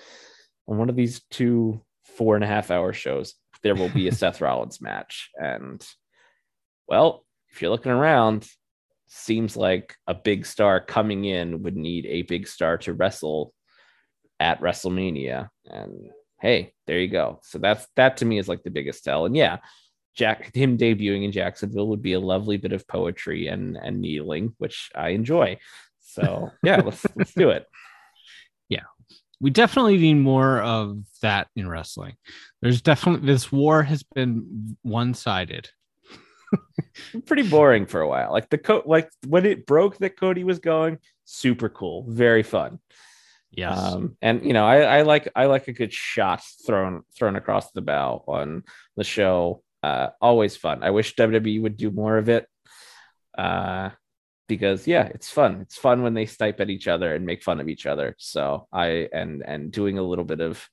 on 0.67 0.79
one 0.79 0.89
of 0.89 0.97
these 0.97 1.23
two 1.31 1.83
four 2.05 2.35
and 2.35 2.45
a 2.45 2.49
half 2.49 2.71
hour 2.71 2.93
shows. 2.93 3.35
There 3.63 3.75
will 3.75 3.91
be 3.91 4.09
a 4.09 4.13
Seth 4.15 4.41
Rollins 4.41 4.81
match, 4.81 5.31
and 5.37 5.87
well, 6.89 7.25
if 7.51 7.61
you're 7.61 7.71
looking 7.71 7.93
around, 7.93 8.49
seems 9.07 9.57
like 9.57 9.95
a 10.07 10.15
big 10.15 10.47
star 10.47 10.81
coming 10.81 11.25
in 11.25 11.63
would 11.63 11.77
need 11.77 12.07
a 12.07 12.23
big 12.23 12.49
star 12.49 12.79
to 12.79 12.95
wrestle 12.95 13.53
at 14.41 14.61
WrestleMania, 14.61 15.49
and 15.67 16.11
hey, 16.43 16.75
there 16.89 16.99
you 16.99 17.09
go. 17.09 17.39
So 17.45 17.59
that's 17.59 17.87
that 17.97 18.19
to 18.19 18.25
me 18.25 18.39
is 18.39 18.49
like 18.49 18.65
the 18.65 18.71
biggest 18.71 19.05
tell, 19.05 19.25
and 19.25 19.35
yeah, 19.35 19.59
Jack 20.15 20.55
him 20.55 20.77
debuting 20.77 21.25
in 21.25 21.33
Jacksonville 21.33 21.89
would 21.89 22.03
be 22.03 22.13
a 22.13 22.21
lovely 22.21 22.59
bit 22.59 22.73
of 22.73 22.87
poetry 22.87 23.47
and 23.47 23.77
and 23.77 24.01
needling, 24.01 24.55
which 24.59 24.91
I 24.95 25.11
enjoy. 25.11 25.59
So 26.01 26.51
yeah, 26.63 26.83
let's 26.83 27.07
let's 27.17 27.33
do 27.33 27.51
it. 27.51 27.67
Yeah. 28.69 28.85
We 29.41 29.51
definitely 29.51 29.97
need 29.97 30.15
more 30.15 30.61
of 30.61 30.99
that 31.23 31.49
in 31.57 31.69
wrestling. 31.69 32.15
There's 32.61 32.83
definitely 32.83 33.27
this 33.27 33.51
war 33.51 33.83
has 33.83 34.03
been 34.03 34.77
one 34.83 35.15
sided. 35.15 35.71
Pretty 37.27 37.49
boring 37.49 37.87
for 37.87 38.03
a 38.03 38.09
while. 38.09 38.31
Like 38.31 38.51
the 38.51 38.59
co- 38.59 38.85
like 38.85 39.09
when 39.27 39.47
it 39.47 39.67
broke 39.67 39.99
that 39.99 40.19
Cody 40.19 40.45
was 40.45 40.59
going, 40.59 40.99
super 41.25 41.69
cool, 41.69 42.05
very 42.09 42.43
fun. 42.43 42.79
Yes. 43.53 43.79
Um, 43.79 44.17
and 44.23 44.45
you 44.45 44.55
know, 44.55 44.67
I, 44.67 44.81
I 44.81 45.03
like 45.03 45.29
I 45.37 45.45
like 45.47 45.69
a 45.69 45.73
good 45.73 45.93
shot 45.93 46.43
thrown 46.67 47.03
thrown 47.15 47.37
across 47.37 47.71
the 47.73 47.83
bow 47.83 48.25
on 48.27 48.65
the 48.97 49.05
show. 49.05 49.63
Uh, 49.83 50.09
always 50.21 50.57
fun. 50.57 50.83
I 50.83 50.91
wish 50.91 51.15
WWE 51.17 51.63
would 51.63 51.77
do 51.77 51.91
more 51.91 52.17
of 52.17 52.29
it. 52.29 52.47
Uh, 53.37 53.91
because 54.49 54.87
yeah, 54.87 55.05
it's 55.05 55.31
fun. 55.31 55.61
It's 55.61 55.77
fun 55.77 56.03
when 56.03 56.15
they 56.15 56.25
stipe 56.25 56.61
at 56.61 56.71
each 56.71 56.89
other 56.89 57.15
and 57.15 57.27
make 57.27 57.43
fun 57.43 57.61
of 57.61 57.69
each 57.69 57.87
other. 57.87 58.15
So 58.19 58.69
I 58.73 59.09
and 59.13 59.43
and 59.47 59.71
doing 59.71 59.99
a 59.99 60.03
little 60.03 60.25
bit 60.25 60.41
of 60.41 60.67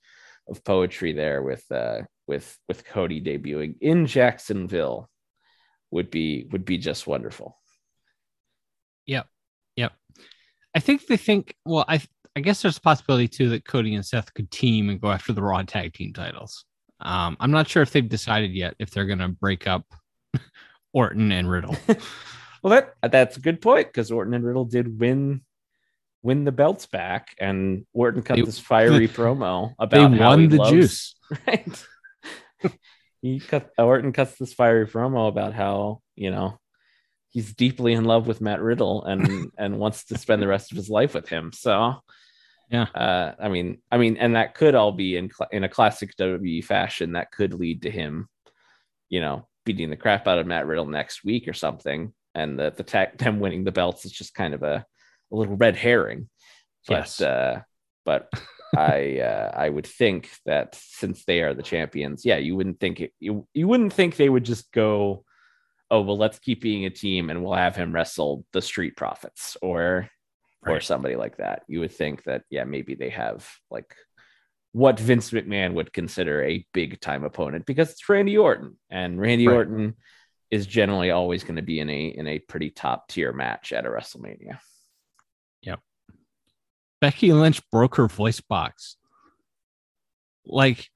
of 0.48 0.64
poetry 0.64 1.14
there 1.14 1.44
with 1.44 1.64
uh 1.72 2.02
with 2.28 2.58
with 2.68 2.86
Cody 2.86 3.22
debuting 3.22 3.76
in 3.82 4.06
Jacksonville 4.06 5.10
would 5.92 6.10
be 6.10 6.48
would 6.52 6.66
be 6.66 6.78
just 6.78 7.08
wonderful. 7.08 7.58
Yep. 9.06 9.28
Yep. 9.76 9.94
I 10.76 10.80
think 10.80 11.08
they 11.08 11.18
think, 11.18 11.56
well, 11.66 11.86
I 11.88 12.02
I 12.40 12.42
guess 12.42 12.62
there's 12.62 12.78
a 12.78 12.82
possibility 12.82 13.28
too 13.28 13.50
that 13.50 13.66
Cody 13.66 13.96
and 13.96 14.06
Seth 14.06 14.34
could 14.34 14.50
team 14.50 14.90
and 14.90 15.02
go 15.02 15.12
after 15.12 15.34
the 15.34 15.42
Raw 15.42 15.62
tag 15.64 15.94
team 15.94 16.14
titles. 16.14 16.64
Um, 17.02 17.36
I'm 17.42 17.52
not 17.52 17.68
sure 17.68 17.84
if 17.84 17.92
they've 17.92 18.08
decided 18.08 18.52
yet 18.52 18.76
if 18.80 18.92
they're 18.92 19.06
gonna 19.06 19.28
break 19.28 19.68
up 19.68 19.84
Orton 20.94 21.32
and 21.32 21.50
Riddle. 21.50 21.76
Well, 22.62 22.72
that 23.02 23.12
that's 23.12 23.38
a 23.38 23.40
good 23.40 23.62
point 23.62 23.88
because 23.88 24.12
Orton 24.12 24.34
and 24.34 24.44
Riddle 24.44 24.66
did 24.66 25.00
win 25.00 25.42
win 26.24 26.44
the 26.44 26.52
belts 26.52 26.88
back, 26.88 27.34
and 27.40 27.86
Orton 27.94 28.22
cut 28.22 28.36
They- 28.36 28.42
this 28.42 28.60
fiery 28.60 29.08
promo 29.20 29.70
they 29.80 29.84
about 29.86 30.12
how 30.12 30.36
he 30.38 30.44
won 30.44 30.50
the 30.50 30.58
loves- 30.58 30.72
juice. 30.72 31.16
Right. 31.48 31.86
he 33.22 33.40
cut 33.40 33.70
Orton 33.78 34.12
cuts 34.12 34.36
this 34.36 34.54
fiery 34.54 34.88
promo 34.88 35.30
about 35.30 35.54
how 35.54 36.02
you 36.18 36.32
know 36.32 36.60
he's 37.30 37.54
deeply 37.54 37.94
in 37.94 38.04
love 38.04 38.28
with 38.28 38.42
Matt 38.42 38.62
Riddle 38.62 39.06
and 39.06 39.52
and 39.58 39.80
wants 39.80 40.04
to 40.08 40.18
spend 40.18 40.42
the 40.42 40.48
rest 40.48 40.72
of 40.74 40.76
his 40.76 40.90
life 40.90 41.14
with 41.14 41.30
him. 41.30 41.52
So 41.54 41.94
Yeah. 42.70 42.84
uh, 42.84 43.34
I 43.40 43.50
mean, 43.50 43.82
I 43.92 43.98
mean, 43.98 44.18
and 44.18 44.36
that 44.36 44.54
could 44.56 44.76
all 44.76 44.92
be 44.92 45.18
in 45.18 45.30
cl- 45.30 45.50
in 45.52 45.64
a 45.64 45.70
classic 45.70 46.16
WWE 46.18 46.64
fashion. 46.64 47.14
That 47.14 47.32
could 47.32 47.54
lead 47.54 47.82
to 47.84 47.92
him, 47.92 48.28
you 49.10 49.22
know, 49.22 49.48
beating 49.66 49.90
the 49.90 49.98
crap 49.98 50.28
out 50.28 50.38
of 50.40 50.48
Matt 50.48 50.68
Riddle 50.68 50.86
next 50.86 51.24
week 51.24 51.48
or 51.48 51.54
something, 51.54 52.14
and 52.36 52.60
the 52.60 52.72
the 52.76 52.84
tag 52.84 53.18
them 53.18 53.40
winning 53.40 53.64
the 53.64 53.72
belts 53.72 54.06
is 54.06 54.12
just 54.12 54.34
kind 54.36 54.54
of 54.54 54.64
a, 54.64 54.86
a 55.32 55.36
little 55.36 55.56
red 55.58 55.76
herring. 55.76 56.30
But 56.88 56.94
Yes. 56.94 57.22
uh, 57.22 57.62
but 58.06 58.30
I 58.78 59.20
uh, 59.20 59.52
I 59.56 59.68
would 59.70 59.88
think 59.88 60.30
that 60.46 60.76
since 60.80 61.26
they 61.26 61.42
are 61.42 61.54
the 61.56 61.64
champions, 61.64 62.24
yeah, 62.24 62.38
you 62.38 62.56
wouldn't 62.56 62.80
think 62.80 63.00
it, 63.02 63.14
you 63.20 63.48
you 63.54 63.68
wouldn't 63.68 63.94
think 63.94 64.16
they 64.16 64.30
would 64.30 64.46
just 64.46 64.72
go, 64.72 65.26
oh 65.90 66.02
well, 66.02 66.18
let's 66.18 66.38
keep 66.40 66.62
being 66.62 66.86
a 66.86 66.90
team 66.92 67.32
and 67.32 67.44
we'll 67.44 67.54
have 67.56 67.76
him 67.76 67.92
wrestle 67.94 68.46
the 68.54 68.62
Street 68.62 68.96
Profits 68.96 69.58
or 69.62 70.08
or 70.66 70.80
somebody 70.80 71.16
like 71.16 71.38
that. 71.38 71.64
You 71.68 71.80
would 71.82 71.92
think 71.92 72.24
that 72.24 72.44
yeah, 72.50 72.64
maybe 72.64 72.96
they 72.96 73.10
have 73.10 73.48
like 73.70 73.96
what 74.72 75.00
Vince 75.00 75.32
McMahon 75.32 75.74
would 75.74 75.94
consider 75.94 76.44
a 76.44 76.66
big 76.74 77.00
time 77.00 77.24
opponent 77.24 77.66
because 77.66 77.92
it's 77.92 78.08
Randy 78.08 78.38
Orton 78.38 78.78
and 78.90 79.20
Randy 79.20 79.48
Right. 79.48 79.56
Orton 79.56 79.96
is 80.52 80.66
generally 80.66 81.12
always 81.12 81.44
going 81.44 81.56
to 81.56 81.62
be 81.62 81.80
in 81.80 81.90
a 81.90 82.08
in 82.08 82.28
a 82.28 82.40
pretty 82.40 82.70
top 82.70 83.08
tier 83.08 83.32
match 83.32 83.72
at 83.72 83.86
a 83.86 83.90
WrestleMania. 83.90 84.60
Yep. 85.62 85.80
Becky 87.02 87.34
Lynch 87.34 87.62
broke 87.72 87.96
her 87.96 88.08
voice 88.08 88.42
box. 88.42 88.98
Like 90.46 90.90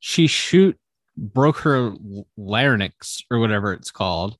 she 0.00 0.26
shoot 0.26 0.78
broke 1.16 1.58
her 1.58 1.92
larynx 2.36 3.22
or 3.30 3.38
whatever 3.38 3.72
it's 3.72 3.90
called 3.90 4.36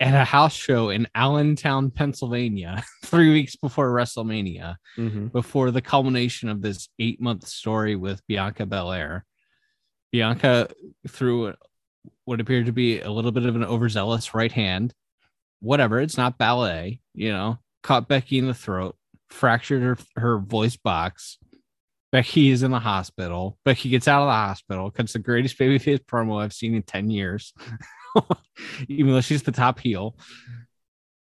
at 0.00 0.14
a 0.14 0.24
house 0.24 0.54
show 0.54 0.90
in 0.90 1.08
Allentown, 1.14 1.90
Pennsylvania, 1.90 2.84
three 3.04 3.32
weeks 3.32 3.56
before 3.56 3.90
WrestleMania, 3.90 4.76
mm-hmm. 4.96 5.26
before 5.26 5.70
the 5.70 5.82
culmination 5.82 6.48
of 6.48 6.62
this 6.62 6.88
eight 6.98 7.20
month 7.20 7.46
story 7.46 7.96
with 7.96 8.24
Bianca 8.26 8.66
Belair. 8.66 9.24
Bianca 10.12 10.68
threw 11.08 11.54
what 12.24 12.40
appeared 12.40 12.66
to 12.66 12.72
be 12.72 13.00
a 13.00 13.10
little 13.10 13.32
bit 13.32 13.46
of 13.46 13.56
an 13.56 13.64
overzealous 13.64 14.34
right 14.34 14.52
hand. 14.52 14.94
Whatever, 15.60 16.00
it's 16.00 16.16
not 16.16 16.38
ballet, 16.38 17.00
you 17.14 17.32
know, 17.32 17.58
caught 17.82 18.08
Becky 18.08 18.38
in 18.38 18.46
the 18.46 18.54
throat, 18.54 18.96
fractured 19.30 19.82
her, 19.82 19.98
her 20.16 20.38
voice 20.38 20.76
box. 20.76 21.38
Becky 22.10 22.50
is 22.50 22.62
in 22.62 22.70
the 22.70 22.78
hospital. 22.78 23.58
Becky 23.64 23.90
gets 23.90 24.08
out 24.08 24.22
of 24.22 24.28
the 24.28 24.32
hospital. 24.32 24.90
Cuts 24.90 25.12
the 25.12 25.18
greatest 25.18 25.58
babyface 25.58 26.00
promo 26.04 26.42
I've 26.42 26.54
seen 26.54 26.74
in 26.74 26.82
10 26.82 27.10
years, 27.10 27.52
even 28.88 29.12
though 29.12 29.20
she's 29.20 29.42
the 29.42 29.52
top 29.52 29.78
heel. 29.80 30.16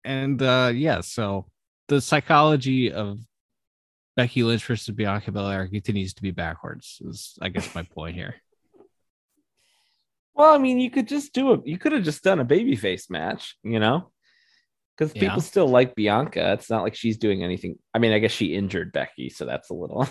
And 0.04 0.40
uh 0.42 0.72
yeah, 0.74 1.00
so 1.00 1.46
the 1.88 2.00
psychology 2.00 2.92
of 2.92 3.20
Becky 4.16 4.42
Lynch 4.42 4.64
versus 4.64 4.94
Bianca 4.94 5.32
Belair 5.32 5.66
continues 5.68 6.14
to 6.14 6.22
be 6.22 6.30
backwards, 6.30 7.00
is 7.04 7.36
I 7.42 7.48
guess 7.48 7.74
my 7.74 7.82
point 7.82 8.14
here. 8.16 8.36
Well, 10.34 10.52
I 10.54 10.58
mean, 10.58 10.80
you 10.80 10.90
could 10.90 11.08
just 11.08 11.32
do 11.32 11.52
a 11.52 11.58
you 11.64 11.78
could 11.78 11.92
have 11.92 12.02
just 12.04 12.22
done 12.24 12.40
a 12.40 12.44
babyface 12.44 13.08
match, 13.10 13.56
you 13.62 13.78
know? 13.80 14.10
Because 14.96 15.14
Yeah. 15.14 15.20
people 15.22 15.40
still 15.40 15.68
like 15.68 15.94
Bianca. 15.94 16.52
It's 16.52 16.70
not 16.70 16.82
like 16.82 16.94
she's 16.94 17.18
doing 17.18 17.42
anything. 17.42 17.78
I 17.92 17.98
mean, 17.98 18.12
I 18.12 18.18
guess 18.18 18.32
she 18.32 18.54
injured 18.54 18.92
Becky, 18.92 19.30
so 19.30 19.44
that's 19.44 19.70
a 19.70 19.74
little 19.74 20.08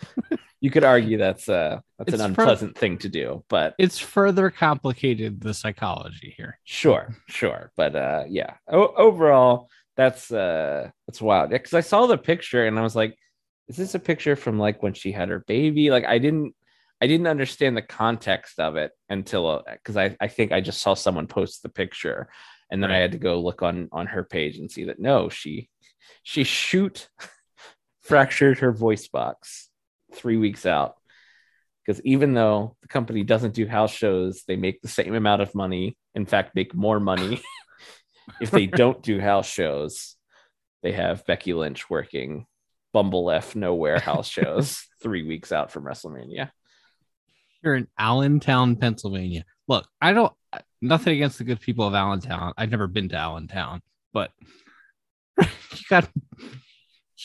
you 0.60 0.70
could 0.70 0.84
argue 0.84 1.18
that's 1.18 1.48
uh 1.48 1.80
that's 1.98 2.12
It's 2.12 2.20
an 2.22 2.30
unpleasant 2.30 2.76
thing 2.76 2.98
to 2.98 3.08
do, 3.08 3.44
but 3.48 3.74
It's 3.78 3.98
further 3.98 4.50
complicated 4.50 5.40
the 5.40 5.54
psychology 5.54 6.34
here. 6.36 6.58
sure, 6.64 7.14
sure. 7.28 7.72
But 7.76 7.96
uh 7.96 8.24
yeah. 8.28 8.54
O- 8.68 8.94
overall, 8.96 9.68
that's 9.96 10.30
uh 10.30 10.90
that's 11.06 11.20
wild. 11.22 11.50
Yeah, 11.50 11.58
because 11.58 11.74
I 11.74 11.80
saw 11.80 12.06
the 12.06 12.18
picture 12.18 12.66
and 12.66 12.78
I 12.78 12.82
was 12.82 12.96
like, 12.96 13.16
is 13.68 13.76
this 13.76 13.94
a 13.94 13.98
picture 13.98 14.36
from 14.36 14.58
like 14.58 14.82
when 14.82 14.94
she 14.94 15.12
had 15.12 15.28
her 15.28 15.44
baby? 15.46 15.90
Like 15.90 16.04
I 16.04 16.18
didn't 16.18 16.54
I 17.00 17.06
didn't 17.06 17.26
understand 17.26 17.76
the 17.76 17.82
context 17.82 18.58
of 18.58 18.76
it 18.76 18.92
until 19.10 19.62
because 19.72 19.96
I, 19.96 20.16
I 20.20 20.28
think 20.28 20.52
I 20.52 20.60
just 20.62 20.80
saw 20.80 20.94
someone 20.94 21.26
post 21.26 21.62
the 21.62 21.68
picture 21.68 22.28
and 22.70 22.82
then 22.82 22.90
I 22.90 22.96
had 22.98 23.12
to 23.12 23.18
go 23.18 23.40
look 23.40 23.62
on 23.62 23.88
on 23.92 24.06
her 24.06 24.24
page 24.24 24.56
and 24.56 24.70
see 24.70 24.84
that 24.84 24.98
no, 24.98 25.28
she 25.28 25.68
she 26.22 26.44
shoot 26.44 27.08
fractured 28.02 28.60
her 28.60 28.72
voice 28.72 29.08
box 29.08 29.65
three 30.16 30.36
weeks 30.36 30.66
out. 30.66 30.96
Because 31.84 32.02
even 32.04 32.34
though 32.34 32.76
the 32.82 32.88
company 32.88 33.22
doesn't 33.22 33.54
do 33.54 33.66
house 33.66 33.92
shows, 33.92 34.42
they 34.48 34.56
make 34.56 34.82
the 34.82 34.88
same 34.88 35.14
amount 35.14 35.42
of 35.42 35.54
money. 35.54 35.96
In 36.14 36.26
fact, 36.26 36.54
make 36.54 36.74
more 36.74 36.98
money 36.98 37.40
if 38.40 38.50
they 38.50 38.66
don't 38.82 39.02
do 39.02 39.20
house 39.20 39.48
shows. 39.48 40.16
They 40.82 40.92
have 40.92 41.26
Becky 41.26 41.52
Lynch 41.52 41.88
working 41.88 42.46
Bumble 42.92 43.30
F 43.30 43.54
Nowhere 43.54 44.00
house 44.00 44.28
shows 44.28 44.86
three 45.02 45.22
weeks 45.22 45.52
out 45.52 45.70
from 45.70 45.84
WrestleMania. 45.84 46.50
You're 47.62 47.76
in 47.76 47.88
Allentown, 47.98 48.76
Pennsylvania. 48.76 49.44
Look, 49.68 49.86
I 50.00 50.12
don't 50.12 50.32
nothing 50.80 51.14
against 51.14 51.38
the 51.38 51.44
good 51.44 51.60
people 51.60 51.86
of 51.86 51.94
Allentown. 51.94 52.52
I've 52.56 52.70
never 52.70 52.86
been 52.86 53.08
to 53.10 53.16
Allentown, 53.16 53.82
but 54.12 54.30
you 55.38 55.46
got 55.90 56.08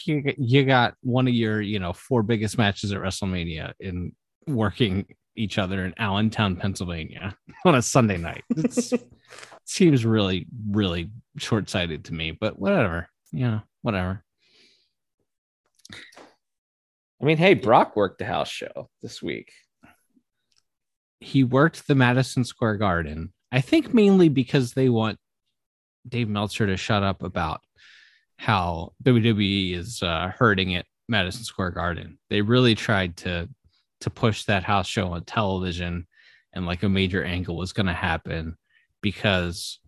you, 0.05 0.21
got- 0.21 0.39
you 0.39 0.65
got 0.65 0.95
one 1.01 1.27
of 1.27 1.33
your, 1.33 1.61
you 1.61 1.79
know, 1.79 1.93
four 1.93 2.23
biggest 2.23 2.57
matches 2.57 2.91
at 2.91 2.99
WrestleMania 2.99 3.73
in 3.79 4.13
working 4.47 5.05
each 5.35 5.57
other 5.57 5.85
in 5.85 5.93
Allentown, 5.97 6.55
Pennsylvania 6.55 7.35
on 7.65 7.75
a 7.75 7.81
Sunday 7.81 8.17
night. 8.17 8.43
It's, 8.55 8.93
seems 9.65 10.05
really, 10.05 10.47
really 10.69 11.09
short-sighted 11.37 12.05
to 12.05 12.13
me, 12.13 12.31
but 12.31 12.59
whatever. 12.59 13.07
You 13.31 13.47
know, 13.47 13.61
whatever. 13.81 14.23
I 17.21 17.25
mean, 17.25 17.37
hey, 17.37 17.53
Brock 17.53 17.95
worked 17.95 18.19
the 18.19 18.25
house 18.25 18.49
show 18.49 18.89
this 19.01 19.21
week. 19.21 19.51
he 21.19 21.43
worked 21.43 21.87
the 21.87 21.95
Madison 21.95 22.43
Square 22.43 22.77
Garden. 22.77 23.31
I 23.51 23.61
think 23.61 23.93
mainly 23.93 24.27
because 24.29 24.73
they 24.73 24.89
want 24.89 25.19
Dave 26.07 26.27
Meltzer 26.27 26.65
to 26.65 26.77
shut 26.77 27.03
up 27.03 27.21
about 27.21 27.61
how 28.41 28.91
WWE 29.03 29.75
is 29.75 30.01
uh, 30.01 30.31
hurting 30.35 30.73
at 30.75 30.87
Madison 31.07 31.43
Square 31.43 31.71
Garden. 31.71 32.17
They 32.31 32.41
really 32.41 32.73
tried 32.73 33.15
to 33.17 33.47
to 33.99 34.09
push 34.09 34.45
that 34.45 34.63
house 34.63 34.87
show 34.87 35.09
on 35.09 35.23
television, 35.25 36.07
and 36.51 36.65
like 36.65 36.81
a 36.81 36.89
major 36.89 37.23
angle 37.23 37.55
was 37.55 37.71
going 37.71 37.85
to 37.85 37.93
happen 37.93 38.57
because 39.01 39.79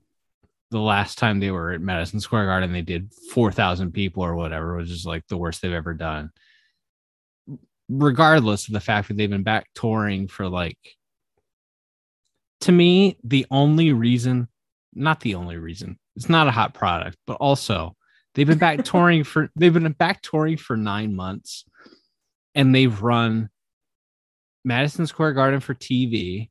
the 0.69 0.79
last 0.79 1.17
time 1.17 1.39
they 1.39 1.49
were 1.49 1.71
at 1.71 1.81
Madison 1.81 2.19
Square 2.19 2.45
Garden, 2.45 2.71
they 2.71 2.83
did 2.83 3.11
four 3.31 3.51
thousand 3.51 3.91
people 3.91 4.23
or 4.23 4.35
whatever, 4.35 4.77
which 4.77 4.91
is 4.91 5.03
like 5.03 5.25
the 5.27 5.37
worst 5.37 5.63
they've 5.63 5.73
ever 5.73 5.95
done. 5.95 6.29
Regardless 7.89 8.67
of 8.67 8.73
the 8.75 8.79
fact 8.79 9.07
that 9.07 9.17
they've 9.17 9.27
been 9.31 9.41
back 9.41 9.65
touring 9.73 10.27
for 10.27 10.47
like 10.47 10.77
to 12.61 12.71
me, 12.71 13.17
the 13.23 13.47
only 13.49 13.93
reason, 13.93 14.47
not 14.93 15.21
the 15.21 15.33
only 15.33 15.57
reason, 15.57 15.97
It's 16.15 16.29
not 16.29 16.47
a 16.47 16.51
hot 16.51 16.75
product, 16.75 17.17
but 17.25 17.37
also 17.37 17.95
they've 18.33 18.47
been 18.47 18.57
back 18.57 18.83
touring 18.83 19.23
for 19.23 19.49
they've 19.55 19.73
been 19.73 19.91
back 19.93 20.21
touring 20.21 20.57
for 20.57 20.77
nine 20.77 21.15
months, 21.15 21.65
and 22.55 22.73
they've 22.73 23.01
run 23.01 23.49
Madison 24.65 25.07
Square 25.07 25.33
Garden 25.33 25.59
for 25.59 25.73
TV, 25.73 26.49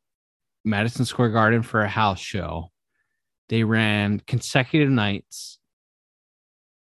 Madison 0.65 1.05
Square 1.05 1.31
Garden 1.31 1.63
for 1.63 1.83
a 1.83 1.89
house 1.89 2.21
show. 2.21 2.71
They 3.49 3.65
ran 3.65 4.21
consecutive 4.21 4.91
nights 4.91 5.59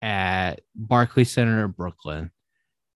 at 0.03 0.61
Barclays 0.75 1.31
Center 1.31 1.65
in 1.65 1.71
Brooklyn. 1.73 2.31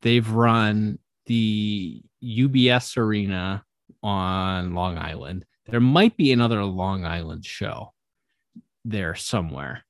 They've 0.03 0.29
run 0.29 0.99
the 1.27 2.03
UBS 2.23 2.97
Arena 2.97 3.65
on 4.03 4.75
Long 4.75 4.99
Island. 4.99 5.45
There 5.67 5.81
might 5.81 6.17
be 6.17 6.33
another 6.33 6.65
Long 6.65 7.05
Island 7.05 7.45
show 7.45 7.93
there 8.85 9.15
somewhere. 9.15 9.85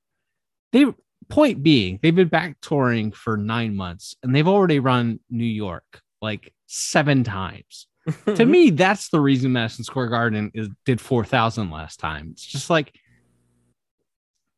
They 0.73 0.87
point 1.31 1.63
being, 1.63 1.99
they've 2.03 2.15
been 2.15 2.29
back 2.29 2.61
touring 2.61 3.13
for 3.13 3.37
nine 3.37 3.75
months 3.75 4.17
and 4.23 4.35
they've 4.35 4.49
already 4.49 4.79
run 4.79 5.21
New 5.31 5.45
York 5.45 6.03
like 6.21 6.53
seven 6.67 7.25
times. 7.25 7.87
to 8.35 8.45
me, 8.45 8.71
that's 8.71 9.11
the 9.11 9.21
reason 9.21 9.53
Madison 9.53 9.85
Square 9.85 10.09
Garden 10.09 10.51
is 10.55 10.69
did 10.85 11.01
four 11.01 11.25
thousand 11.25 11.71
last 11.71 12.01
time. 12.01 12.31
It's 12.33 12.45
just 12.45 12.71
like 12.71 12.95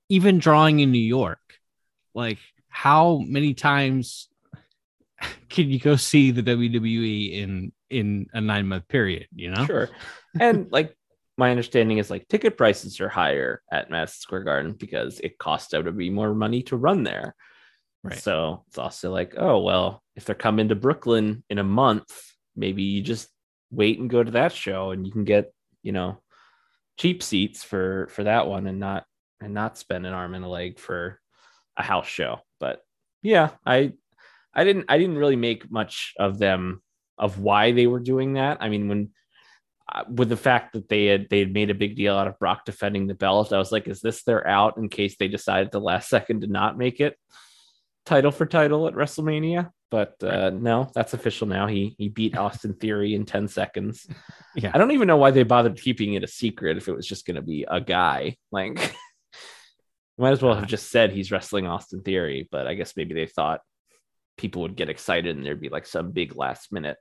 even 0.08 0.38
drawing 0.38 0.80
in 0.80 0.92
New 0.92 0.98
York, 0.98 1.40
like 2.14 2.38
how 2.68 3.18
many 3.26 3.54
times 3.54 4.28
can 5.48 5.70
you 5.70 5.78
go 5.78 5.96
see 5.96 6.30
the 6.30 6.42
WWE 6.42 7.32
in 7.32 7.72
in 7.90 8.26
a 8.32 8.40
nine 8.40 8.68
month 8.68 8.88
period? 8.88 9.26
You 9.34 9.50
know, 9.50 9.66
Sure. 9.66 9.90
And 10.38 10.70
like 10.70 10.96
my 11.38 11.50
understanding 11.50 11.98
is 11.98 12.10
like 12.10 12.28
ticket 12.28 12.56
prices 12.56 13.00
are 13.00 13.08
higher 13.08 13.62
at 13.70 13.90
Madison 13.90 14.20
Square 14.20 14.44
Garden 14.44 14.72
because 14.72 15.20
it 15.20 15.38
costs 15.38 15.72
out 15.74 15.86
to 15.86 15.92
be 15.92 16.10
more 16.10 16.34
money 16.34 16.62
to 16.64 16.76
run 16.76 17.04
there. 17.04 17.34
Right. 18.04 18.18
So 18.18 18.64
it's 18.68 18.78
also 18.78 19.12
like, 19.12 19.34
oh 19.36 19.60
well, 19.60 20.02
if 20.16 20.24
they're 20.24 20.34
coming 20.34 20.68
to 20.68 20.74
Brooklyn 20.74 21.44
in 21.48 21.58
a 21.58 21.64
month, 21.64 22.12
maybe 22.56 22.82
you 22.82 23.02
just 23.02 23.28
wait 23.70 23.98
and 23.98 24.10
go 24.10 24.22
to 24.22 24.32
that 24.32 24.52
show 24.52 24.90
and 24.90 25.06
you 25.06 25.12
can 25.12 25.24
get, 25.24 25.52
you 25.82 25.92
know, 25.92 26.20
cheap 26.98 27.22
seats 27.22 27.62
for 27.62 28.08
for 28.10 28.24
that 28.24 28.46
one 28.46 28.66
and 28.66 28.78
not 28.78 29.04
and 29.40 29.54
not 29.54 29.78
spend 29.78 30.06
an 30.06 30.12
arm 30.12 30.34
and 30.34 30.44
a 30.44 30.48
leg 30.48 30.78
for 30.78 31.20
a 31.76 31.82
house 31.82 32.06
show. 32.06 32.40
But 32.60 32.80
yeah, 33.22 33.50
I 33.64 33.92
I 34.54 34.64
didn't 34.64 34.86
I 34.88 34.98
didn't 34.98 35.18
really 35.18 35.36
make 35.36 35.70
much 35.70 36.12
of 36.18 36.38
them 36.38 36.82
of 37.16 37.38
why 37.38 37.72
they 37.72 37.86
were 37.86 38.00
doing 38.00 38.34
that. 38.34 38.58
I 38.60 38.68
mean, 38.68 38.88
when 38.88 39.10
with 40.08 40.28
the 40.28 40.36
fact 40.36 40.72
that 40.72 40.88
they 40.88 41.06
had 41.06 41.28
they 41.28 41.40
had 41.40 41.52
made 41.52 41.70
a 41.70 41.74
big 41.74 41.96
deal 41.96 42.16
out 42.16 42.28
of 42.28 42.38
Brock 42.38 42.64
defending 42.64 43.06
the 43.06 43.14
belt, 43.14 43.52
I 43.52 43.58
was 43.58 43.72
like, 43.72 43.88
is 43.88 44.00
this 44.00 44.22
their 44.22 44.46
out 44.46 44.76
in 44.76 44.88
case 44.88 45.16
they 45.16 45.28
decided 45.28 45.70
the 45.70 45.80
last 45.80 46.08
second 46.10 46.42
to 46.42 46.46
not 46.46 46.78
make 46.78 47.00
it 47.00 47.16
title 48.06 48.30
for 48.30 48.46
title 48.46 48.88
at 48.88 48.94
WrestleMania? 48.94 49.70
But 49.90 50.14
uh, 50.22 50.50
no, 50.50 50.90
that's 50.94 51.12
official 51.12 51.46
now. 51.46 51.66
He 51.66 51.94
he 51.98 52.08
beat 52.08 52.36
Austin 52.36 52.74
Theory 52.74 53.14
in 53.14 53.24
ten 53.24 53.48
seconds. 53.48 54.06
Yeah. 54.54 54.70
I 54.74 54.76
don't 54.76 54.90
even 54.90 55.08
know 55.08 55.16
why 55.16 55.30
they 55.30 55.44
bothered 55.44 55.80
keeping 55.80 56.12
it 56.12 56.24
a 56.24 56.28
secret 56.28 56.76
if 56.76 56.86
it 56.86 56.92
was 56.92 57.06
just 57.06 57.24
going 57.24 57.36
to 57.36 57.42
be 57.42 57.64
a 57.66 57.80
guy. 57.80 58.36
Like, 58.50 58.94
might 60.18 60.32
as 60.32 60.42
well 60.42 60.54
have 60.54 60.66
just 60.66 60.90
said 60.90 61.10
he's 61.10 61.32
wrestling 61.32 61.66
Austin 61.66 62.02
Theory. 62.02 62.46
But 62.52 62.66
I 62.66 62.74
guess 62.74 62.94
maybe 62.94 63.14
they 63.14 63.24
thought 63.24 63.62
people 64.36 64.60
would 64.60 64.76
get 64.76 64.90
excited 64.90 65.34
and 65.34 65.46
there'd 65.46 65.58
be 65.58 65.70
like 65.70 65.86
some 65.86 66.10
big 66.10 66.36
last 66.36 66.70
minute 66.70 66.96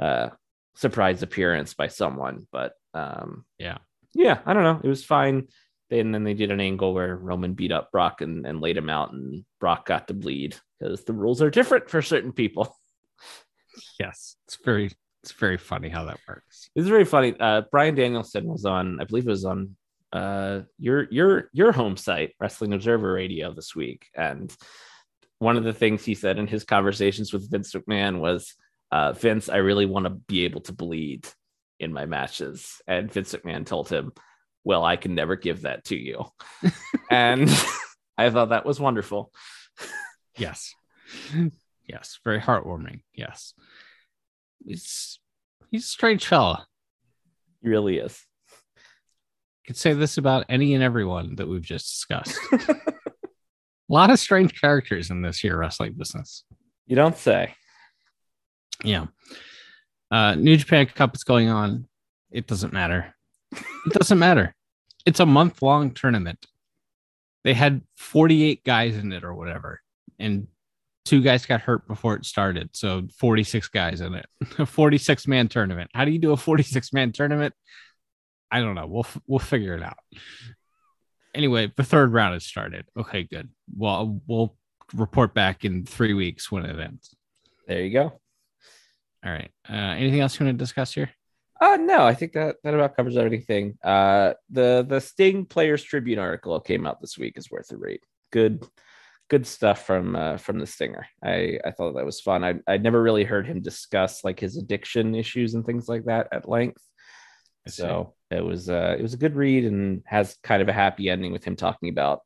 uh 0.00 0.28
surprise 0.74 1.22
appearance 1.22 1.74
by 1.74 1.88
someone 1.88 2.46
but 2.52 2.72
um 2.94 3.44
Yeah. 3.58 3.78
yeah 4.14 4.38
i 4.46 4.52
don't 4.54 4.62
know. 4.64 4.80
It 4.82 4.88
was 4.88 5.04
fine. 5.04 5.48
They- 5.90 6.00
and 6.00 6.14
then 6.14 6.22
they 6.24 6.34
did 6.34 6.50
an 6.52 6.60
angle 6.60 6.94
where 6.94 7.16
roman 7.16 7.54
beat 7.54 7.72
up 7.72 7.90
brock 7.90 8.20
and, 8.20 8.46
and 8.46 8.60
laid 8.60 8.76
him 8.76 8.88
out 8.88 9.12
and 9.12 9.44
brock 9.58 9.86
got 9.86 10.08
to 10.08 10.14
bleed 10.14 10.56
because 10.78 11.04
the 11.04 11.12
rules 11.12 11.42
are 11.42 11.50
different 11.50 11.90
for 11.90 12.00
certain 12.02 12.32
people. 12.32 12.74
Yes, 13.98 14.36
it's 14.46 14.58
very 14.64 14.90
it's 15.22 15.32
very 15.32 15.58
funny 15.58 15.88
how 15.90 16.04
that 16.06 16.18
works. 16.26 16.70
it's 16.74 16.88
very 16.88 17.04
funny. 17.04 17.34
Uh 17.38 17.62
bryan 17.70 17.94
danielson 17.94 18.46
was 18.46 18.64
on 18.64 19.00
i 19.00 19.04
believe 19.04 19.26
it 19.26 19.30
was 19.30 19.44
on 19.44 19.76
uh 20.12 20.60
your 20.78 21.06
your 21.10 21.50
your 21.52 21.72
home 21.72 21.96
site 21.96 22.34
wrestling 22.40 22.72
observer 22.72 23.12
radio 23.12 23.52
this 23.52 23.74
week. 23.76 24.06
And 24.16 24.54
one 25.38 25.56
of 25.56 25.64
the 25.64 25.72
things 25.72 26.04
he 26.04 26.14
said 26.14 26.38
in 26.38 26.46
his 26.46 26.64
conversations 26.64 27.32
with 27.32 27.50
vince 27.50 27.72
mcmahon 27.74 28.18
was 28.20 28.54
uh 28.92 29.12
vince 29.12 29.48
i 29.48 29.56
really 29.56 29.86
want 29.86 30.04
to 30.04 30.10
be 30.10 30.44
able 30.44 30.60
to 30.60 30.72
bleed 30.72 31.26
in 31.78 31.92
my 31.92 32.06
matches 32.06 32.80
and 32.86 33.10
vince 33.12 33.32
mcmahon 33.34 33.64
told 33.66 33.88
him 33.88 34.12
well 34.64 34.84
i 34.84 34.96
can 34.96 35.14
never 35.14 35.36
give 35.36 35.62
that 35.62 35.84
to 35.84 35.96
you 35.96 36.24
and 37.10 37.48
i 38.18 38.28
thought 38.30 38.50
that 38.50 38.66
was 38.66 38.80
wonderful 38.80 39.32
Yes, 40.38 40.74
yes, 41.86 42.18
very 42.24 42.40
heartwarming. 42.40 43.00
Yes, 43.12 43.52
it's 44.64 45.18
he's 45.70 45.84
a 45.84 45.88
strange 45.88 46.24
fella. 46.26 46.66
he 47.60 47.68
really 47.68 47.98
is 47.98 48.24
You 48.76 49.66
could 49.66 49.76
say 49.76 49.92
this 49.92 50.16
about 50.16 50.46
any 50.48 50.72
and 50.74 50.82
everyone 50.82 51.34
that 51.36 51.48
we've 51.48 51.60
just 51.60 51.90
discussed. 51.92 52.38
a 52.68 52.76
lot 53.88 54.10
of 54.10 54.18
strange 54.18 54.58
characters 54.58 55.10
in 55.10 55.20
this 55.20 55.38
here 55.40 55.58
wrestling 55.58 55.94
business. 55.94 56.44
you 56.86 56.96
don't 56.96 57.18
say 57.18 57.54
Yeah. 58.84 59.06
Uh, 60.10 60.34
New 60.34 60.56
Japan 60.56 60.86
Cup 60.86 61.14
is 61.14 61.24
going 61.24 61.48
on. 61.48 61.86
It 62.30 62.46
doesn't 62.46 62.72
matter. 62.72 63.14
It 63.52 63.92
doesn't 63.92 64.18
matter. 64.28 64.54
It's 65.06 65.20
a 65.20 65.26
month 65.26 65.62
long 65.62 65.92
tournament. 65.92 66.46
They 67.44 67.54
had 67.54 67.82
48 67.96 68.64
guys 68.64 68.96
in 68.96 69.12
it 69.12 69.24
or 69.24 69.34
whatever, 69.34 69.80
and 70.18 70.46
two 71.06 71.22
guys 71.22 71.46
got 71.46 71.62
hurt 71.62 71.88
before 71.88 72.14
it 72.14 72.26
started. 72.26 72.70
So 72.74 73.08
46 73.16 73.68
guys 73.68 74.00
in 74.02 74.14
it, 74.14 74.26
a 74.58 74.66
46 74.66 75.26
man 75.26 75.48
tournament. 75.48 75.90
How 75.94 76.04
do 76.04 76.10
you 76.10 76.18
do 76.18 76.32
a 76.32 76.36
46 76.36 76.92
man 76.92 77.12
tournament? 77.12 77.54
I 78.50 78.60
don't 78.60 78.74
know. 78.74 78.86
We'll 78.86 79.04
f- 79.04 79.20
we'll 79.26 79.38
figure 79.38 79.74
it 79.74 79.82
out. 79.82 79.96
Anyway, 81.34 81.72
the 81.76 81.84
third 81.84 82.12
round 82.12 82.34
has 82.34 82.44
started. 82.44 82.84
Okay, 82.98 83.22
good. 83.22 83.48
Well, 83.74 84.20
we'll 84.26 84.56
report 84.92 85.32
back 85.32 85.64
in 85.64 85.86
three 85.86 86.12
weeks 86.14 86.50
when 86.50 86.64
it 86.66 86.78
ends. 86.78 87.14
there 87.68 87.82
you 87.82 87.92
go 87.92 88.19
All 89.24 89.32
right. 89.32 89.50
Uh, 89.68 89.94
anything 89.96 90.20
else 90.20 90.38
you 90.38 90.46
want 90.46 90.58
to 90.58 90.62
discuss 90.62 90.94
here? 90.94 91.10
Uh 91.60 91.76
no, 91.76 92.06
I 92.06 92.14
think 92.14 92.32
that 92.32 92.56
that 92.64 92.72
about 92.72 92.96
covers 92.96 93.18
everything. 93.18 93.76
Uh 93.84 94.32
the 94.48 94.84
the 94.88 95.00
Sting 95.00 95.44
Players 95.44 95.82
Tribune 95.82 96.18
article 96.18 96.58
came 96.58 96.86
out 96.86 97.00
this 97.02 97.18
week 97.18 97.34
is 97.36 97.50
worth 97.50 97.70
a 97.70 97.76
read. 97.76 98.00
Good 98.32 98.64
good 99.28 99.46
stuff 99.46 99.84
from 99.84 100.16
uh 100.16 100.38
from 100.38 100.58
the 100.58 100.66
Stinger. 100.66 101.06
I 101.22 101.58
I 101.62 101.70
thought 101.72 101.96
that 101.96 102.06
was 102.06 102.20
fun. 102.20 102.44
I 102.44 102.54
I'd 102.66 102.82
never 102.82 103.02
really 103.02 103.24
heard 103.24 103.46
him 103.46 103.60
discuss 103.60 104.24
like 104.24 104.40
his 104.40 104.56
addiction 104.56 105.14
issues 105.14 105.52
and 105.52 105.66
things 105.66 105.86
like 105.86 106.06
that 106.06 106.28
at 106.32 106.48
length. 106.48 106.82
So 107.68 108.14
it 108.30 108.42
was 108.42 108.70
uh 108.70 108.96
it 108.98 109.02
was 109.02 109.12
a 109.12 109.18
good 109.18 109.36
read 109.36 109.66
and 109.66 110.02
has 110.06 110.38
kind 110.42 110.62
of 110.62 110.68
a 110.68 110.72
happy 110.72 111.10
ending 111.10 111.30
with 111.30 111.44
him 111.44 111.56
talking 111.56 111.90
about 111.90 112.20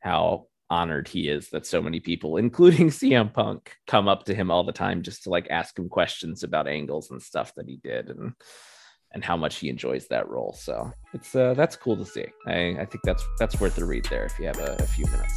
how 0.00 0.46
honored 0.72 1.06
he 1.06 1.28
is 1.28 1.50
that 1.50 1.66
so 1.66 1.82
many 1.82 2.00
people, 2.00 2.38
including 2.38 2.88
CM 2.88 3.32
Punk, 3.32 3.76
come 3.86 4.08
up 4.08 4.24
to 4.24 4.34
him 4.34 4.50
all 4.50 4.64
the 4.64 4.72
time 4.72 5.02
just 5.02 5.24
to 5.24 5.30
like 5.30 5.46
ask 5.50 5.78
him 5.78 5.88
questions 5.88 6.42
about 6.42 6.66
angles 6.66 7.10
and 7.10 7.22
stuff 7.22 7.54
that 7.56 7.68
he 7.68 7.76
did 7.76 8.08
and 8.08 8.32
and 9.14 9.22
how 9.22 9.36
much 9.36 9.56
he 9.56 9.68
enjoys 9.68 10.08
that 10.08 10.26
role. 10.30 10.54
So 10.58 10.90
it's 11.12 11.36
uh 11.36 11.52
that's 11.52 11.76
cool 11.76 11.98
to 11.98 12.04
see. 12.06 12.24
I, 12.46 12.76
I 12.80 12.86
think 12.86 13.02
that's 13.04 13.22
that's 13.38 13.60
worth 13.60 13.76
a 13.76 13.84
read 13.84 14.06
there 14.06 14.24
if 14.24 14.38
you 14.38 14.46
have 14.46 14.58
a, 14.58 14.76
a 14.78 14.86
few 14.86 15.04
minutes. 15.06 15.34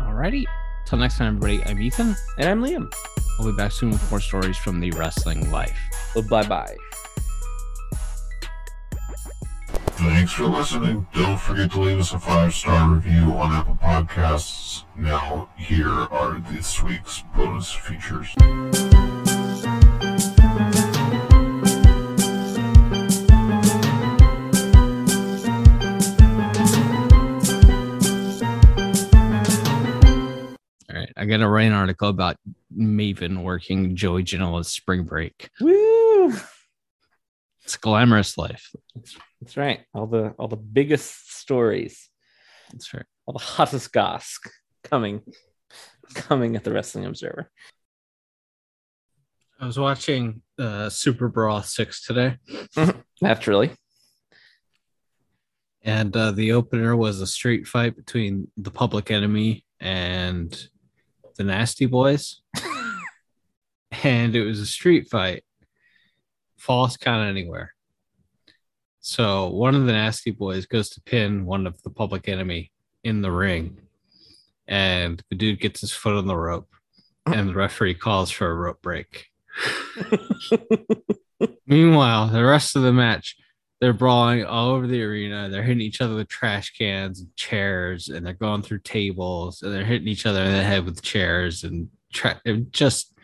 Alrighty. 0.00 0.44
Till 0.86 0.98
next 0.98 1.18
time, 1.18 1.36
everybody. 1.36 1.64
I'm 1.64 1.82
Ethan. 1.82 2.14
And 2.38 2.48
I'm 2.48 2.62
Liam. 2.62 2.92
I'll 3.38 3.46
be 3.46 3.52
back 3.52 3.72
soon 3.72 3.90
with 3.90 4.10
more 4.10 4.20
stories 4.20 4.56
from 4.56 4.78
the 4.78 4.92
wrestling 4.92 5.50
life. 5.50 5.78
Well, 6.14 6.24
bye 6.28 6.46
bye. 6.46 6.76
Thanks 10.00 10.32
for 10.32 10.46
listening. 10.46 11.06
Don't 11.12 11.38
forget 11.38 11.70
to 11.72 11.80
leave 11.80 11.98
us 11.98 12.14
a 12.14 12.18
five 12.18 12.54
star 12.54 12.88
review 12.88 13.34
on 13.34 13.52
Apple 13.52 13.76
Podcasts. 13.76 14.84
Now, 14.96 15.50
here 15.58 15.90
are 15.90 16.40
this 16.50 16.82
week's 16.82 17.22
bonus 17.36 17.70
features. 17.70 18.34
All 30.88 30.96
right. 30.96 31.12
I 31.14 31.26
got 31.26 31.36
to 31.36 31.48
write 31.48 31.64
an 31.64 31.74
article 31.74 32.08
about 32.08 32.36
Maven 32.74 33.42
working 33.42 33.94
Joey 33.96 34.24
Janela's 34.24 34.68
spring 34.68 35.04
break. 35.04 35.50
Woo! 35.60 36.32
It's 37.70 37.76
a 37.76 37.78
glamorous 37.78 38.36
life. 38.36 38.72
That's 39.40 39.56
right. 39.56 39.82
All 39.94 40.08
the 40.08 40.34
all 40.40 40.48
the 40.48 40.56
biggest 40.56 41.38
stories, 41.38 42.10
That's 42.72 42.92
right. 42.92 43.04
all 43.26 43.32
the 43.32 43.44
hottest 43.44 43.92
goss 43.92 44.40
coming 44.82 45.20
coming 46.14 46.56
at 46.56 46.64
the 46.64 46.72
Wrestling 46.72 47.04
Observer. 47.04 47.48
I 49.60 49.66
was 49.66 49.78
watching 49.78 50.42
uh, 50.58 50.88
Super 50.88 51.28
Brawl 51.28 51.62
6 51.62 52.06
today. 52.06 52.38
Naturally. 53.22 53.70
And 55.84 56.16
uh, 56.16 56.32
the 56.32 56.50
opener 56.50 56.96
was 56.96 57.20
a 57.20 57.26
street 57.28 57.68
fight 57.68 57.94
between 57.94 58.48
the 58.56 58.72
Public 58.72 59.12
Enemy 59.12 59.64
and 59.78 60.60
the 61.36 61.44
Nasty 61.44 61.86
Boys. 61.86 62.42
and 64.02 64.34
it 64.34 64.44
was 64.44 64.58
a 64.58 64.66
street 64.66 65.08
fight, 65.08 65.44
false 66.60 66.96
count 66.96 67.26
anywhere. 67.28 67.74
So 69.00 69.48
one 69.48 69.74
of 69.74 69.86
the 69.86 69.92
Nasty 69.92 70.30
Boys 70.30 70.66
goes 70.66 70.90
to 70.90 71.00
pin 71.00 71.46
one 71.46 71.66
of 71.66 71.82
the 71.82 71.90
Public 71.90 72.28
Enemy 72.28 72.70
in 73.02 73.22
the 73.22 73.32
ring, 73.32 73.78
and 74.68 75.22
the 75.30 75.36
dude 75.36 75.60
gets 75.60 75.80
his 75.80 75.92
foot 75.92 76.16
on 76.16 76.26
the 76.26 76.36
rope, 76.36 76.68
and 77.24 77.48
the 77.48 77.54
referee 77.54 77.94
calls 77.94 78.30
for 78.30 78.50
a 78.50 78.54
rope 78.54 78.82
break. 78.82 79.28
Meanwhile, 81.66 82.28
the 82.28 82.44
rest 82.44 82.76
of 82.76 82.82
the 82.82 82.92
match, 82.92 83.36
they're 83.80 83.94
brawling 83.94 84.44
all 84.44 84.68
over 84.68 84.86
the 84.86 85.02
arena. 85.02 85.48
They're 85.48 85.62
hitting 85.62 85.80
each 85.80 86.02
other 86.02 86.14
with 86.14 86.28
trash 86.28 86.74
cans 86.76 87.20
and 87.20 87.34
chairs, 87.36 88.10
and 88.10 88.26
they're 88.26 88.34
going 88.34 88.60
through 88.60 88.80
tables, 88.80 89.62
and 89.62 89.72
they're 89.72 89.84
hitting 89.86 90.08
each 90.08 90.26
other 90.26 90.42
in 90.42 90.52
the 90.52 90.62
head 90.62 90.84
with 90.84 91.00
chairs 91.00 91.64
and 91.64 91.88
tra- 92.12 92.42
just 92.70 93.14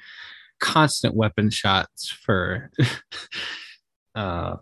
constant 0.61 1.15
weapon 1.15 1.51
shots 1.51 2.09
for 2.11 2.71
uh 4.15 4.57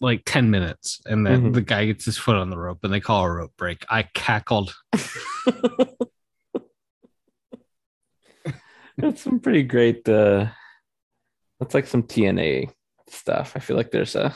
like 0.00 0.22
10 0.26 0.50
minutes 0.50 1.00
and 1.06 1.26
then 1.26 1.50
Mhm. 1.50 1.54
the 1.54 1.62
guy 1.62 1.86
gets 1.86 2.04
his 2.04 2.18
foot 2.18 2.36
on 2.36 2.50
the 2.50 2.58
rope 2.58 2.78
and 2.82 2.92
they 2.92 3.00
call 3.00 3.24
a 3.24 3.30
rope 3.32 3.52
break 3.56 3.84
i 3.90 4.02
cackled 4.02 4.74
That's 8.98 9.20
some 9.22 9.40
pretty 9.40 9.62
great. 9.62 10.08
Uh, 10.08 10.46
that's 11.60 11.74
like 11.74 11.86
some 11.86 12.02
TNA 12.02 12.70
stuff. 13.10 13.52
I 13.54 13.58
feel 13.58 13.76
like 13.76 13.90
there's 13.90 14.16
a 14.16 14.34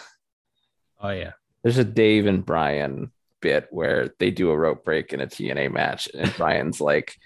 oh 1.00 1.08
yeah 1.10 1.32
there's 1.62 1.78
a 1.78 1.84
Dave 1.84 2.26
and 2.26 2.44
Bryan 2.44 3.10
bit 3.40 3.68
where 3.70 4.10
they 4.18 4.30
do 4.30 4.50
a 4.50 4.58
rope 4.58 4.84
break 4.84 5.14
in 5.14 5.20
a 5.22 5.26
TNA 5.26 5.72
match, 5.72 6.08
and 6.14 6.34
Bryan's 6.36 6.78
like, 6.80 7.16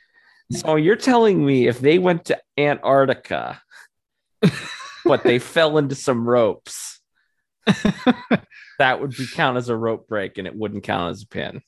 "So 0.50 0.76
you're 0.76 0.96
telling 0.96 1.44
me 1.44 1.66
if 1.66 1.80
they 1.80 1.98
went 1.98 2.26
to 2.26 2.38
Antarctica, 2.58 3.60
but 5.04 5.22
they 5.22 5.38
fell 5.40 5.78
into 5.78 5.94
some 5.94 6.28
ropes, 6.28 7.00
that 8.78 9.00
would 9.00 9.10
be 9.10 9.26
count 9.34 9.56
as 9.56 9.68
a 9.68 9.76
rope 9.76 10.06
break, 10.08 10.38
and 10.38 10.46
it 10.46 10.54
wouldn't 10.56 10.84
count 10.84 11.10
as 11.12 11.22
a 11.22 11.26
pin?" 11.26 11.62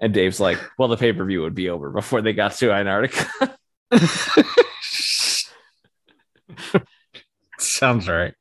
And 0.00 0.12
Dave's 0.14 0.40
like, 0.40 0.58
"Well, 0.78 0.88
the 0.88 0.96
pay 0.96 1.12
per 1.12 1.24
view 1.24 1.42
would 1.42 1.54
be 1.54 1.68
over 1.70 1.90
before 1.90 2.22
they 2.22 2.32
got 2.32 2.52
to 2.54 2.72
Antarctica." 2.72 3.56
sounds 7.58 8.08
right 8.08 8.34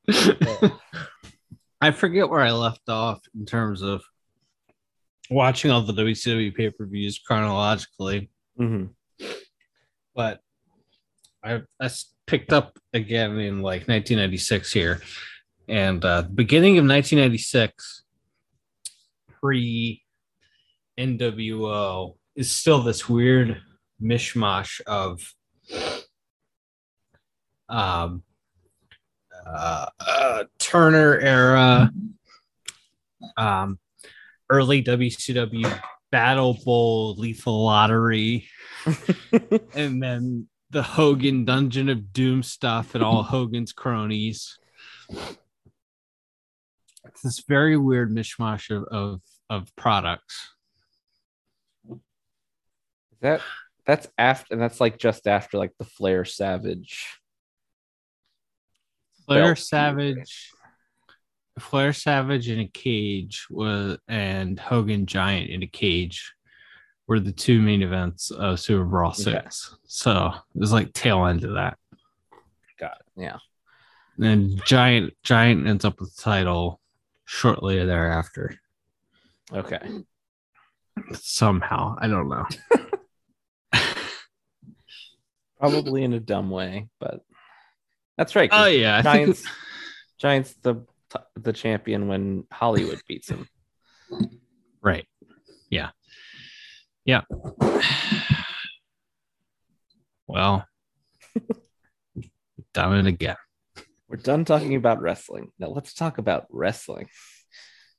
i 1.82 1.92
forget 1.92 2.30
where 2.30 2.40
i 2.42 2.52
left 2.52 2.88
off 2.90 3.22
in 3.36 3.46
terms 3.46 3.82
of 3.82 4.02
watching 5.30 5.70
all 5.72 5.82
the 5.82 5.94
wcw 5.94 6.56
pay-per-views 6.56 7.20
chronologically 7.20 8.30
Mhm. 8.60 8.90
But 10.16 10.40
I, 11.44 11.62
I 11.80 11.90
picked 12.28 12.54
up 12.54 12.78
again 12.94 13.40
in 13.40 13.62
like 13.62 13.88
1996 13.88 14.72
here, 14.72 15.02
and 15.68 16.04
uh, 16.04 16.24
beginning 16.24 16.78
of 16.78 16.86
1996, 16.86 18.04
pre 19.42 20.04
NWO 21.00 22.16
is 22.36 22.52
still 22.52 22.82
this 22.82 23.10
weird 23.10 23.62
mishmash 24.02 24.82
of 24.86 25.34
um, 27.70 28.24
uh, 29.46 29.86
uh, 30.00 30.44
Turner 30.60 31.20
era, 31.20 31.92
um, 33.38 33.80
early 34.50 34.84
WCW 34.84 35.82
Battle 36.12 36.58
Bowl, 36.66 37.16
Lethal 37.16 37.64
Lottery 37.64 38.48
and 39.76 40.02
then 40.02 40.48
the 40.70 40.84
Hogan 40.84 41.46
Dungeon 41.46 41.90
of 41.90 42.14
Doom 42.14 42.44
stuff 42.44 42.96
and 42.96 43.04
all 43.04 43.24
Hogan's 43.24 43.74
cronies. 43.74 44.58
It's 45.10 47.22
this 47.24 47.44
very 47.48 47.78
weird 47.78 48.12
mishmash 48.12 48.76
of 48.76 48.84
of, 48.86 49.22
of 49.50 49.76
products. 49.76 50.50
That 53.22 53.42
that's 53.86 54.08
after, 54.18 54.54
and 54.54 54.62
that's 54.62 54.80
like 54.80 54.98
just 54.98 55.28
after 55.28 55.58
like 55.58 55.72
the 55.78 55.86
Flair 55.86 56.26
Savage. 56.26 57.06
Flair 59.26 59.56
Savage, 59.56 60.52
Flair 61.62 61.94
Savage 61.94 62.50
in 62.50 62.60
a 62.60 62.68
cage 62.68 63.48
was 63.50 63.98
and 64.08 64.60
Hogan 64.60 65.06
Giant 65.06 65.50
in 65.50 65.64
a 65.64 65.68
cage 65.68 66.34
were 67.08 67.20
the 67.20 67.32
two 67.32 67.62
main 67.62 67.82
events 67.82 68.32
of 68.32 68.60
Super 68.60 68.86
Brawl 68.86 69.14
Six. 69.14 69.76
So 69.86 70.32
it 70.56 70.60
was 70.60 70.72
like 70.72 70.94
tail 70.94 71.26
end 71.26 71.44
of 71.44 71.54
that. 71.56 71.78
Got 72.80 72.98
it. 73.00 73.22
Yeah. 73.22 73.38
And 74.20 74.64
Giant 74.66 75.14
Giant 75.24 75.68
ends 75.68 75.86
up 75.86 76.00
with 76.00 76.16
the 76.16 76.22
title 76.22 76.80
shortly 77.26 77.84
thereafter. 77.86 78.60
Okay. 79.54 80.04
Somehow. 81.14 81.96
I 82.00 82.08
don't 82.08 82.30
know. 82.30 82.46
Probably 85.60 86.04
in 86.04 86.14
a 86.14 86.20
dumb 86.20 86.50
way, 86.50 86.88
but 87.00 87.22
that's 88.18 88.36
right. 88.36 88.50
Oh 88.52 88.68
yeah. 88.68 89.02
Giants, 89.02 89.44
Giants, 90.18 90.54
the 90.62 90.86
the 91.36 91.54
champion 91.54 92.08
when 92.08 92.46
Hollywood 92.52 93.02
beats 93.08 93.30
him. 93.30 93.48
right. 94.82 95.06
Yeah. 95.70 95.90
Yeah. 97.06 97.22
Well, 100.28 100.66
done 102.74 102.98
it 102.98 103.08
again. 103.08 103.36
We're 104.08 104.18
done 104.18 104.46
talking 104.46 104.76
about 104.76 105.02
wrestling. 105.02 105.52
Now 105.58 105.68
let's 105.68 105.94
talk 105.94 106.18
about 106.18 106.46
wrestling. 106.50 107.08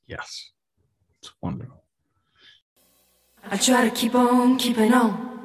Yes. 0.07 0.51
It's 1.19 1.33
wonderful. 1.41 1.83
I 3.49 3.57
try 3.57 3.87
to 3.87 3.95
keep 3.95 4.15
on 4.15 4.57
keeping 4.57 4.93
on. 4.93 5.42